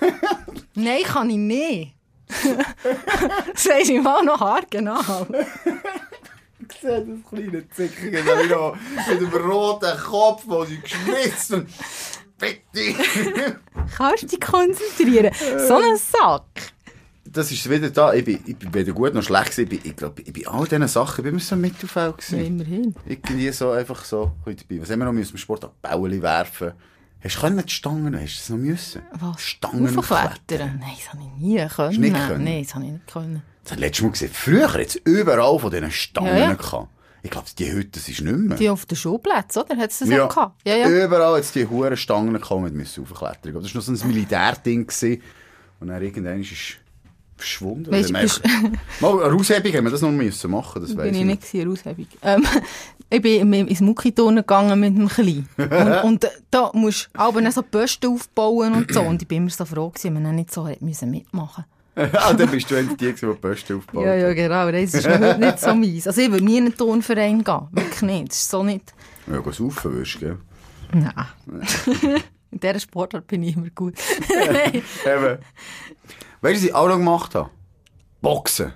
Nein, 0.74 1.02
kann 1.04 1.30
ich 1.30 1.36
nicht. 1.36 1.95
Das 2.26 3.66
weisst 3.66 3.90
ich 3.90 4.00
mal 4.02 4.24
noch 4.24 4.40
hart 4.40 4.70
genau. 4.70 5.00
gesehen, 6.68 7.22
das 7.22 7.30
kleine 7.30 7.68
Zickige 7.70 8.22
da 8.24 8.42
wieder 8.42 8.74
mit 9.08 9.20
dem 9.20 9.28
roten 9.40 9.96
Kopf, 9.98 10.42
wo 10.46 10.64
sie 10.64 10.78
geschwitzt 10.80 11.52
und 11.52 11.68
bitte. 12.38 12.94
Kannst 13.96 14.22
du 14.24 14.26
dich 14.26 14.40
konzentrieren? 14.40 15.32
So 15.68 15.76
ein 15.76 15.96
Sack. 15.96 16.72
Das 17.28 17.50
ist 17.52 17.68
wieder 17.68 17.90
da, 17.90 18.14
ich 18.14 18.24
bin, 18.24 18.38
ich 18.46 18.56
bin 18.56 18.72
weder 18.72 18.92
gut 18.92 19.12
noch 19.12 19.22
schlecht 19.22 19.50
gewesen. 19.56 19.62
Ich, 19.64 19.68
bin- 19.82 19.90
ich 19.90 19.96
glaube, 19.96 20.22
ich 20.22 20.32
bin 20.32 20.46
all 20.46 20.64
diesen 20.64 20.88
Sachen, 20.88 21.18
ich 21.20 21.22
bin 21.24 21.32
immer 21.32 21.40
so 21.40 21.54
im 21.54 21.60
Mittelfeld 21.60 22.14
Ja, 22.22 22.36
gewesen. 22.38 22.46
immerhin. 22.46 22.94
Irgendwie 23.04 23.50
so, 23.50 23.70
einfach 23.72 24.04
so, 24.04 24.32
heute 24.46 24.64
dabei. 24.64 24.80
Was 24.82 24.90
haben 24.90 25.00
wir 25.00 25.04
noch 25.06 25.12
müssen 25.12 25.32
im 25.32 25.38
Sport? 25.38 25.68
Bäueli 25.82 26.22
werfen. 26.22 26.72
Hast 27.22 27.36
du 27.36 27.40
können 27.40 27.62
die 27.64 27.72
Stangen, 27.72 28.14
hast 28.20 28.34
du 28.34 28.38
das 28.40 28.48
noch 28.50 28.58
müssen? 28.58 29.02
Was? 29.18 29.40
Stangen 29.42 29.98
Aufklettern? 29.98 30.78
Nein, 30.80 30.90
das 30.96 31.12
habe 31.12 31.22
ich 31.24 31.42
nie 31.42 31.66
können. 31.68 32.00
nicht 32.00 32.14
können? 32.28 32.44
Nein, 32.44 32.62
das 32.62 32.74
habe 32.74 32.84
ich 32.84 32.92
nicht 32.92 33.06
können. 33.06 33.42
Das 33.64 33.72
hat 33.72 33.80
letztes 33.80 34.02
Mal 34.04 34.10
gesehen. 34.12 34.30
Früher 34.32 34.78
jetzt 34.78 34.96
überall 35.04 35.58
von 35.58 35.70
diesen 35.70 35.90
Stangen 35.90 36.28
Ja, 36.28 36.38
ja. 36.38 36.52
gehabt. 36.54 36.88
Ich 37.22 37.30
glaube, 37.30 37.48
die 37.58 37.72
heute, 37.72 37.88
das 37.88 38.08
ist 38.08 38.20
nicht 38.20 38.36
mehr. 38.36 38.56
Die 38.56 38.70
auf 38.70 38.86
den 38.86 38.94
Schulplätzen, 38.94 39.62
oder? 39.62 39.76
Hat 39.76 39.90
es 39.90 39.98
das 39.98 40.10
auch 40.12 40.28
gehabt? 40.28 40.60
Ja, 40.64 40.76
ja. 40.76 40.88
Überall 40.88 41.36
jetzt 41.38 41.54
die 41.56 41.66
hohen 41.66 41.96
Stangen 41.96 42.32
gekommen 42.34 42.64
mit 42.64 42.74
müssen 42.74 43.02
aufklettern. 43.02 43.52
Das 43.54 43.74
war 43.74 43.80
noch 43.80 43.82
so 43.82 43.92
ein 43.92 44.08
Militärding. 44.08 44.86
gewesen. 44.86 45.20
Und 45.80 45.88
dann 45.88 46.00
irgendwann 46.00 46.40
ist 46.40 46.52
es 46.52 46.76
verschwunden. 47.36 47.84
Du, 47.84 47.90
man- 47.90 48.30
Mal 49.00 49.24
eine 49.24 49.34
Aushebung 49.34 49.72
haben 49.72 49.84
wir 49.84 49.90
das 49.90 50.02
noch 50.02 50.10
müssen 50.10 50.50
machen, 50.50 50.82
das 50.82 50.96
weiss 50.96 51.12
ich 51.14 51.20
ich 51.20 51.24
nicht 51.24 51.42
gewesen, 51.42 51.60
eine 51.60 51.72
Aushebung. 51.72 52.06
Ähm, 52.22 52.46
ich 53.10 53.22
bin 53.22 53.52
ins 53.52 53.80
Muckiturnen 53.80 54.38
gegangen 54.38 54.80
mit 54.80 54.96
dem 54.96 55.08
Kleinen. 55.08 55.48
Und, 55.56 56.04
und 56.04 56.24
äh, 56.24 56.30
da 56.50 56.70
musst 56.74 57.10
du 57.12 57.20
aber 57.20 57.50
so 57.50 57.62
Posten 57.62 58.08
aufbauen 58.08 58.74
und 58.74 58.92
so. 58.92 59.02
Und 59.02 59.22
ich 59.22 59.28
bin 59.28 59.38
immer 59.38 59.50
so 59.50 59.64
froh 59.64 59.92
wenn 60.02 60.22
man 60.22 60.34
nicht 60.34 60.52
so 60.52 60.68
müssen 60.80 61.10
mitmachen 61.10 61.64
ah, 61.96 62.34
dann 62.34 62.50
bist 62.50 62.70
du 62.70 62.82
die, 62.82 62.94
die 62.94 63.12
die 63.14 63.26
Posten 63.26 63.78
aufgebaut 63.78 64.04
Ja, 64.04 64.14
ja, 64.14 64.34
genau. 64.34 64.70
Das 64.70 64.92
ist 64.92 65.08
heute 65.08 65.38
nicht 65.38 65.58
so 65.58 65.74
meins. 65.74 66.06
Also 66.06 66.20
ich 66.20 66.30
würde 66.30 66.44
nie 66.44 66.58
in 66.58 66.66
einen 66.66 66.76
Turnverein 66.76 67.42
gehen. 67.42 67.68
Wirklich 67.72 68.02
nicht. 68.02 68.28
Das 68.28 68.36
ist 68.36 68.50
so 68.50 68.62
nicht... 68.62 68.92
Ja, 69.26 69.38
geh 69.40 69.50
saufen 69.50 69.94
wirst 69.96 70.16
du, 70.16 70.18
gell? 70.18 70.38
Nein. 70.92 71.12
in 72.50 72.60
dieser 72.60 72.80
Sportart 72.80 73.26
bin 73.26 73.42
ich 73.42 73.56
immer 73.56 73.70
gut. 73.70 73.94
Eben. 74.30 75.38
Weißt 76.40 76.54
du, 76.54 76.58
was 76.62 76.64
ich 76.64 76.74
auch 76.74 76.88
noch 76.88 76.96
gemacht 76.96 77.34
habe? 77.34 77.50
Boxen. 78.20 78.72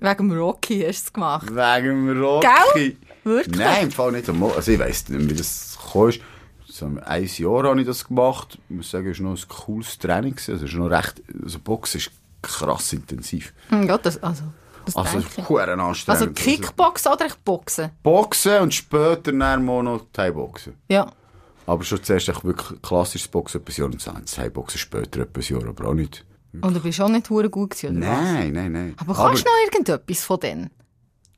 Wegen 0.00 0.28
dem 0.28 0.38
Rocky 0.38 0.80
hast 0.86 1.04
du 1.04 1.06
es 1.08 1.12
gemacht. 1.12 1.46
Wegen 1.50 2.06
dem 2.06 2.22
Rocky. 2.22 2.46
Gell? 2.72 2.96
Wirklich? 3.24 3.56
Nein, 3.56 3.84
im 3.84 3.90
Fall 3.90 4.12
nicht. 4.12 4.28
Also 4.28 4.72
ich 4.72 4.78
weiss 4.78 5.08
nicht, 5.08 5.30
wie 5.30 5.34
das 5.34 5.78
ist. 5.78 6.20
So, 6.68 6.86
ein 7.04 7.24
Jahr 7.24 7.62
habe 7.64 7.80
ich 7.80 7.86
das 7.86 8.04
gemacht. 8.04 8.58
Ich 8.68 8.76
muss 8.76 8.90
sagen, 8.90 9.08
es 9.08 9.20
war 9.22 9.30
noch 9.30 9.38
ein 9.40 9.48
cooles 9.48 9.96
Training. 9.98 10.32
gewesen. 10.34 10.52
Also, 10.52 10.64
es 10.64 10.72
ist 10.72 10.76
noch 10.76 10.90
recht, 10.90 11.22
also 11.42 11.58
Boxen 11.60 11.98
ist 12.00 12.10
krass 12.42 12.92
intensiv. 12.92 13.54
Hm, 13.68 13.84
Ja, 13.86 13.96
das, 13.96 14.20
also, 14.22 14.42
das 14.84 14.96
Also, 14.96 15.20
denke 15.20 15.28
ich. 15.40 15.48
anstrengend. 15.80 16.08
Also 16.08 16.26
Kickboxen 16.32 17.12
oder 17.12 17.26
echt 17.26 17.44
Boxen? 17.44 17.90
Boxen 18.02 18.60
und 18.60 18.74
später 18.74 19.32
dann 19.32 19.64
mal 19.64 19.82
noch 19.84 20.06
Thai-Boxen. 20.12 20.74
Ja. 20.88 21.06
Aber 21.66 21.84
schon 21.84 22.02
zuerst 22.02 22.28
wirklich 22.44 22.82
klassisches 22.82 23.28
Boxen 23.28 23.60
etwas 23.62 23.76
Jahr 23.76 23.86
und 23.88 24.04
Thai-Boxen 24.26 24.78
später 24.78 25.20
etwas 25.20 25.48
Jahr, 25.48 25.64
aber 25.66 25.86
auch 25.88 25.94
nicht. 25.94 26.24
Und 26.60 26.74
du 26.74 26.80
bist 26.80 27.00
auch 27.00 27.08
nicht 27.08 27.28
hure 27.30 27.50
gut 27.50 27.70
gewesen, 27.70 27.98
oder? 27.98 28.06
Nein, 28.06 28.52
nein, 28.52 28.72
nein. 28.72 28.94
Aber 28.98 29.14
kannst 29.14 29.44
du 29.44 29.50
noch 29.50 29.56
irgendetwas 29.64 30.24
von 30.24 30.40
denen? 30.40 30.70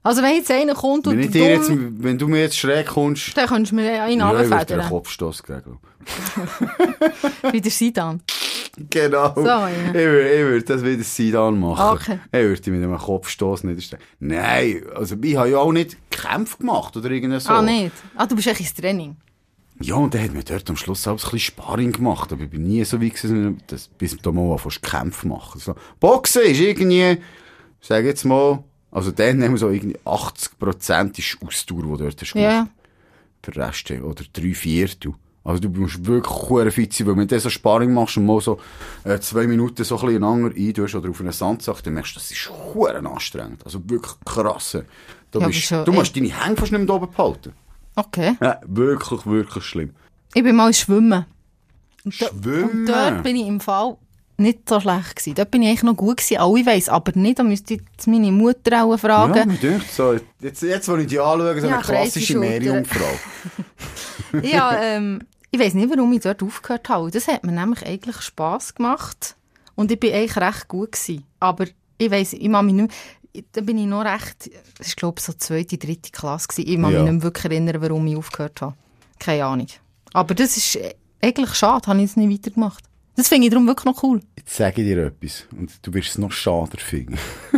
Also 0.03 0.23
wenn 0.23 0.37
jetzt 0.37 0.51
einer 0.53 0.75
kommt 0.75 1.09
und 1.09 1.19
wenn, 1.19 1.33
jetzt, 1.33 1.69
wenn 1.69 2.17
du 2.17 2.29
mir 2.29 2.43
jetzt 2.43 2.57
schräg 2.57 2.87
kommst, 2.87 3.37
dann 3.37 3.49
könntest 3.49 3.73
du 3.73 3.77
mir 3.77 4.05
einen 4.05 4.21
ja, 4.21 4.31
anfedern. 4.31 4.89
Kopfstoß 4.89 5.43
geben. 5.43 5.81
Wie 7.51 7.61
der 7.61 7.73
Sidan. 7.73 8.23
Genau. 8.91 9.33
So, 9.35 9.45
ja. 9.45 9.69
Ich 9.89 9.95
würde, 9.95 10.31
ich 10.31 10.45
würde 10.45 10.65
das 10.65 10.85
wieder 10.85 11.03
Sidan 11.03 11.59
machen. 11.59 11.99
Okay. 11.99 12.21
Ich 12.27 12.39
würde 12.39 12.71
mit 12.71 12.85
einem 12.85 12.99
Kopfstoß 12.99 13.65
niederstellen. 13.65 14.05
Nein, 14.21 14.83
also 14.95 15.17
ich 15.21 15.37
habe 15.37 15.51
ja 15.51 15.59
auch 15.59 15.73
nicht 15.73 15.97
Kämpfe 16.11 16.59
gemacht 16.59 16.97
oder 16.97 17.11
irgendwas 17.11 17.45
so. 17.45 17.51
Ah, 17.51 17.63
nicht? 17.63 17.93
Ah, 18.15 18.27
du 18.27 18.37
bist 18.37 18.47
echt 18.47 18.61
ins 18.61 18.75
Training. 18.75 19.17
Ja, 19.81 19.97
und 19.97 20.15
dann 20.15 20.23
hat 20.23 20.33
man 20.35 20.43
dort 20.45 20.69
am 20.71 20.77
Schluss 20.77 21.07
auch 21.07 21.13
ein 21.13 21.17
bisschen 21.17 21.39
Sparring 21.39 21.93
gemacht. 21.93 22.33
Aber 22.33 22.43
ich 22.45 22.51
bin 22.51 22.65
nie 22.65 22.83
so 22.85 23.01
weit 23.01 23.15
gewesen, 23.15 23.59
dass, 23.67 23.89
bis 23.89 24.17
da 24.17 24.33
mal 24.33 24.57
fast 24.59 24.83
Kämpfe 24.83 25.29
machen. 25.29 25.61
So. 25.61 25.75
Boxen 26.01 26.43
ist 26.43 26.61
irgendwie, 26.61 27.19
sage 27.81 28.07
jetzt 28.09 28.25
mal, 28.25 28.65
also 28.91 29.11
dann 29.11 29.39
nehmen 29.39 29.55
wir 29.55 29.59
so 29.59 29.69
irgendwie 29.71 29.99
80% 30.05 31.19
ist 31.19 31.39
Ausdauer, 31.47 31.83
die 31.99 32.03
dort 32.05 32.21
hast 32.23 32.35
Ja. 32.35 32.51
gemacht. 32.63 32.71
Der 33.47 33.57
Rest, 33.69 33.91
oder 33.91 34.25
drei 34.33 34.55
Viertel. 34.55 35.15
Also 35.45 35.61
du 35.61 35.69
musst 35.69 36.05
wirklich 36.05 36.35
hure 36.49 36.71
fit 36.73 36.93
sein, 36.93 37.07
weil 37.07 37.17
wenn 37.19 37.29
du 37.29 37.39
so 37.39 37.49
Sparring 37.51 37.93
machst 37.95 38.17
und 38.17 38.27
mal 38.27 38.41
so 38.41 38.59
äh, 39.05 39.21
zwei 39.21 39.47
Minuten 39.47 39.85
so 39.85 39.97
ein 39.99 40.07
bisschen 40.07 40.25
einander 40.25 40.57
eintust 40.57 40.95
oder 40.97 41.11
auf 41.11 41.21
einen 41.21 41.31
Sandsack, 41.31 41.85
dann 41.85 41.95
merkst 41.95 42.17
du, 42.17 42.19
das 42.19 42.31
ist 42.33 42.51
hure 42.75 42.97
anstrengend. 42.97 43.65
Also 43.65 43.81
wirklich 43.89 44.13
krass. 44.25 44.79
Du, 45.31 45.39
Ja, 45.39 45.47
bist, 45.47 45.61
schon 45.63 45.85
du 45.85 45.93
musst 45.93 46.17
echt. 46.17 46.27
deine 46.33 46.45
Hände 46.45 46.61
fast 46.61 46.73
nicht 46.73 46.85
mehr 46.85 46.95
oben 46.97 47.09
behalten. 47.13 47.53
Okay. 47.97 48.37
Ja, 48.41 48.61
wirklich, 48.67 49.27
wirklich 49.27 49.65
schlimm. 49.65 49.95
Ich 50.35 50.43
bin 50.43 50.55
mal 50.55 50.73
schwimmen. 50.75 51.25
Und, 52.05 52.21
da, 52.21 52.27
Schwimmen? 52.29 52.71
und 52.71 52.87
dort 52.87 53.23
bin 53.23 53.37
ich 53.37 53.47
im 53.47 53.59
Fall 53.61 53.97
nicht 54.39 54.69
so 54.69 54.79
schlecht 54.81 55.17
gewesen. 55.17 55.35
Dort 55.35 55.51
bin 55.51 55.63
ich 55.63 55.69
eigentlich 55.71 55.83
noch 55.83 55.97
gut 55.97 56.19
gewesen, 56.19 56.37
alle 56.39 56.67
weiss, 56.67 56.89
aber 56.91 57.13
nicht, 57.19 57.39
da 57.39 57.43
müsste 57.43 57.75
ich 57.75 57.81
jetzt 57.93 58.07
meine 58.07 58.31
Mutter 58.31 58.85
auch 58.85 58.91
Ja, 58.93 58.99
fragen. 58.99 59.49
mir 59.49 59.57
denkt 59.57 59.91
so, 59.91 60.15
jetzt, 60.41 60.63
jetzt, 60.63 60.89
wo 60.89 60.97
ich 60.97 61.07
die 61.07 61.19
anschaue, 61.19 61.59
so 61.61 61.67
Ja, 61.67 61.75
eine 61.77 61.83
klassische 61.83 62.35
Schultern. 62.35 62.51
Meerjungfrau. 62.51 63.19
Ja, 64.43 64.77
ähm, 64.83 65.21
ich 65.51 65.59
weiss 65.59 65.73
nicht, 65.75 65.89
warum 65.89 66.13
ich 66.13 66.21
dort 66.21 66.43
aufgehört 66.43 66.89
habe. 66.89 67.11
Das 67.11 67.29
hat 67.29 67.45
mir 67.45 67.53
nämlich 67.53 67.87
eigentlich 67.87 68.21
Spass 68.21 68.75
gemacht. 68.75 69.37
Und 69.75 69.91
ich 69.91 69.99
bin 70.01 70.13
eigentlich 70.13 70.37
recht 70.37 70.69
gut 70.69 70.93
gewesen. 70.93 71.25
Aber 71.41 71.65
ich 71.99 72.11
weiss, 72.11 72.33
ich 72.35 72.51
kann 72.51 72.67
mich 72.67 72.75
nicht 72.75 72.89
mehr, 72.89 72.97
da 73.53 73.61
bin 73.61 73.79
ich 73.79 73.87
noch 73.87 74.05
recht, 74.05 74.51
das 74.79 74.89
war 74.89 74.95
glaube 74.97 75.15
ich 75.19 75.25
so 75.25 75.33
zweite, 75.33 75.79
dritte 75.79 76.11
Klasse 76.11 76.49
gewesen. 76.49 76.69
Ich 76.69 76.81
kann 76.81 76.93
Ja. 76.93 77.03
mich 77.03 77.13
nicht 77.13 77.23
wirklich 77.23 77.45
erinnern, 77.47 77.81
warum 77.81 78.07
ich 78.07 78.17
aufgehört 78.17 78.61
habe. 78.61 78.75
Keine 79.19 79.45
Ahnung. 79.45 79.69
Aber 80.13 80.35
das 80.35 80.57
ist 80.57 80.77
äh, 80.77 80.95
eigentlich 81.23 81.55
schade, 81.55 81.87
habe 81.87 81.99
ich 82.01 82.07
es 82.11 82.17
nicht 82.17 82.31
weitergemacht. 82.31 82.85
Das 83.17 83.29
finde 83.29 83.47
ich 83.47 83.51
darum 83.51 83.67
wirklich 83.67 83.87
noch 83.87 84.03
cool. 84.03 84.21
Jetzt 84.37 84.57
sage 84.57 84.83
ich 84.83 84.89
dir 84.89 85.07
etwas 85.07 85.47
und 85.57 85.71
du 85.83 85.95
wirst 85.95 86.11
es 86.11 86.19
noch 86.19 86.33
schade 86.33 86.77
finden. 86.79 87.19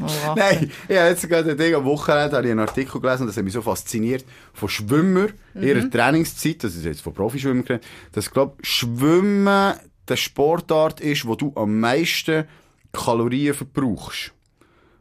Oh. 0.00 0.34
Nein, 0.36 0.70
ich 0.88 0.96
habe 0.96 1.08
jetzt 1.08 1.28
gerade 1.28 1.50
ein 1.50 1.56
Ding, 1.58 1.74
am 1.74 1.84
Wochenende 1.84 2.36
habe 2.36 2.46
ich 2.46 2.52
einen 2.52 2.60
Artikel 2.60 3.00
gelesen, 3.00 3.22
und 3.22 3.26
das 3.26 3.36
hat 3.36 3.42
mich 3.42 3.52
so 3.52 3.62
fasziniert, 3.62 4.24
von 4.54 4.68
Schwimmern, 4.68 5.32
ihrer 5.60 5.90
Trainingszeit, 5.90 6.62
das 6.62 6.76
ist 6.76 6.84
jetzt 6.84 7.00
von 7.00 7.12
Profischwimmern 7.12 7.64
geredet, 7.64 7.84
dass, 8.12 8.30
glaube 8.30 8.56
Schwimmen 8.62 9.74
der 10.06 10.14
Sportart 10.16 11.00
ist, 11.00 11.26
wo 11.26 11.34
du 11.34 11.52
am 11.56 11.80
meisten 11.80 12.44
Kalorien 12.92 13.54
verbrauchst. 13.54 14.32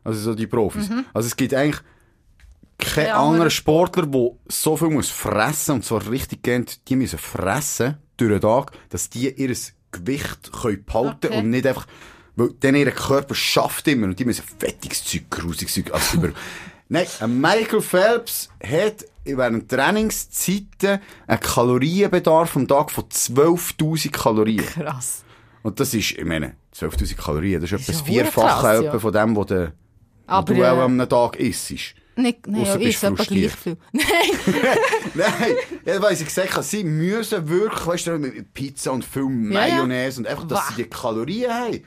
Also 0.08 0.22
so 0.22 0.36
die 0.36 0.48
Profis. 0.48 0.90
Also 1.14 1.28
es 1.28 1.36
gibt 1.36 1.54
eigentlich 1.54 1.82
keinen 2.78 2.94
Keine 2.94 3.14
andere. 3.16 3.30
anderen 3.32 3.52
Sportler, 3.52 4.06
der 4.06 4.30
so 4.48 4.78
viel 4.78 4.90
muss 4.90 5.10
fressen 5.10 5.76
und 5.76 5.86
zwar 5.86 6.10
richtig 6.10 6.44
gern, 6.44 6.66
die 6.88 6.96
müssen 6.96 7.20
fressen 7.20 7.98
durch 8.16 8.32
den 8.32 8.42
Tag, 8.42 8.72
dass 8.90 9.10
die 9.10 9.30
ihr 9.30 9.56
Gewicht 9.92 10.52
können 10.54 10.86
behalten 10.86 11.28
Okay. 11.28 11.38
und 11.40 11.50
nicht 11.50 11.68
einfach, 11.68 11.88
weil 12.38 12.52
dann 12.60 12.76
ihr 12.76 12.90
Körper 12.92 13.36
schafft 13.36 13.88
immer 13.90 14.08
und 14.08 14.18
die 14.18 14.24
müssen 14.26 14.44
fettiges 14.60 15.04
Zeug, 15.04 15.30
grusiges 15.30 15.74
Zeug, 15.74 15.94
also 15.94 16.18
über... 16.18 16.30
Nein, 16.90 17.06
ein 17.20 17.42
Michael 17.42 17.82
Phelps 17.82 18.48
hat 18.64 19.04
während 19.26 19.70
Trainingszeiten 19.70 21.00
einen 21.28 21.40
Kalorienbedarf 21.42 22.56
am 22.56 22.66
Tag 22.66 22.92
von 22.92 23.04
12'000 23.04 24.10
Kalorien. 24.12 24.66
Krass. 24.66 25.26
Und 25.64 25.82
das 25.82 25.94
ist, 25.94 26.12
ich 26.12 26.24
meine, 26.24 26.56
12'000 26.74 27.16
Kalorien, 27.18 27.60
das 27.60 27.74
ist 27.74 27.82
etwa 27.82 27.92
ja 27.92 27.98
das 27.98 28.08
Vierfache 28.08 28.68
etwa 28.78 28.94
ja. 28.94 29.00
von 29.00 29.12
dem, 29.12 29.36
was 29.36 29.46
du, 29.48 29.74
Aber, 30.28 30.54
du 30.54 30.64
auch 30.64 30.78
äh, 30.78 30.82
am 30.82 31.10
Tag 31.10 31.36
isst. 31.38 31.72
Nicht, 32.16 32.48
nein, 32.48 32.62
Ausser 32.62 32.80
ja, 32.80 32.90
ist 32.90 33.04
etwa 33.04 33.24
gleich 33.24 33.52
viel. 33.52 33.78
Nein, 33.92 34.06
Nein, 35.14 35.56
ja, 35.86 36.02
weil 36.02 36.14
ich 36.14 36.26
gesagt 36.26 36.52
habe, 36.52 36.64
sie 36.64 36.84
müssen 36.84 37.48
wirklich, 37.48 37.86
weißt 37.86 38.08
du, 38.08 38.18
mit 38.18 38.54
Pizza 38.56 38.92
und 38.92 39.06
viel 39.06 39.22
Ja, 39.22 39.28
ja. 39.68 39.76
Mayonnaise 39.76 40.20
und 40.20 40.28
einfach, 40.28 40.48
dass 40.48 40.60
Wah. 40.60 40.74
sie 40.76 40.84
die 40.84 40.90
Kalorien 40.90 41.52
haben. 41.52 41.84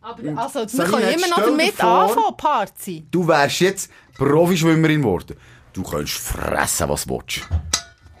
aber 0.00 0.42
also, 0.42 0.60
wir 0.78 0.84
können 0.84 1.08
immer 1.14 1.28
noch 1.28 1.42
damit 1.44 1.82
anfangen, 1.82 2.36
Party. 2.36 3.04
Du 3.10 3.26
wärst 3.26 3.60
jetzt 3.60 3.90
Profischwimmerin 4.16 5.02
geworden. 5.02 5.36
Du 5.72 5.82
könntest 5.82 6.18
fressen, 6.18 6.88
was 6.88 7.04
du 7.04 7.14
willst. 7.14 7.40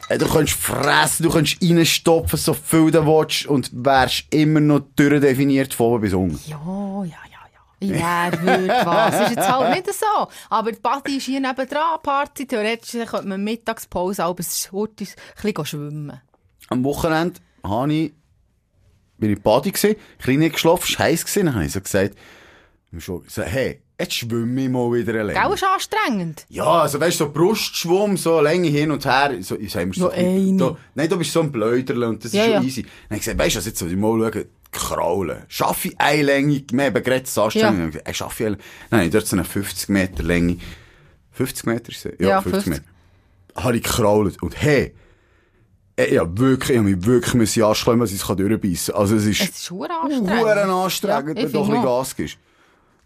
Äh, 0.08 0.18
Du 0.18 0.26
könntest 0.26 0.58
fressen, 0.58 1.22
du 1.22 1.30
könntest 1.30 1.62
reinstopfen, 1.62 2.36
so 2.38 2.52
viel 2.52 2.90
du 2.90 3.06
willst 3.06 3.46
und 3.46 3.70
wärst 3.72 4.24
immer 4.34 4.58
noch 4.60 4.80
durchdefiniert 4.96 5.72
von 5.72 5.86
oben 5.86 6.00
bis 6.02 6.12
unten. 6.14 6.40
Ja, 6.50 6.58
ja, 7.04 7.04
ja, 7.30 7.33
ja. 7.88 8.30
Würde 8.40 8.68
was. 8.84 9.20
Ist 9.20 9.36
jetzt 9.36 9.48
halt 9.48 9.74
nicht 9.74 9.92
so. 9.94 10.28
Aber 10.50 10.72
die 10.72 10.80
Party 10.80 11.16
ist 11.16 11.24
hier 11.24 11.40
nebendran, 11.40 12.00
Party. 12.02 12.46
Theoretisch 12.46 12.92
könnte 13.08 13.26
man 13.28 13.42
Mittagspause, 13.42 14.24
aber 14.24 14.40
es 14.40 14.54
ist 14.54 14.72
heute 14.72 15.04
ein 15.04 15.08
bisschen 15.42 15.66
schwimmen. 15.66 16.20
Am 16.68 16.84
Wochenende 16.84 17.40
habe 17.62 17.92
ich, 17.92 18.12
bin 19.18 19.30
ich 19.30 19.36
in 19.36 19.42
Badi 19.42 19.70
gewesen, 19.70 19.96
klein 20.18 20.38
nicht 20.38 20.54
geschlafen, 20.54 20.84
es 20.88 20.98
war 20.98 21.06
heiß 21.06 21.24
gewesen, 21.24 21.46
dann 21.46 21.54
habe 21.54 21.64
ich 21.66 21.72
so 21.72 21.80
gesagt, 21.80 22.16
so, 22.98 23.22
hey, 23.42 23.82
jetzt 23.98 24.14
schwimme 24.14 24.62
ich 24.62 24.68
mal 24.68 24.92
wieder 24.92 25.20
alleine. 25.20 25.38
Gell, 25.38 25.52
ist 25.54 25.64
anstrengend. 25.64 26.46
Ja, 26.48 26.64
also 26.82 27.00
weißt 27.00 27.20
du, 27.20 27.24
so 27.24 27.32
Brustschwumm, 27.32 28.16
so 28.16 28.40
Länge 28.40 28.68
hin 28.68 28.90
und 28.90 29.04
her, 29.04 29.36
so, 29.40 29.56
ich 29.56 29.72
sag 29.72 29.86
mir 29.86 29.94
so, 29.94 30.08
da, 30.08 30.76
nein, 30.94 31.08
du 31.08 31.16
bist 31.18 31.32
so 31.32 31.40
ein 31.40 31.52
Blöderle 31.52 32.08
und 32.08 32.24
das 32.24 32.32
Ja, 32.32 32.42
ist 32.44 32.46
schon 32.46 32.54
ja. 32.54 32.62
easy. 32.62 32.82
Dann 32.82 32.90
habe 32.92 33.14
ich 33.16 33.20
gesagt, 33.20 33.38
weißt 33.38 33.56
du, 33.56 33.60
jetzt 33.60 33.78
soll 33.78 33.90
ich 33.90 33.96
mal 33.96 34.32
schauen, 34.32 34.44
kraulen. 34.74 35.42
Schaffe 35.48 35.88
ich 35.88 36.00
eine 36.00 36.22
Länge, 36.22 36.62
wir 36.70 36.84
haben 36.84 36.94
gerade 37.02 37.20
das 37.22 37.38
Anstrengung, 37.38 37.92
Ja. 37.92 38.00
ich 38.10 38.16
schaffe 38.16 38.44
ich 38.44 38.56
eine, 38.90 39.04
ich 39.06 39.10
dort 39.10 39.26
so 39.26 39.36
eine 39.36 39.44
50 39.44 39.88
Meter 39.88 40.22
Länge 40.22 40.58
50 41.32 41.66
Meter 41.66 41.88
ist 41.90 42.04
es? 42.06 42.12
Ja, 42.20 42.28
Ja, 42.28 42.42
50, 42.42 42.64
50. 42.64 42.70
Meter. 42.72 43.64
Habe 43.64 43.76
ich 43.76 43.82
gekrault. 43.82 44.42
Und 44.42 44.60
hey, 44.60 44.94
äh, 45.96 46.14
ja, 46.14 46.22
wirklich, 46.38 46.70
ich 46.70 46.78
habe 46.78 46.88
mich 46.90 47.04
wirklich 47.06 47.34
müssen 47.34 47.62
anschleimen, 47.62 48.00
dass 48.00 48.12
ich 48.12 48.20
es 48.20 48.26
durchbeissen 48.26 48.92
kann. 48.94 49.00
Also 49.00 49.16
es 49.16 49.24
ist 49.24 49.40
Es 49.40 49.48
ist 49.48 49.72
anstrengend. 49.72 50.30
Anstrengend, 50.30 51.38
Ja, 51.38 51.44
wenn 51.44 51.52
du 51.52 51.58
doch 51.58 51.64
ein 51.68 51.70
bisschen. 51.70 51.84
Gas 51.84 52.16
gibst. 52.16 52.38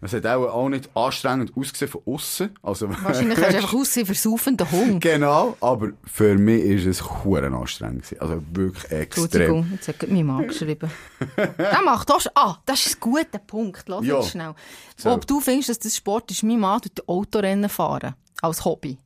Es 0.01 0.13
hat 0.13 0.25
auch, 0.25 0.47
auch 0.47 0.69
nicht 0.69 0.89
anstrengend 0.95 1.51
ausgesehen 1.57 1.91
von 1.91 2.01
außen. 2.05 2.51
Also, 2.63 2.89
Wahrscheinlich 2.89 3.37
hast 3.37 3.51
du 3.51 3.57
einfach 3.57 3.73
aussehen 3.73 4.05
versaufenden 4.05 4.71
Hund. 4.71 5.01
Genau, 5.01 5.57
aber 5.59 5.89
für 6.05 6.37
mich 6.37 6.63
ist 6.63 6.85
es 6.85 7.23
Huren 7.23 7.53
anstrengend 7.53 8.03
gewesen. 8.03 8.21
Also 8.21 8.41
wirklich 8.53 8.91
extrem. 8.91 9.23
Entschuldigung, 9.25 9.69
jetzt 9.73 9.87
hat 9.89 10.09
mein 10.09 10.25
Mann 10.25 10.47
geschrieben. 10.47 10.89
Der 11.57 11.81
macht 11.83 12.09
auch. 12.11 12.21
Ah, 12.33 12.57
das 12.65 12.85
ist 12.85 12.95
ein 12.95 12.99
guter 13.01 13.39
Punkt. 13.39 13.89
Lass 13.89 14.05
Ja. 14.05 14.15
jetzt 14.19 14.29
schnell. 14.31 14.53
So. 14.95 15.11
Ob 15.11 15.27
du 15.27 15.41
findest, 15.41 15.69
dass 15.69 15.79
das 15.79 15.97
Sport 15.97 16.31
ist, 16.31 16.43
mein 16.43 16.59
Mann 16.59 16.79
tut 16.81 17.07
Autorennen 17.07 17.69
fahren. 17.69 18.15
Als 18.41 18.63
Hobby. 18.63 18.97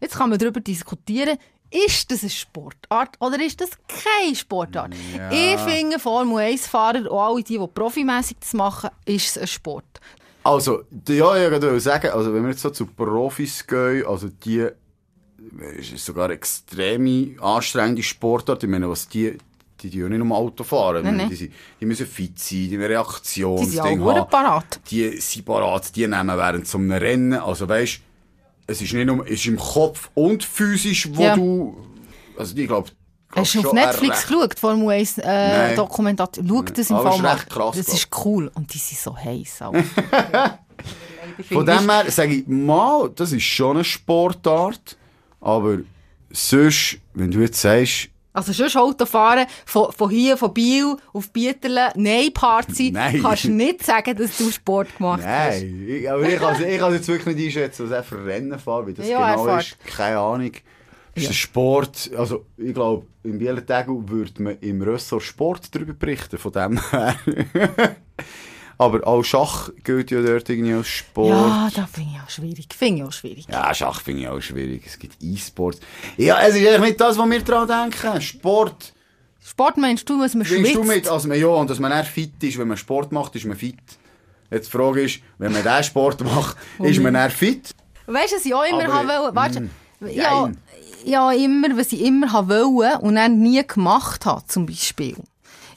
Jetzt 0.00 0.14
kann 0.16 0.30
man 0.30 0.38
darüber 0.38 0.60
diskutieren, 0.60 1.38
ist 1.70 2.08
das 2.12 2.20
eine 2.22 2.30
Sportart 2.30 3.16
oder 3.18 3.44
ist 3.44 3.60
das 3.60 3.70
keine 3.88 4.36
Sportart? 4.36 4.94
Ja. 5.16 5.30
Ich 5.32 5.58
finde, 5.60 5.98
Formel 5.98 6.36
1-Fahrer 6.36 7.10
und 7.10 7.18
alle 7.18 7.42
die, 7.42 7.58
die 7.58 7.66
profimässig 7.66 8.36
das 8.38 8.52
machen, 8.54 8.90
ist 9.04 9.30
es 9.36 9.38
ein 9.38 9.46
Sport. 9.48 10.00
Also, 10.46 10.82
ja, 11.08 11.36
ich 11.44 11.50
wollte 11.50 11.80
sagen, 11.80 12.10
also 12.10 12.32
wenn 12.32 12.42
wir 12.44 12.50
jetzt 12.50 12.62
so 12.62 12.70
zu 12.70 12.86
Profis 12.86 13.66
gehen, 13.66 14.06
also 14.06 14.28
die, 14.28 14.66
es 15.78 15.92
ist 15.92 16.04
sogar 16.04 16.30
extreme 16.30 17.34
anstrengende 17.40 18.02
Sportart. 18.02 18.62
Ich 18.62 18.68
meine, 18.70 18.88
was 18.88 19.08
die, 19.08 19.36
die, 19.80 19.90
die 19.90 19.98
ja 19.98 20.08
nicht 20.08 20.22
nur 20.22 20.36
Auto 20.36 20.62
fahren. 20.64 21.02
Nein, 21.04 21.16
nein. 21.16 21.28
Die, 21.30 21.34
sind- 21.36 21.52
die 21.80 21.86
müssen 21.86 22.06
fit 22.06 22.38
sein, 22.38 22.68
die 22.70 22.78
müssen 22.78 22.90
Die 22.92 23.64
sind 23.64 23.80
auch 23.80 24.14
haben. 24.14 24.30
parat. 24.30 24.80
Die 24.90 25.20
sind 25.20 25.44
parat, 25.44 25.94
die 25.96 26.06
nehmen 26.06 26.36
während 26.36 26.66
so 26.66 26.78
einem 26.78 26.92
Rennen. 26.92 27.34
Also 27.34 27.68
weißt, 27.68 28.00
es 28.68 28.82
ist 28.82 28.92
nicht 28.94 29.06
nur, 29.06 29.24
es 29.26 29.32
ist 29.32 29.46
im 29.46 29.56
Kopf 29.58 30.10
und 30.14 30.44
physisch, 30.44 31.08
wo 31.14 31.22
Ja. 31.22 31.34
du, 31.36 31.76
also 32.38 32.56
ich 32.56 32.66
glaube, 32.66 32.90
Hast 33.34 33.54
du 33.54 33.60
auf 33.66 33.72
Netflix 33.72 34.26
geschaut, 34.26 34.58
Formel 34.58 34.88
1 34.90 35.18
äh, 35.18 35.22
Nein. 35.26 35.76
Dokumentation? 35.76 36.46
Schau 36.48 36.62
das 36.62 36.90
im 36.90 36.96
Fall 36.96 37.14
ist 37.14 37.22
mal. 37.22 37.36
krass, 37.36 37.76
Das 37.76 37.88
ist 37.88 38.08
cool 38.24 38.50
und 38.54 38.72
die 38.72 38.78
sind 38.78 38.98
so 38.98 39.16
heiß. 39.16 39.58
Von 41.52 41.66
dem 41.66 41.90
her 41.90 42.10
sage 42.10 42.34
ich, 42.34 42.46
mal, 42.46 43.10
das 43.14 43.32
ist 43.32 43.42
schon 43.42 43.76
eine 43.76 43.84
Sportart, 43.84 44.96
aber 45.40 45.78
sonst, 46.30 46.98
wenn 47.14 47.30
du 47.30 47.40
jetzt 47.40 47.60
sagst, 47.60 48.08
Also 48.32 48.52
schon 48.52 48.80
Autofahren 48.80 49.46
von, 49.66 49.92
von 49.92 50.08
hier, 50.10 50.36
von 50.36 50.54
Biel 50.54 50.96
auf 51.12 51.30
Bieterle, 51.30 51.92
nein, 51.96 52.32
Party, 52.32 52.90
Nein. 52.94 53.20
kannst 53.22 53.44
du 53.44 53.50
nicht 53.50 53.84
sagen, 53.84 54.16
dass 54.16 54.36
du 54.38 54.50
Sport 54.50 54.96
gemacht 54.96 55.22
hast. 55.24 55.60
nein, 55.60 55.86
ich, 55.88 56.10
aber 56.10 56.22
ich 56.22 56.38
kann 56.38 56.54
es 56.54 56.98
jetzt 56.98 57.08
wirklich 57.08 57.36
nicht 57.36 57.46
einschätzen, 57.46 57.84
was 57.86 57.90
er 57.92 58.02
für 58.04 58.24
Rennen 58.24 58.58
fährt, 58.58 58.86
wie 58.86 58.94
das 58.94 59.08
Ja, 59.08 59.34
genau 59.34 59.56
ist, 59.56 59.76
keine 59.84 60.18
Ahnung. 60.18 60.52
Ist 61.16 61.28
ein 61.28 61.34
Sport, 61.34 62.10
also 62.16 62.44
ich 62.56 62.74
glaube, 62.74 63.06
im 63.22 63.38
Bielentegel 63.38 64.08
würde 64.08 64.42
man 64.42 64.58
im 64.60 64.82
Ressort 64.82 65.22
Sport 65.22 65.74
darüber 65.74 65.94
berichten, 65.94 66.38
von 66.38 66.52
dem 66.52 66.80
her. 66.90 67.16
aber 68.78 69.06
auch 69.06 69.22
Schach 69.22 69.70
gilt 69.82 70.10
ja 70.10 70.20
dort 70.20 70.48
irgendwie 70.48 70.74
als 70.74 70.88
Sport. 70.88 71.30
Ja, 71.30 71.70
das 71.74 71.90
finde 71.90 72.10
ich 72.14 72.20
auch 72.20 72.30
schwierig. 72.30 72.66
Finde 72.74 73.02
ich 73.02 73.08
auch 73.08 73.12
schwierig. 73.12 73.46
Ja, 73.50 73.74
Schach 73.74 74.02
finde 74.02 74.22
ich 74.22 74.28
auch 74.28 74.40
schwierig. 74.40 74.82
Es 74.86 74.98
gibt 74.98 75.16
E-Sports. 75.20 75.80
Ja, 76.18 76.40
es 76.42 76.54
ist 76.54 76.66
eigentlich 76.66 76.80
nicht 76.80 77.00
das, 77.00 77.16
was 77.16 77.30
wir 77.30 77.42
daran 77.42 77.90
denken. 77.90 78.20
Sport. 78.20 78.92
Sport 79.42 79.76
meinst 79.78 80.08
du, 80.08 80.20
was 80.20 80.34
man 80.34 80.44
schwitzt? 80.44 80.74
du 80.74 80.82
mit, 80.82 81.08
also 81.08 81.28
man, 81.28 81.38
ja, 81.38 81.46
und 81.46 81.70
dass 81.70 81.78
man 81.78 81.92
eher 81.92 82.04
fit 82.04 82.42
ist, 82.42 82.58
wenn 82.58 82.68
man 82.68 82.76
Sport 82.76 83.12
macht, 83.12 83.36
ist 83.36 83.46
man 83.46 83.56
fit. 83.56 83.78
Jetzt 84.50 84.66
die 84.66 84.76
Frage 84.76 85.02
ist, 85.02 85.20
wenn 85.38 85.52
man 85.52 85.62
diesen 85.62 85.84
Sport 85.84 86.22
macht, 86.22 86.56
ist 86.80 87.00
man 87.00 87.14
eher 87.14 87.30
fit? 87.30 87.70
Weißt 88.06 88.32
du, 88.32 88.36
was 88.36 88.44
ich 88.44 88.54
auch 88.54 88.64
immer 88.64 88.84
Aber, 88.84 88.92
haben 88.92 89.08
wollte? 89.08 89.34
Warte, 89.34 89.60
mm, 89.60 89.70
ja. 90.08 90.50
Ja, 91.06 91.32
immer, 91.32 91.76
was 91.76 91.92
ich 91.92 92.02
immer 92.02 92.32
wollte 92.48 92.98
und 93.00 93.14
dann 93.16 93.38
nie 93.40 93.62
gemacht 93.66 94.26
habe, 94.26 94.44
zum 94.46 94.66
Beispiel, 94.66 95.16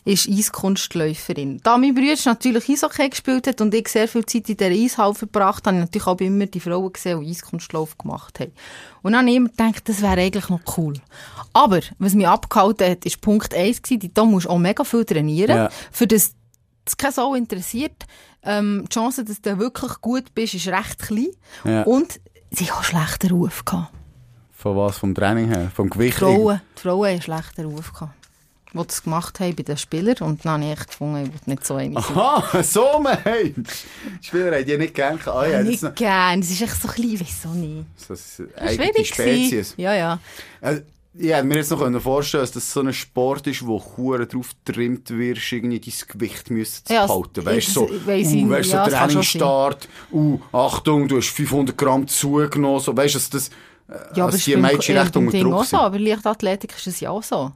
ist 0.05 0.27
Eiskunstläuferin. 0.29 1.59
Da 1.63 1.77
mein 1.77 1.93
Bruder 1.93 2.15
natürlich 2.25 2.69
Eishockey 2.69 3.09
gespielt 3.09 3.47
hat 3.47 3.61
und 3.61 3.73
ich 3.73 3.87
sehr 3.89 4.07
viel 4.07 4.25
Zeit 4.25 4.49
in 4.49 4.57
dieser 4.57 4.71
Eishalle 4.71 5.13
verbracht 5.13 5.67
habe, 5.67 5.77
habe 5.77 5.77
ich 5.77 5.91
natürlich 5.91 6.07
auch 6.07 6.19
immer 6.19 6.45
die 6.45 6.59
Frauen 6.59 6.91
gesehen, 6.93 7.21
die 7.21 7.29
Eiskunstlauf 7.31 7.97
gemacht 7.97 8.39
haben. 8.39 8.51
Und 9.01 9.11
dann 9.13 9.21
habe 9.21 9.29
ich 9.29 9.35
immer 9.37 9.49
gedacht, 9.49 9.87
das 9.87 10.01
wäre 10.01 10.19
eigentlich 10.21 10.49
noch 10.49 10.61
cool. 10.77 10.95
Aber, 11.53 11.81
was 11.99 12.13
mich 12.13 12.27
abgehalten 12.27 12.89
hat, 12.89 13.05
ist 13.05 13.21
Punkt 13.21 13.53
1 13.53 13.81
gewesen, 13.81 13.99
die- 13.99 14.13
da 14.13 14.23
musst 14.25 14.45
du 14.45 14.49
auch 14.51 14.57
mega 14.57 14.83
viel 14.83 15.05
trainieren, 15.05 15.55
Ja. 15.57 15.69
für 15.91 16.07
das 16.07 16.31
das 16.85 16.97
keine 16.97 17.13
Sau 17.13 17.35
interessiert. 17.35 18.05
Ähm, 18.41 18.85
die 18.85 18.93
Chance, 18.95 19.23
dass 19.23 19.41
du 19.41 19.59
wirklich 19.59 20.01
gut 20.01 20.33
bist, 20.33 20.55
ist 20.55 20.67
recht 20.69 20.97
klein. 20.97 21.27
Ja. 21.63 21.83
Und 21.83 22.19
sie 22.49 22.71
haben 22.71 22.83
schlechten 22.83 23.29
Ruf 23.29 23.63
gehabt. 23.63 23.93
Von 24.59 24.75
was? 24.75 24.97
Vom 24.97 25.15
Training 25.15 25.47
her? 25.47 25.71
Vom 25.73 25.89
Die 25.89 25.97
Gewicht? 25.97 26.17
Frauen, 26.17 26.59
die 26.77 26.81
Frauen 26.81 26.97
haben 26.97 27.05
einen 27.05 27.21
schlechten 27.21 27.63
Ruf 27.63 27.93
gehabt. 27.93 28.13
Die 28.73 28.77
das 28.85 29.01
gemacht 29.01 29.39
haben 29.39 29.55
bei 29.55 29.63
den 29.63 29.77
Spielern. 29.77 30.17
Und 30.19 30.43
dann 30.43 30.61
habe 30.61 30.73
ich 30.73 30.85
gefunden, 30.85 31.23
ich 31.23 31.31
will 31.31 31.39
nicht 31.45 31.65
so 31.65 31.75
eine. 31.75 31.95
Aha, 31.95 32.61
so 32.63 32.99
mei! 32.99 33.53
Die 33.55 33.63
Spieler 34.21 34.57
haben 34.57 34.65
die 34.65 34.77
nicht 34.77 34.93
gern. 34.93 35.17
Ah, 35.27 35.45
ja, 35.45 35.59
das 35.59 35.67
nicht 35.67 35.83
noch, 35.83 35.95
gern. 35.95 36.41
Es 36.41 36.51
ist 36.51 36.61
echt 36.61 36.81
so 36.81 36.89
klein, 36.89 37.15
wieso 37.17 37.49
nicht? 37.49 37.85
das 38.09 38.19
ist 38.19 38.39
eine 38.57 38.75
Das 38.75 38.79
eigene. 38.79 39.05
Spezies. 39.05 39.73
Ja, 39.77 39.95
ja. 39.95 40.19
Also, 40.59 40.81
ich 41.13 41.29
hätte 41.29 41.43
mir 41.45 41.55
jetzt 41.55 41.71
noch 41.71 42.01
vorstellen 42.01 42.43
dass 42.43 42.51
das 42.51 42.71
so 42.71 42.81
ein 42.81 42.93
Sport 42.93 43.47
ist, 43.47 43.65
wo 43.65 43.81
hure 43.97 44.27
drauf 44.27 44.51
getrimmt 44.65 45.09
wirst, 45.09 45.51
irgendwie 45.51 45.79
dein 45.79 45.93
Gewicht 46.07 46.51
müssen 46.51 46.85
zu 46.85 46.93
Ja, 46.93 47.07
behalten. 47.07 47.45
Weißt 47.45 47.67
du, 47.69 47.71
so, 47.71 47.89
weiss 48.05 48.27
uh, 48.27 48.49
weißt, 48.49 48.69
so 48.69 48.75
Ja, 48.75 48.85
das 48.89 48.93
Trainingsstart, 48.93 49.89
uh, 50.11 50.39
Achtung, 50.51 51.07
du 51.07 51.17
hast 51.17 51.29
500 51.29 51.77
Gramm 51.77 52.07
zugenommen, 52.07 52.79
so, 52.79 52.95
weißt 52.95 53.15
du, 53.15 53.19
das, 53.31 53.47
äh, 53.47 53.51
Ja, 54.15 54.27
es 54.29 54.43
die 54.43 54.53
ist 54.53 54.59
Mädchen 54.61 54.97
recht 54.97 55.15
unter 55.15 55.31
Ding 55.31 55.45
auch 55.47 55.57
Druck 55.59 55.65
so. 55.65 55.77
Aber 55.77 55.99
Leichtathletik 55.99 56.75
ist 56.75 56.87
es 56.87 56.99
ja 56.99 57.09
auch 57.09 57.23
so. 57.23 57.51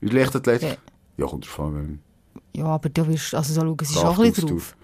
Leichtathletik? 0.00 0.68
Ja. 0.70 0.76
Ja, 1.16 1.26
kommt 1.26 1.46
drauf 1.46 1.60
an. 1.60 2.00
Ja, 2.54 2.66
aber 2.66 2.88
du 2.88 3.06
wirst, 3.08 3.34
also 3.34 3.52
so 3.52 3.60
schauen 3.60 3.76
sie 3.82 3.94
schon 3.94 4.02
ein 4.02 4.06
Kraftausdauer. 4.14 4.30
bisschen 4.32 4.48
drauf. 4.48 4.76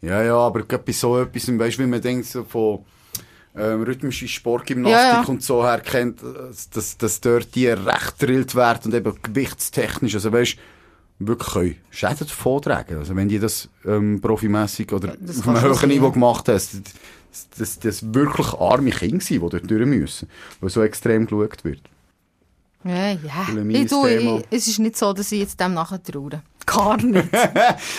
Ja, 0.00 0.22
ja, 0.22 0.36
aber 0.36 0.62
bei 0.62 0.92
so 0.92 1.18
etwas, 1.20 1.58
weißt 1.58 1.78
du, 1.78 1.82
wie 1.82 1.86
man 1.86 2.00
denkt, 2.00 2.26
so 2.26 2.44
von 2.44 2.84
ähm, 3.56 3.82
rhythmische 3.82 4.28
Sportgymnastik 4.28 5.12
Ja, 5.12 5.22
ja. 5.22 5.28
und 5.28 5.42
so 5.42 5.64
her 5.64 5.80
kennt, 5.80 6.20
dass, 6.72 6.96
dass 6.98 7.20
dort 7.20 7.54
die 7.54 7.68
recht 7.68 8.22
drillt 8.22 8.54
werden 8.54 8.92
und 8.92 8.94
eben 8.94 9.14
gewichtstechnisch, 9.22 10.14
also 10.14 10.32
weißt 10.32 10.56
wirklich 11.18 11.52
können 11.52 11.76
Schäden 11.90 12.18
davon 12.18 12.62
tragen. 12.62 12.98
Also 12.98 13.16
wenn 13.16 13.28
die 13.28 13.38
das 13.38 13.68
ähm, 13.86 14.20
profimässig 14.20 14.92
oder 14.92 15.16
Das 15.18 15.40
auf 15.40 15.48
einem 15.48 15.62
höheren 15.62 15.88
Niveau 15.88 16.10
gemacht 16.10 16.48
hast, 16.48 16.74
das, 17.58 17.78
das, 17.78 18.14
wirklich 18.14 18.48
arme 18.54 18.90
Kinder 18.90 19.20
sind, 19.24 19.42
die 19.42 19.48
dort 19.48 19.70
durch 19.70 19.86
müssen, 19.86 20.28
weil 20.60 20.70
so 20.70 20.82
extrem 20.82 21.26
geschaut 21.26 21.64
wird. 21.64 21.80
Ja, 22.84 23.10
ja. 23.10 23.46
Ich, 23.68 23.90
Thema. 23.90 24.38
ich, 24.38 24.44
es 24.50 24.68
ist 24.68 24.78
nicht 24.78 24.96
so, 24.96 25.12
dass 25.12 25.32
ich 25.32 25.40
jetzt 25.40 25.58
dem 25.58 25.74
nachher 25.74 26.00
traue. 26.02 26.40
Gar 26.66 26.96
nicht. 27.02 27.28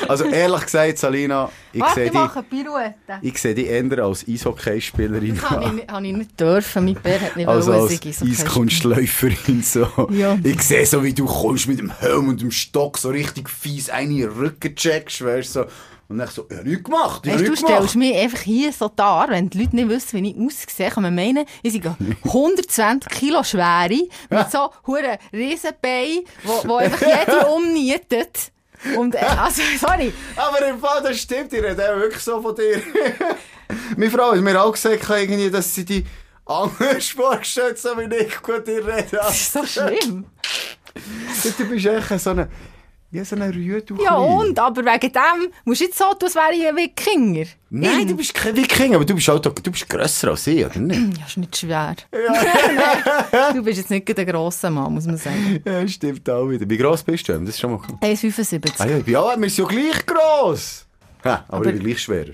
Also 0.08 0.26
ehrlich 0.26 0.62
gesagt, 0.62 0.98
Salina, 0.98 1.50
ich 1.72 1.84
sehe 1.96 2.06
ich 2.06 2.12
dich 2.12 2.22
ich 3.22 3.38
sehe 3.38 3.56
dich 3.56 3.68
eher 3.68 4.04
als 4.04 4.28
Eishockeyspielerin 4.28 5.36
Das 5.36 5.50
habe 5.50 5.66
ich, 5.66 5.72
nicht- 5.72 5.92
habe 5.92 6.08
ich 6.08 6.16
nicht 6.16 6.40
dürfen. 6.40 6.86
Mein 6.86 6.96
Bär 6.96 7.20
hat 7.22 7.36
nicht 7.38 7.48
Also 7.48 7.72
wollen, 7.72 7.82
als 7.90 8.22
Eiskunstläuferin 8.22 9.62
so. 9.64 9.88
Ja. 10.12 10.38
Ich 10.44 10.62
sehe 10.62 10.86
so, 10.86 11.04
wie 11.04 11.14
du 11.14 11.26
kommst 11.26 11.68
mit 11.68 11.80
dem 11.80 11.92
Helm 12.00 12.28
und 12.30 12.42
dem 12.42 12.52
Stock 12.52 12.98
so 12.98 13.10
richtig 13.10 13.50
fies 13.50 13.90
eine 13.90 14.26
Rücken 14.36 14.76
checkst, 14.76 15.24
weißt 15.24 15.56
du, 15.56 15.60
so. 15.62 15.66
Und 16.10 16.20
dann 16.20 16.28
so, 16.30 16.43
hab 16.49 16.64
nichts 16.64 16.84
gemacht, 16.86 17.26
ich 17.26 17.34
Weißt, 17.34 17.43
du 17.43 17.49
nichts 17.49 17.60
stellst 17.60 17.93
gemacht. 17.93 17.95
mich 17.95 18.16
einfach 18.16 18.39
hier 18.39 18.72
so 18.72 18.89
dar, 18.95 19.30
wenn 19.30 19.49
die 19.49 19.60
Leute 19.62 19.76
nicht 19.76 19.89
wissen, 19.89 20.24
wie 20.24 20.32
ich 20.32 20.38
aussehe, 20.38 20.89
kann 20.89 21.03
man 21.03 21.14
meinen, 21.14 21.45
ich 21.64 21.74
sei 21.74 21.82
120 22.24 23.12
Kilo 23.12 23.43
schwere, 23.43 24.08
mit 24.30 24.51
so 24.51 24.70
huren 24.86 25.18
Riesenbeinen, 25.34 26.24
wo, 26.43 26.62
wo 26.70 26.76
einfach 26.78 27.01
jede 27.01 27.45
umnietet. 27.55 28.51
Und, 28.95 29.16
äh, 29.16 29.18
also, 29.18 29.62
sorry. 29.80 30.14
Aber 30.36 30.66
im 30.66 30.80
Fall, 30.80 31.01
das 31.03 31.20
stimmt, 31.20 31.51
ich 31.51 31.62
rede 31.62 31.78
wirklich 31.78 32.24
so 32.24 32.41
von 32.41 32.55
dir. 32.55 32.82
Meine 33.97 34.12
Frau 34.12 34.32
hat 34.32 34.39
mir 34.39 34.62
auch 34.62 34.72
gesagt, 34.72 35.10
irgendwie, 35.10 35.49
dass 35.51 35.74
sie 35.76 35.84
die 35.84 36.05
anderen 36.45 37.01
Sportstütze 37.01 37.89
so 37.89 37.97
wie 37.97 38.16
ich 38.16 38.41
gut 38.41 38.68
in 38.68 38.84
reden. 38.86 39.08
Das 39.12 39.36
ist 39.36 39.51
so 39.51 39.66
schlimm. 39.66 40.26
Du 41.58 41.66
bist 41.70 41.86
echt 41.86 42.20
so 42.22 42.30
eine, 42.30 42.47
ja, 43.12 43.24
so 43.24 43.36
eine 43.38 43.53
Rühe, 43.53 43.82
du 43.82 43.95
Ja, 44.03 44.16
und? 44.16 44.60
Aber 44.60 44.84
wegen 44.84 45.12
dem 45.14 45.51
musst 45.66 45.82
du 45.82 45.86
jetzt 45.86 45.97
so 45.97 46.05
tun, 46.14 46.24
als 46.24 46.36
wäre 46.36 46.53
ich 46.53 46.68
ein 46.68 46.76
Wikinger. 46.76 47.45
Nein, 47.70 47.99
Ich- 48.01 48.08
du 48.08 48.16
bist 48.18 48.34
kein 48.34 48.55
Wikinger, 48.55 48.95
aber 48.95 49.05
du 49.05 49.16
bist, 49.16 49.30
auch, 49.30 49.39
du 49.39 49.51
bist 49.72 49.89
grösser 49.89 50.30
als 50.32 50.45
ich, 50.47 50.66
oder 50.66 50.78
nicht? 50.80 51.18
Ja, 51.18 51.26
ist 51.26 51.38
nicht 51.38 51.55
schwer. 51.58 51.95
Nein, 52.12 53.55
du 53.55 53.64
bist 53.64 53.78
jetzt 53.78 53.89
nicht 53.89 54.05
gerade 54.05 54.22
ein 54.22 54.28
grosser 54.28 54.70
Mann, 54.70 54.93
muss 54.93 55.05
man 55.05 55.18
sagen. 55.18 55.62
ja, 55.66 55.88
stimmt 55.88 56.30
auch 56.30 56.47
wieder. 56.49 56.70
Wie 56.70 56.78
gross 56.78 57.01
bist 57.03 57.28
du? 57.30 57.34
Das 57.39 57.49
ist 57.49 57.60
schon 57.60 57.72
mal 57.72 57.80
cool. 57.89 57.97
1,75. 58.01 58.72
Ah 58.80 58.86
ja, 58.88 58.97
ich 58.97 59.05
bin 59.05 59.16
auch, 59.16 59.38
wir 59.38 59.49
sind 59.49 59.58
ja 59.58 59.66
gleich 59.66 60.05
gross. 60.05 60.86
Ha, 61.24 61.45
aber, 61.47 61.58
Aber- 61.58 61.66
ich 61.68 61.74
bin 61.76 61.84
gleich 61.84 61.99
schwerer. 62.01 62.34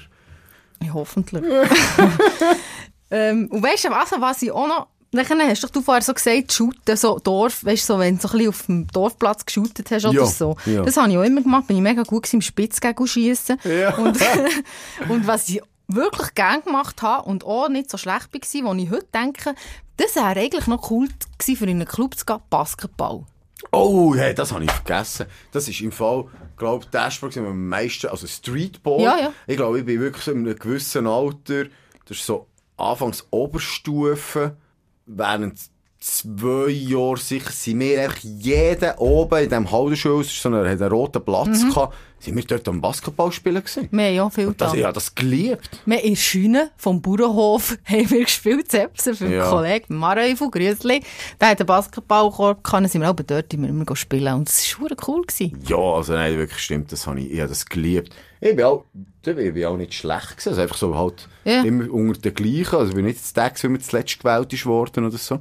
Ja, 0.83 0.93
hoffentlich. 0.93 1.43
ähm, 3.11 3.47
und 3.51 3.61
weißt 3.63 3.85
du, 3.85 3.89
was, 3.89 4.11
was 4.19 4.41
ich 4.41 4.51
auch 4.51 4.67
noch. 4.67 4.87
Nachher 5.13 5.37
hast 5.47 5.63
doch 5.63 5.69
du 5.69 5.81
vorher 5.81 6.01
so 6.01 6.13
gesagt, 6.13 6.51
shooten, 6.51 6.97
so 6.97 7.19
Dorf, 7.19 7.63
weißt 7.63 7.87
du, 7.89 7.93
so, 7.93 7.99
wenn 7.99 8.17
du 8.17 8.21
so 8.21 8.27
ein 8.29 8.31
bisschen 8.33 8.49
auf 8.49 8.65
dem 8.65 8.87
Dorfplatz 8.87 9.45
geshootet 9.45 9.89
hast 9.91 10.05
oder 10.05 10.13
Ja, 10.21 10.25
so. 10.25 10.57
ja. 10.65 10.81
Das 10.83 10.97
habe 10.97 11.11
ich 11.11 11.17
auch 11.17 11.23
immer 11.23 11.41
gemacht, 11.41 11.67
bin 11.67 11.77
ich 11.77 11.83
mega 11.83 12.03
gut 12.03 12.31
im 12.33 12.41
Spitzgegel 12.41 13.07
schiessen. 13.07 13.57
Ja. 13.63 13.95
Und, 13.97 14.17
und 15.09 15.27
was 15.27 15.47
ich 15.49 15.61
wirklich 15.87 16.33
gern 16.33 16.61
gemacht 16.63 17.01
habe 17.01 17.27
und 17.27 17.43
auch 17.45 17.69
nicht 17.69 17.89
so 17.89 17.97
schlecht 17.97 18.33
war, 18.33 18.63
wo 18.71 18.73
ich 18.73 18.89
heute 18.89 19.07
denke, 19.13 19.53
das 19.97 20.15
wäre 20.15 20.39
eigentlich 20.39 20.67
noch 20.67 20.89
cool 20.89 21.07
gewesen, 21.37 21.57
für 21.57 21.65
in 21.65 21.71
einen 21.81 21.87
Club 21.87 22.17
zu 22.17 22.25
gehen, 22.25 22.39
Basketball. 22.49 23.23
Oh, 23.71 24.13
hey, 24.15 24.33
das 24.33 24.51
habe 24.51 24.63
ich 24.63 24.71
vergessen. 24.71 25.27
Das 25.51 25.67
ist 25.67 25.79
im 25.81 25.91
Fall, 25.91 26.25
glaube 26.57 26.83
ich, 26.83 26.89
der 26.89 27.11
Sport, 27.11 27.37
am 27.37 27.67
meisten, 27.69 28.07
also 28.07 28.27
Streetball. 28.27 29.01
Ja, 29.01 29.17
ja. 29.19 29.33
Ich 29.47 29.55
glaube, 29.55 29.79
ich 29.79 29.85
bin 29.85 29.99
wirklich 29.99 30.23
so 30.23 30.31
in 30.31 30.39
einem 30.39 30.57
gewissen 30.57 31.07
Alter, 31.07 31.65
das 32.05 32.17
ist 32.17 32.25
so 32.25 32.47
anfangs 32.77 33.25
Oberstufe, 33.29 34.57
während 35.05 35.59
zwei 35.99 36.69
Jahren 36.69 37.17
sicher 37.17 37.51
sind 37.51 37.79
wir 37.79 38.01
einfach 38.03 38.17
jeden 38.23 38.91
oben 38.97 39.39
in 39.43 39.49
diesem 39.49 39.71
Haldenschulhaus, 39.71 40.41
so 40.41 40.49
einen, 40.49 40.69
hat 40.69 40.81
einen 40.81 40.91
roten 40.91 41.23
Platz 41.23 41.63
Mhm. 41.63 41.69
gehabt, 41.69 41.95
sind 42.23 42.35
wir 42.35 42.43
dort 42.45 42.67
am 42.67 42.79
Basketball 42.79 43.31
spielen 43.31 43.61
gewesen. 43.63 43.89
Wir 43.91 44.05
haben 44.05 44.15
ja 44.15 44.29
viel 44.29 44.47
Und 44.47 44.61
das, 44.61 44.71
da. 44.71 44.77
ich 44.77 44.83
habe 44.83 44.93
das 44.93 45.13
geliebt. 45.13 45.69
Wir 45.85 46.01
in 46.03 46.09
der 46.13 46.15
Scheune 46.19 46.71
vom 46.77 47.01
Bauernhof 47.01 47.77
haben 47.85 48.09
wir 48.09 48.23
gespielt, 48.23 48.71
Zepsen 48.71 49.15
für 49.15 49.25
einen 49.25 49.33
Ja. 49.33 49.49
Kollegen, 49.49 49.95
Maröfel, 49.97 50.49
Grüßli. 50.49 51.01
Der 51.41 51.49
hat 51.49 51.59
einen 51.59 51.67
Basketballkorb 51.67 52.63
gehabt, 52.63 52.83
dann 52.83 52.89
sind 52.89 53.01
wir 53.01 53.09
auch 53.11 53.15
dort 53.15 53.53
immer, 53.53 53.67
immer 53.67 53.95
spielen. 53.95 54.33
Und 54.33 54.47
das 54.47 54.71
war 54.79 54.87
verdammt 54.87 55.07
cool. 55.07 55.21
Gewesen. 55.23 55.59
Ja, 55.67 55.77
also 55.77 56.13
nein, 56.13 56.37
wirklich 56.37 56.59
stimmt, 56.59 56.91
das 56.91 57.05
habe 57.07 57.19
ich, 57.19 57.31
ich 57.31 57.39
habe 57.39 57.49
das 57.49 57.65
geliebt. 57.65 58.13
Ich 58.39 58.55
bin 58.55 58.65
auch, 58.65 58.85
ich 59.25 59.35
bin 59.35 59.65
auch 59.65 59.77
nicht 59.77 59.93
schlecht 59.93 60.31
gewesen, 60.31 60.49
also 60.49 60.61
einfach 60.61 60.75
so 60.77 60.95
halt 60.95 61.27
Ja. 61.45 61.61
immer 61.63 61.89
unter 61.91 62.19
den 62.19 62.33
gleichen, 62.33 62.75
also 62.75 62.89
ich 62.89 62.95
bin 62.95 63.05
nicht 63.05 63.19
das 63.19 63.31
Tag, 63.33 63.61
wenn 63.63 63.71
man 63.73 63.81
zuletzt 63.81 64.19
gewählt 64.19 64.51
ist 64.51 64.65
worden 64.65 65.05
oder 65.05 65.17
so. 65.17 65.39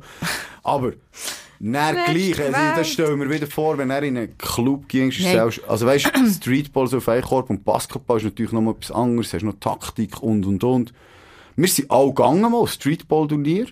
Aber, 0.63 0.93
Nein, 1.65 1.97
Zuletzt 2.07 2.35
gleich. 2.35 2.55
Also, 2.57 2.77
das 2.81 2.89
stellen 2.89 3.21
wir 3.21 3.31
wieder 3.31 3.47
vor, 3.47 3.79
wenn 3.79 3.89
er 3.91 4.03
in 4.03 4.17
einen 4.17 4.37
Club 4.37 4.89
ging. 4.89 5.13
selbst- 5.13 5.61
Also 5.69 5.87
weißt 5.87 6.11
du, 6.13 6.27
Streetball 6.31 6.89
so 6.89 6.97
auf 6.97 7.09
einen 7.09 7.23
Korb 7.23 7.51
und 7.51 7.65
Basketball 7.65 8.17
ist 8.17 8.25
natürlich 8.25 8.51
noch 8.51 8.61
mal 8.61 8.73
etwas 8.73 8.91
anderes. 8.91 9.33
Hast 9.33 9.45
noch 9.45 9.55
Taktik 9.61 10.21
und 10.23 10.45
und 10.45 10.65
und. 10.65 10.93
Wir 11.55 11.69
sind 11.69 11.89
alle 11.91 12.09
gegangen 12.09 12.51
mal, 12.51 12.67
Streetball-Turnier. 12.67 13.67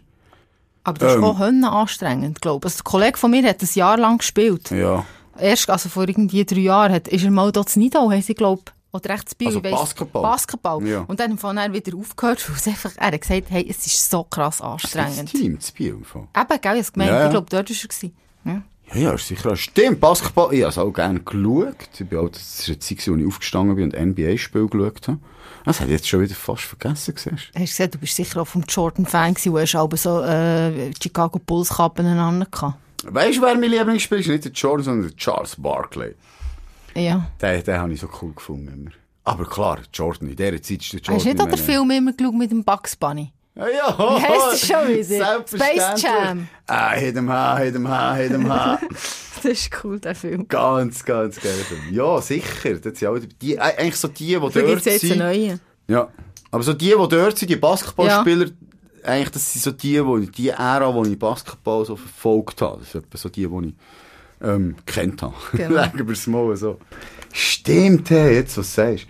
Aber 0.85 0.99
das 0.99 1.15
Ähm. 1.17 1.19
ist 1.21 1.27
auch 1.27 1.41
anstrengend, 1.41 2.41
glaube 2.41 2.69
ich. 2.69 2.73
Also, 2.75 2.81
ein 2.83 2.85
Kollege 2.85 3.19
von 3.19 3.31
mir 3.33 3.43
hat 3.49 3.61
ein 3.61 3.69
Jahr 3.75 3.99
lang 3.99 4.19
gespielt. 4.19 4.71
Ja. 4.71 5.05
Erst, 5.39 5.69
also 5.69 5.89
vor 5.89 6.09
irgendwie 6.09 6.45
drei 6.45 6.61
Jahren, 6.61 6.93
hat, 6.93 7.09
ist 7.09 7.25
er 7.25 7.31
mal 7.33 7.51
dort 7.51 7.75
in 7.75 7.83
Nidau, 7.83 8.11
haben 8.11 8.23
sie, 8.23 8.35
glaube 8.35 8.63
oder 8.93 9.11
rechts 9.11 9.35
Biel, 9.35 9.49
Also 9.49 9.61
Basketball? 9.61 10.23
Basketball. 10.23 10.87
Ja. 10.87 11.01
Und 11.07 11.21
dann 11.21 11.39
hat 11.41 11.57
er 11.57 11.73
wieder 11.73 11.97
aufgehört, 11.97 12.45
weil 12.49 12.57
es 12.57 12.67
einfach, 12.67 12.93
er 12.97 13.07
hat 13.13 13.21
gesagt, 13.21 13.45
hey, 13.51 13.67
es 13.69 13.87
ist 13.87 14.11
so 14.11 14.25
krass 14.25 14.59
Das 14.59 14.67
anstrengend. 14.67 15.31
Team, 15.31 15.57
das 15.59 15.71
Biel. 15.73 15.91
im 15.91 16.05
Fall. 16.05 16.29
Eben, 16.37 16.61
gell, 16.61 16.77
ich 16.79 16.93
gemeint, 16.93 17.11
Ja, 17.11 17.25
ich 17.27 17.31
glaube, 17.31 17.47
dort 17.51 17.71
war 17.71 17.77
er. 18.03 18.11
Ja. 18.53 18.63
Ja, 18.93 19.11
ja, 19.13 19.19
sicher. 19.19 19.55
Stimmt, 19.55 20.01
Basketball. 20.01 20.53
Ich 20.53 20.63
habe 20.63 20.71
es 20.71 20.79
auch 20.79 20.91
gerne 20.91 21.21
geschaut. 21.21 21.77
Ich 21.99 22.07
bin 22.09 22.19
auch, 22.19 22.29
das 22.29 22.61
war 22.67 22.73
eine 22.73 22.79
Zeit, 22.81 23.07
wo 23.09 23.15
ich 23.15 23.27
aufgestanden 23.27 23.77
bin 23.77 23.85
und 23.85 24.17
NBA-Spiel 24.17 24.67
geschaut 24.67 25.07
habe. 25.09 25.19
Das 25.65 25.79
habe 25.81 25.91
ich 25.91 25.97
jetzt 25.99 26.09
schon 26.09 26.23
wieder 26.23 26.35
fast 26.35 26.63
vergessen, 26.63 27.15
siehst 27.17 27.27
Hast 27.29 27.53
du 27.55 27.61
gesagt, 27.61 27.95
du 27.95 27.99
bist 27.99 28.17
sicher 28.17 28.41
auch 28.41 28.47
vom 28.47 28.63
Jordan-Fan 28.67 29.35
gewesen, 29.35 29.53
wo 29.53 29.59
hast 29.61 29.75
aber 29.77 29.97
so 29.97 30.23
äh, 30.23 30.91
Chicago 31.01 31.39
Bulls-Kappen 31.39 32.05
aneinander 32.07 32.47
gehabt. 32.51 32.79
du. 33.05 33.15
Weißt 33.15 33.39
du, 33.39 33.43
wer 33.43 33.55
mein 33.55 33.71
Lieblingsspieler 33.71 34.21
ist? 34.23 34.29
Nicht 34.29 34.45
der 34.47 34.53
Jordan, 34.53 34.85
sondern 34.85 35.09
der 35.11 35.17
Charles 35.17 35.55
Barkley. 35.57 36.15
Ja. 36.95 37.31
Den, 37.41 37.63
den 37.63 37.79
habe 37.79 37.93
ich 37.93 38.01
so 38.01 38.09
cool 38.23 38.33
gefunden 38.33 38.69
immer. 38.69 38.91
Aber 39.25 39.45
klar, 39.45 39.79
Jordan, 39.93 40.29
in 40.29 40.37
dieser 40.37 40.63
Zeit 40.63 40.81
ist 40.83 40.93
der 40.93 41.01
Jordan. 41.01 41.15
Hast 41.17 41.25
du 41.27 41.29
nicht 41.31 41.41
auch 41.41 41.49
den 41.49 41.59
Film 41.59 41.91
immer 41.91 42.13
geschaut 42.13 42.35
mit 42.35 42.51
dem 42.51 42.65
Bugs 42.65 42.97
Bunny? 42.97 43.33
Ja, 43.55 43.69
ja. 43.69 44.19
Es 44.53 44.67
schon 44.67 44.89
wieder? 44.89 45.45
Space 45.47 46.03
Jam. 46.03 46.49
Ah, 46.67 46.93
hit 46.93 47.17
him 47.17 47.29
ha, 47.29 47.59
hit 47.59 47.75
him 47.75 47.87
ha, 47.89 48.15
hit 48.15 48.31
him 48.31 48.49
ha. 48.49 48.79
Das 49.43 49.45
ist 49.45 49.71
cool, 49.83 49.99
der 49.99 50.15
Film. 50.15 50.47
ganz, 50.49 51.05
ganz 51.05 51.41
geil. 51.41 51.55
Ja, 51.91 52.21
sicher. 52.21 52.75
Das 52.75 52.99
sind 52.99 53.09
auch 53.09 53.19
die, 53.41 53.59
eigentlich 53.59 53.97
so 53.97 54.09
die, 54.09 54.27
die 54.27 54.33
Da 54.35 54.39
dort 54.41 54.55
gibt 54.55 54.79
es 54.79 54.85
jetzt 54.85 55.03
einen 55.05 55.11
sind. 55.13 55.19
neuen. 55.19 55.61
Ja. 55.89 56.09
Aber 56.51 56.63
so 56.63 56.73
die, 56.73 56.87
die 56.91 56.95
dort 57.09 57.39
sind, 57.39 57.49
die 57.49 57.57
Basketballspieler, 57.57 58.51
eigentlich, 59.03 59.31
das 59.31 59.53
sind 59.53 59.63
so 59.63 59.71
die, 59.73 60.05
wo, 60.05 60.19
die 60.19 60.49
Ära, 60.51 60.93
wo 60.95 61.05
ich 61.05 61.19
Basketball 61.19 61.85
so 61.85 61.97
verfolgt 61.97 62.61
habe. 62.63 62.81
Das 62.81 62.93
sind 62.93 63.07
so 63.15 63.29
die, 63.29 63.47
die 63.47 63.69
ich, 63.69 63.75
ähm, 64.43 64.77
kennt 64.87 65.23
habe. 65.23 65.35
Genau. 65.53 65.83
Legen 65.83 66.07
wir 66.07 66.13
es 66.13 66.27
mal 66.27 66.57
so. 66.57 66.79
Stimmt, 67.33 68.11
hey, 68.11 68.37
jetzt, 68.37 68.57
was 68.59 68.75
du 68.75 68.83
sagst. 68.83 69.07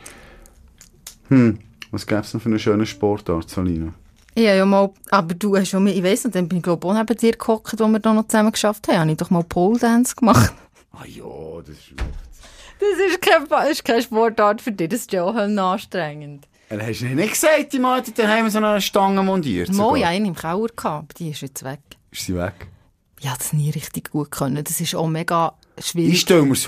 Hm, 1.29 1.59
was 1.91 2.07
gäbe 2.07 2.21
es 2.21 2.35
noch 2.35 2.43
für 2.43 2.49
eine 2.49 2.59
schöne 2.59 2.87
Sportart, 2.87 3.49
Salina? 3.49 3.95
Ja, 4.37 4.55
ja, 4.55 4.65
mal, 4.65 4.91
aber 5.11 5.35
du 5.35 5.57
hast 5.57 5.71
schon, 5.71 5.87
ich 5.87 6.03
weiss 6.03 6.25
nicht, 6.25 6.35
dann 6.35 6.49
bin 6.49 6.59
ich 6.59 6.65
glaube 6.65 6.87
auch 6.87 6.95
neben 6.95 7.17
dir 7.17 7.33
gehockt, 7.33 7.79
wo 7.79 7.89
wir 7.89 7.99
da 7.99 8.13
noch 8.13 8.27
zusammen 8.29 8.53
geschafft 8.53 8.89
haben. 8.89 8.99
Habe 8.99 9.11
ich 9.11 9.17
doch 9.17 9.31
mal 9.31 9.45
Pole 9.45 9.79
Dance 9.79 10.15
gemacht. 10.15 10.53
Ah 10.93 11.07
ja, 11.07 11.25
das 11.61 11.77
ist... 11.77 11.95
Das 11.97 13.09
ist, 13.09 13.23
kein, 13.23 13.47
das 13.49 13.71
ist 13.71 13.85
keine 13.85 14.03
Sportart 14.03 14.61
für 14.61 14.73
dich, 14.73 14.89
das 14.89 15.01
ist 15.01 15.13
ja 15.13 15.23
auch 15.23 15.35
halt 15.35 15.57
anstrengend. 15.57 16.47
Dann 16.69 16.83
hast 16.87 17.01
du 17.01 17.07
nicht 17.07 17.33
gesagt, 17.33 17.73
die 17.73 17.83
hat 17.83 18.19
daheim 18.19 18.51
so 18.51 18.59
eine 18.59 18.81
Stange 18.81 19.23
montiert. 19.23 19.73
Mal, 19.73 19.97
ja, 19.99 20.09
einen 20.09 20.27
im 20.27 20.35
Keller 20.35 20.67
gehabt, 20.69 20.85
aber 20.85 21.07
die 21.19 21.31
ist 21.31 21.41
jetzt 21.41 21.65
weg. 21.65 21.81
Ist 22.11 22.27
sie 22.27 22.37
weg? 22.37 22.69
Ich 23.23 23.29
habe 23.29 23.37
das 23.39 23.53
nie 23.53 23.69
richtig 23.71 24.11
gut 24.11 24.31
können. 24.31 24.65
Das 24.65 24.81
ist 24.81 24.95
auch 24.95 25.07
mega 25.07 25.53
Ich 25.77 25.87
schwierig. 25.89 26.21
stelle 26.21 26.43
mir 26.43 26.55
es 26.55 26.67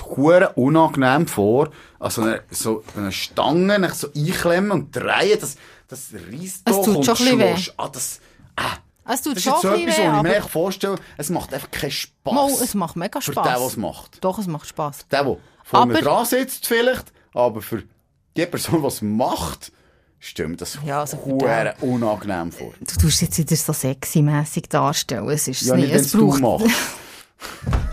unangenehm 0.55 1.27
vor, 1.27 1.71
also 1.99 2.21
eine, 2.21 2.43
so 2.51 2.83
eine 2.95 3.11
Stange 3.11 3.91
so 3.93 4.07
einklemmen 4.15 4.71
und 4.71 4.95
drehen, 4.95 5.39
das, 5.41 5.55
das 5.87 6.13
Es 6.13 6.63
doch 6.63 6.85
tut 6.85 7.07
und 7.09 7.17
schlägst. 7.17 7.73
Ah, 7.77 7.89
das, 7.89 8.19
ah, 8.55 8.77
Es 9.11 9.21
tut 9.23 9.35
das 9.35 9.45
ist 9.45 9.51
schon 9.51 9.61
so 9.61 9.69
etwas, 9.69 9.97
was 9.97 10.17
ich 10.17 10.21
mir 10.23 10.41
vorstelle, 10.43 10.95
es 11.17 11.29
macht 11.31 11.53
einfach 11.55 11.71
keinen 11.71 11.89
Spass. 11.91 12.33
Mal, 12.33 12.49
es 12.51 12.73
macht 12.75 12.95
mega 12.97 13.19
Für 13.19 13.31
Spass. 13.31 13.47
den, 13.47 13.53
der 13.57 13.67
es 13.67 13.77
macht. 13.77 14.23
Doch, 14.23 14.37
es 14.37 14.45
macht 14.47 14.67
Spass. 14.67 15.07
Der, 15.09 15.23
der 15.23 15.37
vor 15.63 15.85
mir 15.87 15.93
Aber- 15.95 16.01
dran 16.03 16.25
sitzt 16.25 16.67
vielleicht, 16.67 17.11
aber 17.33 17.61
für 17.63 17.81
die 18.37 18.45
Person, 18.45 18.81
die 18.81 18.87
es 18.87 19.01
macht, 19.01 19.71
stelle 20.29 20.49
mir 20.49 20.57
das 20.57 20.77
Ja, 20.85 21.01
also 21.01 21.17
hure 21.25 21.73
unangenehm 21.81 22.51
vor. 22.51 22.73
Du 22.79 22.95
tust 23.01 23.21
jetzt 23.21 23.37
wieder 23.37 23.55
so 23.55 23.73
sexy-mässig 23.73 24.69
darstellen. 24.69 25.29
Es 25.29 25.47
ist 25.47 25.61
Ja, 25.63 25.75
nicht, 25.75 25.89
wenn 25.91 25.99
Es 25.99 26.11
du 26.11 26.27
braucht... 26.27 26.41
machst. 26.41 26.67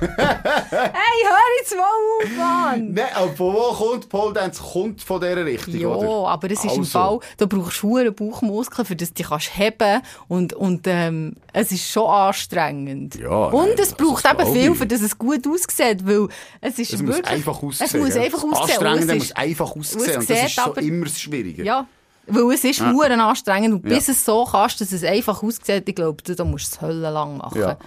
Hey, 0.00 0.08
hör 0.08 1.38
jetzt 1.58 1.74
mal 1.76 1.82
auf, 1.82 2.36
Mann! 2.38 2.92
Nein, 2.94 3.04
aber 3.14 3.32
von 3.34 3.52
wo 3.54 3.72
kommt 3.74 4.08
Pole 4.08 4.32
Dance? 4.32 4.62
Kommt 4.62 5.02
von 5.02 5.20
dieser 5.20 5.44
Richtung, 5.44 5.74
Ja, 5.74 5.88
oder? 5.88 6.28
aber 6.30 6.50
es 6.50 6.64
ist 6.64 6.72
im 6.72 6.80
Also. 6.80 6.84
Fall, 6.84 7.18
da 7.36 7.46
brauchst 7.46 7.82
du 7.82 7.88
hohe 7.90 8.12
Bauchmuskeln, 8.12 8.86
für 8.86 8.96
das 8.96 9.12
du 9.12 9.22
dich 9.22 9.56
heben 9.58 10.02
und, 10.28 10.52
und 10.54 10.86
ähm, 10.86 11.34
es 11.52 11.72
ist 11.72 11.90
schon 11.90 12.06
anstrengend. 12.06 13.16
Ja, 13.16 13.28
und 13.28 13.68
nein, 13.70 13.74
es 13.78 13.92
braucht 13.92 14.24
eben 14.24 14.52
viel, 14.52 14.74
für 14.74 14.86
das 14.86 15.02
es 15.02 15.18
gut 15.18 15.44
aussieht, 15.46 16.06
weil 16.06 16.28
es 16.60 16.78
ist 16.78 16.92
Es 16.94 17.02
muss 17.02 17.16
wirklich... 17.16 17.34
einfach 17.34 17.62
aussehen. 17.62 17.86
Es 17.86 17.94
muss 17.94 18.16
einfach 18.16 18.38
aussehen. 18.44 18.50
und 18.52 18.56
Anstrengende 18.62 19.12
es 19.12 19.18
muss 19.18 19.24
ist- 19.24 19.36
einfach 19.36 19.70
und 19.72 19.80
es 19.84 19.96
aussehen. 19.96 20.16
Und 20.20 20.30
das 20.30 20.42
ist 20.46 20.58
aber- 20.58 20.80
immer 20.80 21.04
das 21.06 21.20
Schwierige. 21.20 21.64
Ja, 21.64 21.86
weil 22.26 22.54
es 22.54 22.64
ist 22.64 22.80
ja. 22.80 22.90
anstrengend 22.92 23.74
und 23.74 23.82
bis 23.82 24.06
Ja. 24.06 24.12
es 24.12 24.24
so 24.24 24.44
kannst, 24.44 24.80
dass 24.80 24.92
es 24.92 25.04
einfach 25.04 25.42
aussieht, 25.42 25.88
ich 25.88 25.94
glaube, 25.94 26.22
da 26.22 26.44
musst 26.44 26.72
du 26.72 26.76
es 26.76 26.80
höllenlang 26.82 27.38
machen. 27.38 27.60
Ja. 27.60 27.78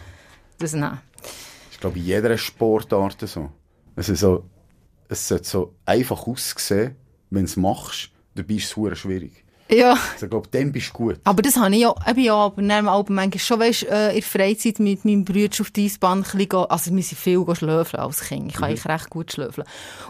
Das, 0.60 0.74
nein. 0.74 1.00
Ich 1.72 1.80
glaube, 1.80 2.00
in 2.00 2.06
jeder 2.06 2.38
Sportart 2.38 3.18
so. 3.28 3.50
Es, 3.96 4.10
ist 4.10 4.20
so. 4.22 4.44
es 5.10 5.28
sollte 5.28 5.48
so 5.48 5.76
einfach 5.86 6.26
aussehen, 6.28 6.96
wenn 7.30 7.44
du 7.44 7.46
es 7.46 7.58
machst. 7.58 8.10
Dabei 8.36 8.56
ist 8.56 8.66
es 8.66 8.76
hure 8.76 8.96
schwierig. 8.96 9.43
Ja. 9.70 9.92
Also, 10.14 10.26
ich 10.26 10.30
glaube, 10.30 10.48
dann 10.52 10.72
bist 10.72 10.90
du 10.90 10.94
gut. 10.94 11.20
Aber 11.24 11.42
das 11.42 11.56
habe 11.58 11.74
ich 11.74 11.82
ja, 11.82 11.94
eben 12.08 12.20
ja, 12.22 12.36
aber 12.36 12.62
dann 12.62 12.88
aber 12.88 13.12
manchmal 13.12 13.40
schon, 13.40 13.60
weißt, 13.60 13.84
äh, 13.90 14.10
in 14.10 14.16
der 14.16 14.24
Freizeit 14.24 14.80
mit 14.80 15.04
meinem 15.06 15.24
Bruder 15.26 15.50
auf 15.62 15.72
die 15.72 15.86
Eisbahn, 15.86 16.20
ein 16.20 16.24
bisschen 16.24 16.66
also 16.70 16.96
wir 16.96 17.04
sind 17.04 17.18
viel 17.18 17.44
schlöfeln 17.56 18.04
als 18.04 18.22
Kind. 18.22 18.48
Ich 18.52 18.54
kann 18.56 18.66
eigentlich 18.66 18.86
recht 18.86 19.10
gut 19.10 19.32
schlöfeln. 19.32 19.66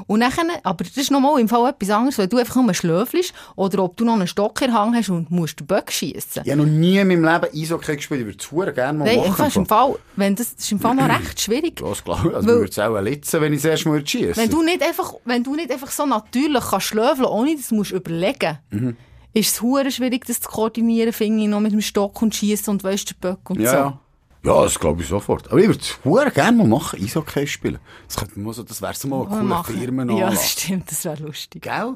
Und 0.07 0.19
nachher, 0.19 0.43
aber 0.63 0.83
das 0.83 0.97
ist 0.97 1.11
nochmal 1.11 1.39
im 1.39 1.47
Fall 1.47 1.69
etwas 1.69 1.89
anderes, 1.91 2.17
wenn 2.17 2.29
du 2.29 2.37
einfach 2.37 2.55
nur 2.55 2.73
schlöfelst 2.73 3.33
oder 3.55 3.83
ob 3.83 3.95
du 3.95 4.03
noch 4.05 4.13
einen 4.15 4.27
Stock 4.27 4.59
in 4.61 4.73
Hand 4.73 4.95
hast 4.95 5.09
und 5.09 5.29
musst 5.31 5.59
den 5.59 5.67
Böck 5.67 5.91
schiessen. 5.91 6.41
Ich 6.43 6.51
habe 6.51 6.61
noch 6.61 6.65
nie 6.65 6.97
in 6.97 7.07
meinem 7.07 7.23
Leben 7.23 7.55
Eishockey 7.55 7.95
gespielt. 7.95 8.21
Ich 8.27 8.51
würde 8.51 8.69
es 8.71 8.75
gerne 8.75 8.97
mal 8.99 9.05
Nein, 9.05 9.29
machen. 9.29 9.45
ist 9.47 9.55
im 9.55 9.65
Fall, 9.65 9.95
wenn 10.15 10.35
das, 10.35 10.55
das 10.55 10.65
ist 10.65 10.71
im 10.71 10.79
Fall 10.79 10.95
noch 10.95 11.07
recht 11.21 11.39
schwierig. 11.39 11.75
Das 11.77 12.03
glaube 12.03 12.29
ich. 12.29 12.35
Also, 12.35 12.47
Weil- 12.47 12.55
würde 12.55 12.69
es 12.71 12.79
auch 12.79 12.99
litzen, 12.99 13.39
wenn 13.41 13.53
ich 13.53 13.59
es 13.59 13.65
erst 13.65 13.85
mal 13.85 14.05
schieße. 14.05 14.35
Wenn 14.35 14.49
du 14.49 14.61
nicht 14.63 14.81
einfach, 14.81 15.13
wenn 15.25 15.43
du 15.43 15.55
nicht 15.55 15.71
einfach 15.71 15.91
so 15.91 16.05
natürlich 16.05 16.63
kannst 16.69 16.87
schlöfeln, 16.87 17.25
ohne 17.25 17.55
dass 17.55 17.69
du 17.69 17.75
musst 17.75 17.91
überlegen, 17.91 18.57
Mhm. 18.71 18.97
Ist 19.33 19.53
es 19.53 19.61
hure 19.61 19.91
schwierig, 19.91 20.25
das 20.25 20.41
zu 20.41 20.49
koordinieren, 20.49 21.13
finde 21.13 21.43
ich, 21.43 21.49
noch 21.49 21.59
mit 21.59 21.71
dem 21.71 21.81
Stock 21.81 22.21
und 22.21 22.35
schießen 22.35 22.71
und 22.71 22.83
weißt 22.83 23.11
den 23.11 23.17
Böck 23.19 23.49
und 23.49 23.59
ja, 23.59 23.69
so. 23.69 23.75
ja. 23.75 23.99
Ja, 24.45 24.61
das 24.61 24.77
glaube 24.77 25.01
ich 25.01 25.07
sofort. 25.07 25.49
Aber 25.49 25.59
ich 25.59 25.67
würde 25.67 26.27
es 26.27 26.33
gerne 26.33 26.57
mal 26.57 26.67
machen, 26.67 27.01
Eishockey 27.01 27.47
spielen. 27.47 27.79
Das, 28.07 28.17
könnte 28.17 28.37
man 28.39 28.51
so, 28.51 28.63
das 28.63 28.81
wäre 28.81 28.93
so 28.93 29.07
mal 29.07 29.21
ein 29.21 29.29
Mal 29.29 29.29
cooler 29.29 29.43
machen. 29.43 29.77
Firmenanlass. 29.77 30.19
Ja, 30.19 30.29
das 30.29 30.51
stimmt, 30.51 30.91
das 30.91 31.05
wäre 31.05 31.23
lustig. 31.23 31.61
Gell? 31.61 31.95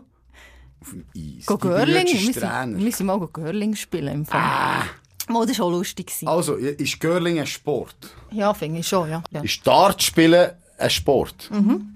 Auf 0.79 0.91
dem 0.91 1.05
Eis. 1.13 1.45
Go 1.45 1.57
Die 1.57 1.67
Görling, 1.67 2.07
wir 2.07 2.91
sind 2.93 3.05
mal 3.05 3.19
go 3.19 3.27
Görling 3.27 3.75
spielen 3.75 4.13
im 4.13 4.25
Fall. 4.25 4.39
Ah. 4.41 4.83
Mal, 5.27 5.45
das 5.45 5.59
war 5.59 5.65
auch 5.65 5.71
lustig. 5.71 6.09
Also, 6.23 6.53
ist 6.55 6.99
Görling 7.01 7.37
ein 7.37 7.47
Sport? 7.47 8.15
Ja, 8.31 8.53
finde 8.53 8.79
ich 8.79 8.87
schon, 8.87 9.09
ja. 9.09 9.21
ja. 9.31 9.41
Ist 9.41 9.67
Dart 9.67 10.01
spielen 10.01 10.51
ein 10.77 10.89
Sport? 10.89 11.49
Mhm. 11.51 11.95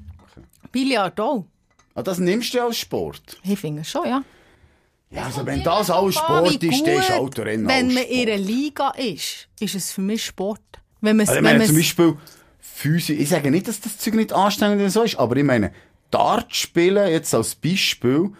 Billard 0.70 1.18
auch. 1.22 1.46
Ah, 1.96 2.04
das 2.04 2.20
nimmst 2.20 2.54
du 2.54 2.62
als 2.62 2.78
Sport? 2.78 3.38
Ich 3.44 3.58
finde 3.58 3.82
es 3.82 3.90
schon, 3.90 4.06
ja. 4.06 4.22
Ja, 5.12 5.24
also 5.26 5.46
wenn 5.46 5.62
das 5.62 5.90
alles 5.90 6.16
Sport 6.16 6.64
ist, 6.64 6.88
dann 6.88 7.00
ist 7.00 7.12
Autorennen 7.12 7.68
Wenn 7.68 7.88
man 7.88 8.04
Sport. 8.04 8.10
in 8.12 8.30
einer 8.30 8.38
Liga 8.38 8.92
ist, 8.92 9.50
ist 9.60 9.76
es 9.76 9.92
für 9.92 10.02
mich 10.02 10.26
Sport. 10.26 10.62
Wenn 11.02 11.18
man 11.18 11.28
Also 11.28 11.38
ich 11.38 11.44
meine 11.44 11.66
zum 11.66 11.76
Beispiel 11.76 12.18
Physik, 12.60 13.20
ich 13.20 13.30
sage 13.30 13.52
nicht, 13.52 13.68
dass 13.68 13.82
das 13.82 13.98
Zeug 13.98 14.14
nicht 14.14 14.32
anstrengend 14.32 14.90
so 14.92 15.04
ist, 15.04 15.18
aber 15.18 15.36
ich 15.36 15.44
meine, 15.44 15.74
Dart 16.12 16.56
spielen, 16.56 17.10
jetzt 17.10 17.34
als 17.34 17.56
Beispiel, 17.56 18.32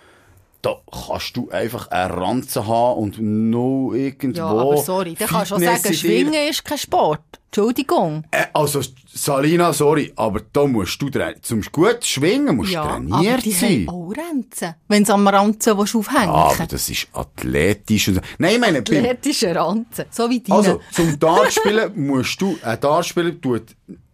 da 0.62 0.76
kannst 1.08 1.36
du 1.38 1.50
einfach 1.50 1.88
einen 1.90 2.12
Ranzen 2.12 2.68
haben 2.68 3.00
und 3.00 3.20
noch 3.20 3.94
irgendwo... 3.94 4.38
Ja, 4.38 4.46
aber 4.48 4.78
sorry, 4.78 5.16
dann 5.18 5.28
kannst 5.28 5.52
du 5.52 5.56
auch 5.56 5.60
sagen, 5.60 5.82
dir- 5.84 5.94
Schwingen 5.94 6.50
ist 6.50 6.64
kein 6.64 6.78
Sport. 6.78 7.22
Entschuldigung. 7.48 8.24
Äh, 8.32 8.46
also, 8.54 8.80
Salina, 9.14 9.74
sorry, 9.74 10.14
aber 10.16 10.42
da 10.54 10.66
musst 10.66 11.02
du 11.02 11.10
dran. 11.10 11.34
Zum 11.42 11.62
gut 11.64 12.06
schwingen 12.06 12.56
musst 12.56 12.70
du 12.70 12.76
Ja, 12.76 12.88
trainiert 12.94 13.14
aber 13.34 13.38
die 13.42 13.52
sein. 13.52 13.86
auch 13.90 14.14
Ranzen. 14.16 14.76
Wenn 14.88 15.04
sie 15.04 15.14
am 15.14 15.28
Ranzen 15.28 15.74
aufhängen 15.74 16.30
Ah, 16.30 16.52
aber 16.54 16.66
das 16.68 16.90
ist 16.90 17.08
athletisch. 17.12 18.08
Und 18.08 18.16
so. 18.16 18.22
Nein, 18.38 18.54
ich 18.54 18.60
meine, 18.62 18.78
Athletische 18.80 19.54
Ranzen. 19.54 20.06
So 20.12 20.30
wie 20.30 20.40
deine. 20.40 20.58
also, 20.60 20.82
zum 20.94 21.20
Dartspielen 21.20 22.06
musst 22.08 22.40
du, 22.42 22.58
ein 22.64 22.80
Dartspieler 22.80 23.42
tut, 23.42 23.64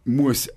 muss, 0.05 0.49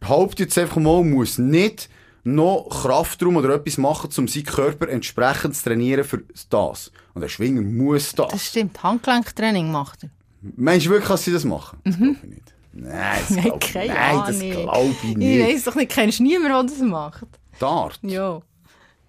behaupte 0.00 0.44
jetzt 0.44 0.56
einfach 0.56 0.76
mal, 0.78 1.04
muss 1.04 1.36
nicht 1.36 1.90
noch 2.26 2.68
Kraftraum 2.68 3.36
oder 3.36 3.54
etwas 3.54 3.78
machen, 3.78 4.10
um 4.18 4.28
seinen 4.28 4.44
Körper 4.44 4.88
entsprechend 4.88 5.54
zu 5.56 5.64
trainieren 5.64 6.04
für 6.04 6.22
das. 6.50 6.90
Und 7.14 7.22
ein 7.22 7.28
Schwinger 7.28 7.62
muss 7.62 8.12
das. 8.14 8.32
das 8.32 8.44
stimmt. 8.46 8.82
Handgelenktraining 8.82 9.70
macht 9.70 10.04
er. 10.04 10.10
Meinst 10.56 10.86
du 10.86 10.90
wirklich, 10.90 11.08
dass 11.08 11.24
sie 11.24 11.32
das 11.32 11.44
machen? 11.44 11.78
Das 11.84 11.96
glaube 11.96 12.16
ich 12.22 12.28
nicht. 12.28 12.54
Nein, 12.72 13.18
das 13.28 13.36
glaube 13.42 13.58
ich, 13.62 13.72
Keine 13.72 13.94
nein, 13.94 14.22
das 14.26 14.38
glaube 14.40 14.94
ich 15.02 15.04
Ich 15.10 15.16
nicht. 15.16 15.46
weiss 15.46 15.64
doch 15.64 15.74
nicht, 15.76 15.90
kennst 15.90 16.18
du 16.18 16.22
niemanden, 16.24 16.66
der 16.68 16.76
das 16.78 16.86
macht? 16.86 17.26
Dart? 17.58 17.98
Ja. 18.02 18.40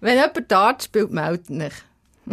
Wenn 0.00 0.14
jemand 0.16 0.50
Dart 0.50 0.82
spielt, 0.84 1.10
meldet 1.10 1.50
mich. 1.50 1.72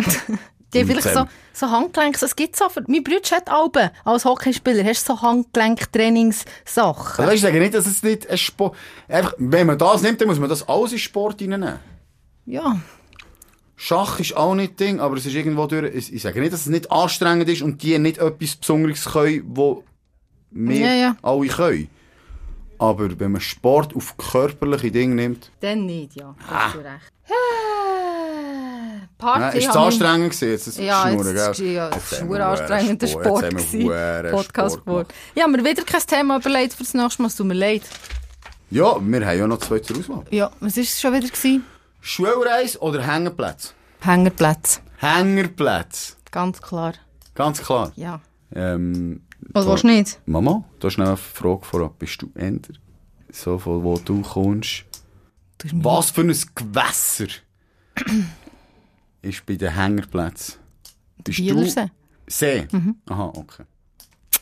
Die 0.76 0.82
haben 0.82 0.88
vielleicht 0.88 1.14
so, 1.16 1.26
so 1.54 1.72
Handgelenks, 1.72 2.22
es 2.22 2.36
gibt 2.36 2.56
so, 2.56 2.66
mein 2.88 3.04
Bruder 3.04 3.20
hat 3.32 3.50
Alben, 3.50 3.90
als 4.04 4.26
Hockeyspieler, 4.26 4.84
hast 4.84 5.08
du 5.10 5.16
so 5.16 5.22
Handgelenktrainingssachen. 5.22 7.24
Also, 7.24 7.32
ich 7.34 7.42
sage 7.42 7.60
nicht, 7.60 7.74
dass 7.74 7.88
es 7.88 8.04
nicht 8.04 8.30
ein 8.30 8.38
Sport, 8.38 8.76
einfach, 9.08 9.34
wenn 9.38 9.68
man 9.68 9.78
das 9.78 10.02
nimmt, 10.02 10.22
dann 10.22 10.28
muss 10.28 10.40
man 10.40 10.50
das 10.50 10.68
alles 10.68 10.92
in 10.92 11.00
Sport 11.00 11.42
reinnehmen. 11.42 11.80
Ja. 12.46 12.80
Schach 13.78 14.20
ist 14.20 14.36
auch 14.38 14.56
nicht 14.56 14.80
Ding, 14.80 15.00
aber 15.00 15.18
es 15.18 15.26
ist 15.26 15.36
irgendwo 15.36 15.66
durch, 15.68 16.10
ich 16.12 16.22
sage 16.22 16.40
nicht, 16.40 16.54
dass 16.54 16.62
es 16.62 16.68
nicht 16.68 16.92
anstrengend 16.92 17.50
ist 17.50 17.62
und 17.62 17.82
die 17.84 17.98
nicht 18.00 18.20
etwas 18.20 18.56
Besonderes 18.56 19.06
können, 19.06 19.44
wo 19.48 19.84
wir 20.52 20.78
Ja, 20.78 20.94
ja. 20.94 21.16
alle 21.22 21.48
können. 21.48 21.90
Aber 22.78 23.20
wenn 23.20 23.32
man 23.32 23.42
Sport 23.42 23.96
auf 23.96 24.16
körperliche 24.18 24.92
Dinge 24.92 25.16
nimmt, 25.16 25.52
Dann 25.62 25.86
nicht, 25.86 26.16
ja. 26.16 26.36
Ah. 26.50 26.66
Hast 26.68 26.76
du 26.76 26.80
recht. 26.80 27.12
Party 29.18 29.40
nein, 29.40 29.58
ist 29.58 29.70
es 29.70 29.76
anstrengend 29.76 30.32
gewesen, 30.32 30.50
jetzt 30.50 30.68
das 30.68 30.78
Ja, 30.78 31.08
Schnurren, 31.10 31.36
jetzt, 31.36 31.58
gell? 31.58 31.72
ja, 31.72 31.90
Jetzt 31.90 32.30
wir 32.30 32.46
anstrengender 32.48 33.08
Sport, 33.08 33.26
Sport. 33.26 33.50
gewesen. 33.50 34.32
Podcast-Sport. 34.32 34.82
Sport 34.82 35.14
Ich 35.34 35.42
habe 35.42 35.52
mir 35.54 35.64
wieder 35.64 35.84
kein 35.84 36.02
Thema 36.02 36.38
überlegt 36.38 36.74
für 36.74 36.84
das 36.84 36.94
nächste 36.94 37.22
Mal. 37.22 37.28
Es 37.30 37.36
tut 37.36 37.46
mir 37.48 37.54
leid. 37.54 37.84
Ja, 38.72 38.96
wir 39.00 39.26
haben 39.26 39.38
ja 39.40 39.48
noch 39.48 39.60
zwei 39.60 39.80
zur 39.80 39.98
Auswahl. 40.00 40.24
Ja, 40.32 40.52
was 40.60 40.76
war 40.76 40.84
es 40.84 41.00
schon 41.00 41.14
wieder? 41.14 41.28
Gewesen? 41.28 41.64
Schulreise 42.02 42.80
oder 42.82 43.02
Hängerplatz? 43.02 43.74
Hängerplätze. 44.02 44.82
Hängerplatz. 44.98 46.18
Ganz 46.32 46.62
klar. 46.62 46.94
Ganz 47.36 47.62
klar. 47.64 47.92
Ja. 47.96 48.20
Ähm, 48.54 49.22
Was 49.54 49.66
willst 49.66 49.84
du 49.84 49.88
nicht? 49.88 50.20
Mama, 50.26 50.64
da 50.80 50.88
ist 50.88 50.98
noch 50.98 51.08
eine 51.08 51.18
Frage 51.18 51.64
vorab. 51.64 51.98
Bist 52.00 52.22
du 52.22 52.30
Ender? 52.36 52.74
So, 53.32 53.58
von 53.58 53.84
wo 53.84 53.98
du 53.98 54.22
kommst. 54.22 54.84
Was 55.74 56.12
für 56.12 56.22
ein 56.22 56.36
Gewässer 56.56 57.28
ist 59.26 59.46
bei 59.46 59.56
den 59.56 59.74
Hängerplätzen? 59.74 60.56
Bist 61.24 61.38
Bielersee. 61.40 61.88
See? 62.28 62.68
Aha, 63.10 63.32
okay. 63.36 63.64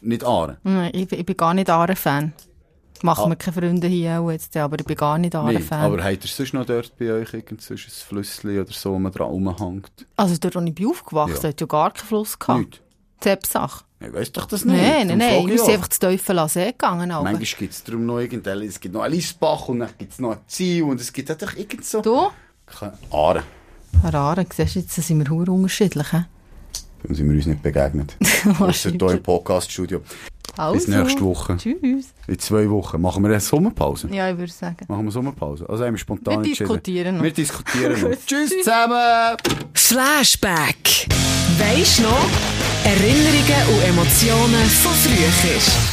Nicht 0.01 0.23
Aare? 0.23 0.57
Nein, 0.63 0.91
ich, 0.93 1.07
bin- 1.07 1.19
ich 1.19 1.25
bin 1.25 1.37
gar 1.37 1.53
nicht 1.53 1.69
Aare-Fan. 1.69 2.33
Machen 3.01 3.25
Ah. 3.25 3.29
wir 3.29 3.35
keine 3.35 3.53
Freunde 3.53 3.87
hier 3.87 4.19
auch 4.21 4.31
jetzt, 4.31 4.55
aber 4.55 4.79
ich 4.79 4.85
bin 4.85 4.95
gar 4.95 5.17
nicht 5.17 5.33
Nee, 5.33 5.39
Aare-Fan. 5.39 5.81
aber 5.81 6.03
habt 6.03 6.23
ihr 6.23 6.29
sonst 6.29 6.53
noch 6.53 6.65
dort 6.65 6.97
bei 6.97 7.11
euch 7.11 7.33
ein 7.33 7.43
Flüssli 7.59 8.59
oder 8.59 8.71
so, 8.71 8.93
wo 8.93 8.99
man 8.99 9.11
dran 9.11 9.27
rumhängt? 9.27 9.91
Also 10.15 10.35
dort, 10.39 10.55
wo 10.55 10.61
ich 10.61 10.73
bin 10.75 10.87
aufgewachsen 10.87 11.43
Ja. 11.43 11.49
hat 11.49 11.59
ja 11.61 11.67
gar 11.67 11.91
keinen 11.91 12.07
Fluss 12.07 12.39
gehabt. 12.39 12.59
Nicht? 12.59 12.81
Zepsach. 13.19 13.83
Ich 13.99 14.11
weiss 14.13 14.31
doch 14.33 14.45
das 14.45 14.65
nicht. 14.65 14.75
Nein, 14.81 15.07
nein, 15.07 15.17
nein. 15.17 15.47
Wir 15.47 15.55
ich 15.55 15.61
sind 15.61 15.75
einfach 15.75 15.87
zu 15.89 15.99
Teufel 15.99 16.39
an 16.39 16.49
See 16.49 16.71
gegangen. 16.71 17.09
aber- 17.11 17.23
Manchmal 17.23 17.45
gibt 17.59 17.73
es 17.73 17.83
darum 17.83 18.05
noch 18.05 18.19
irgendein, 18.19 18.61
es 18.63 18.79
gibt 18.79 18.93
noch 18.93 19.01
einen 19.01 19.13
Liesbach 19.13 19.67
und 19.69 19.79
dann 19.79 19.89
gibt 19.97 20.11
es 20.13 20.19
noch 20.19 20.31
ein 20.31 20.39
Ziel 20.47 20.83
und 20.83 20.99
es 20.99 21.11
gibt 21.13 21.29
einfach 21.31 21.55
irgend 21.55 21.85
so... 21.85 22.01
Du? 22.01 22.27
Keine 22.65 22.97
Aare. 23.11 23.43
Herr 24.01 24.13
Aare, 24.15 24.45
siehst 24.53 24.75
du, 24.75 24.79
jetzt 24.79 24.95
sind 24.95 25.19
wir 25.19 25.29
hure 25.29 25.51
unterschiedlich. 25.51 26.11
He? 26.11 26.21
Dann 27.03 27.15
sind 27.15 27.29
wir 27.29 27.35
uns 27.35 27.45
nicht 27.45 27.61
begegnet. 27.61 28.15
Ausser 28.59 28.91
hier 28.91 29.09
im 29.09 29.23
Podcast-Studio. 29.23 30.01
Also. 30.55 30.75
Bis 30.75 30.87
nächste 30.87 31.21
Woche. 31.21 31.57
Tschüss. 31.57 32.13
In 32.27 32.39
zwei 32.39 32.69
Wochen. 32.69 33.01
Machen 33.01 33.23
wir 33.23 33.29
eine 33.29 33.39
Sommerpause? 33.39 34.07
Ja, 34.11 34.29
ich 34.29 34.37
würde 34.37 34.51
sagen. 34.51 34.85
Machen 34.87 35.05
wir 35.05 35.11
Sommerpause? 35.11 35.67
Also 35.67 35.83
haben 35.83 35.93
wir 35.93 35.97
spontan 35.97 36.33
Wir 36.33 36.37
entschieden. 36.49 36.57
diskutieren 36.67 37.17
noch. 37.17 37.23
Wir 37.23 37.31
diskutieren 37.33 38.01
noch. 38.01 38.17
Tschüss 38.25 38.51
zusammen! 38.63 39.37
Flashback. 39.73 41.07
Weisst 41.57 42.01
noch? 42.01 42.29
Erinnerungen 42.83 43.75
und 43.75 43.83
Emotionen 43.89 44.65
von 44.65 44.91
früher. 44.93 45.92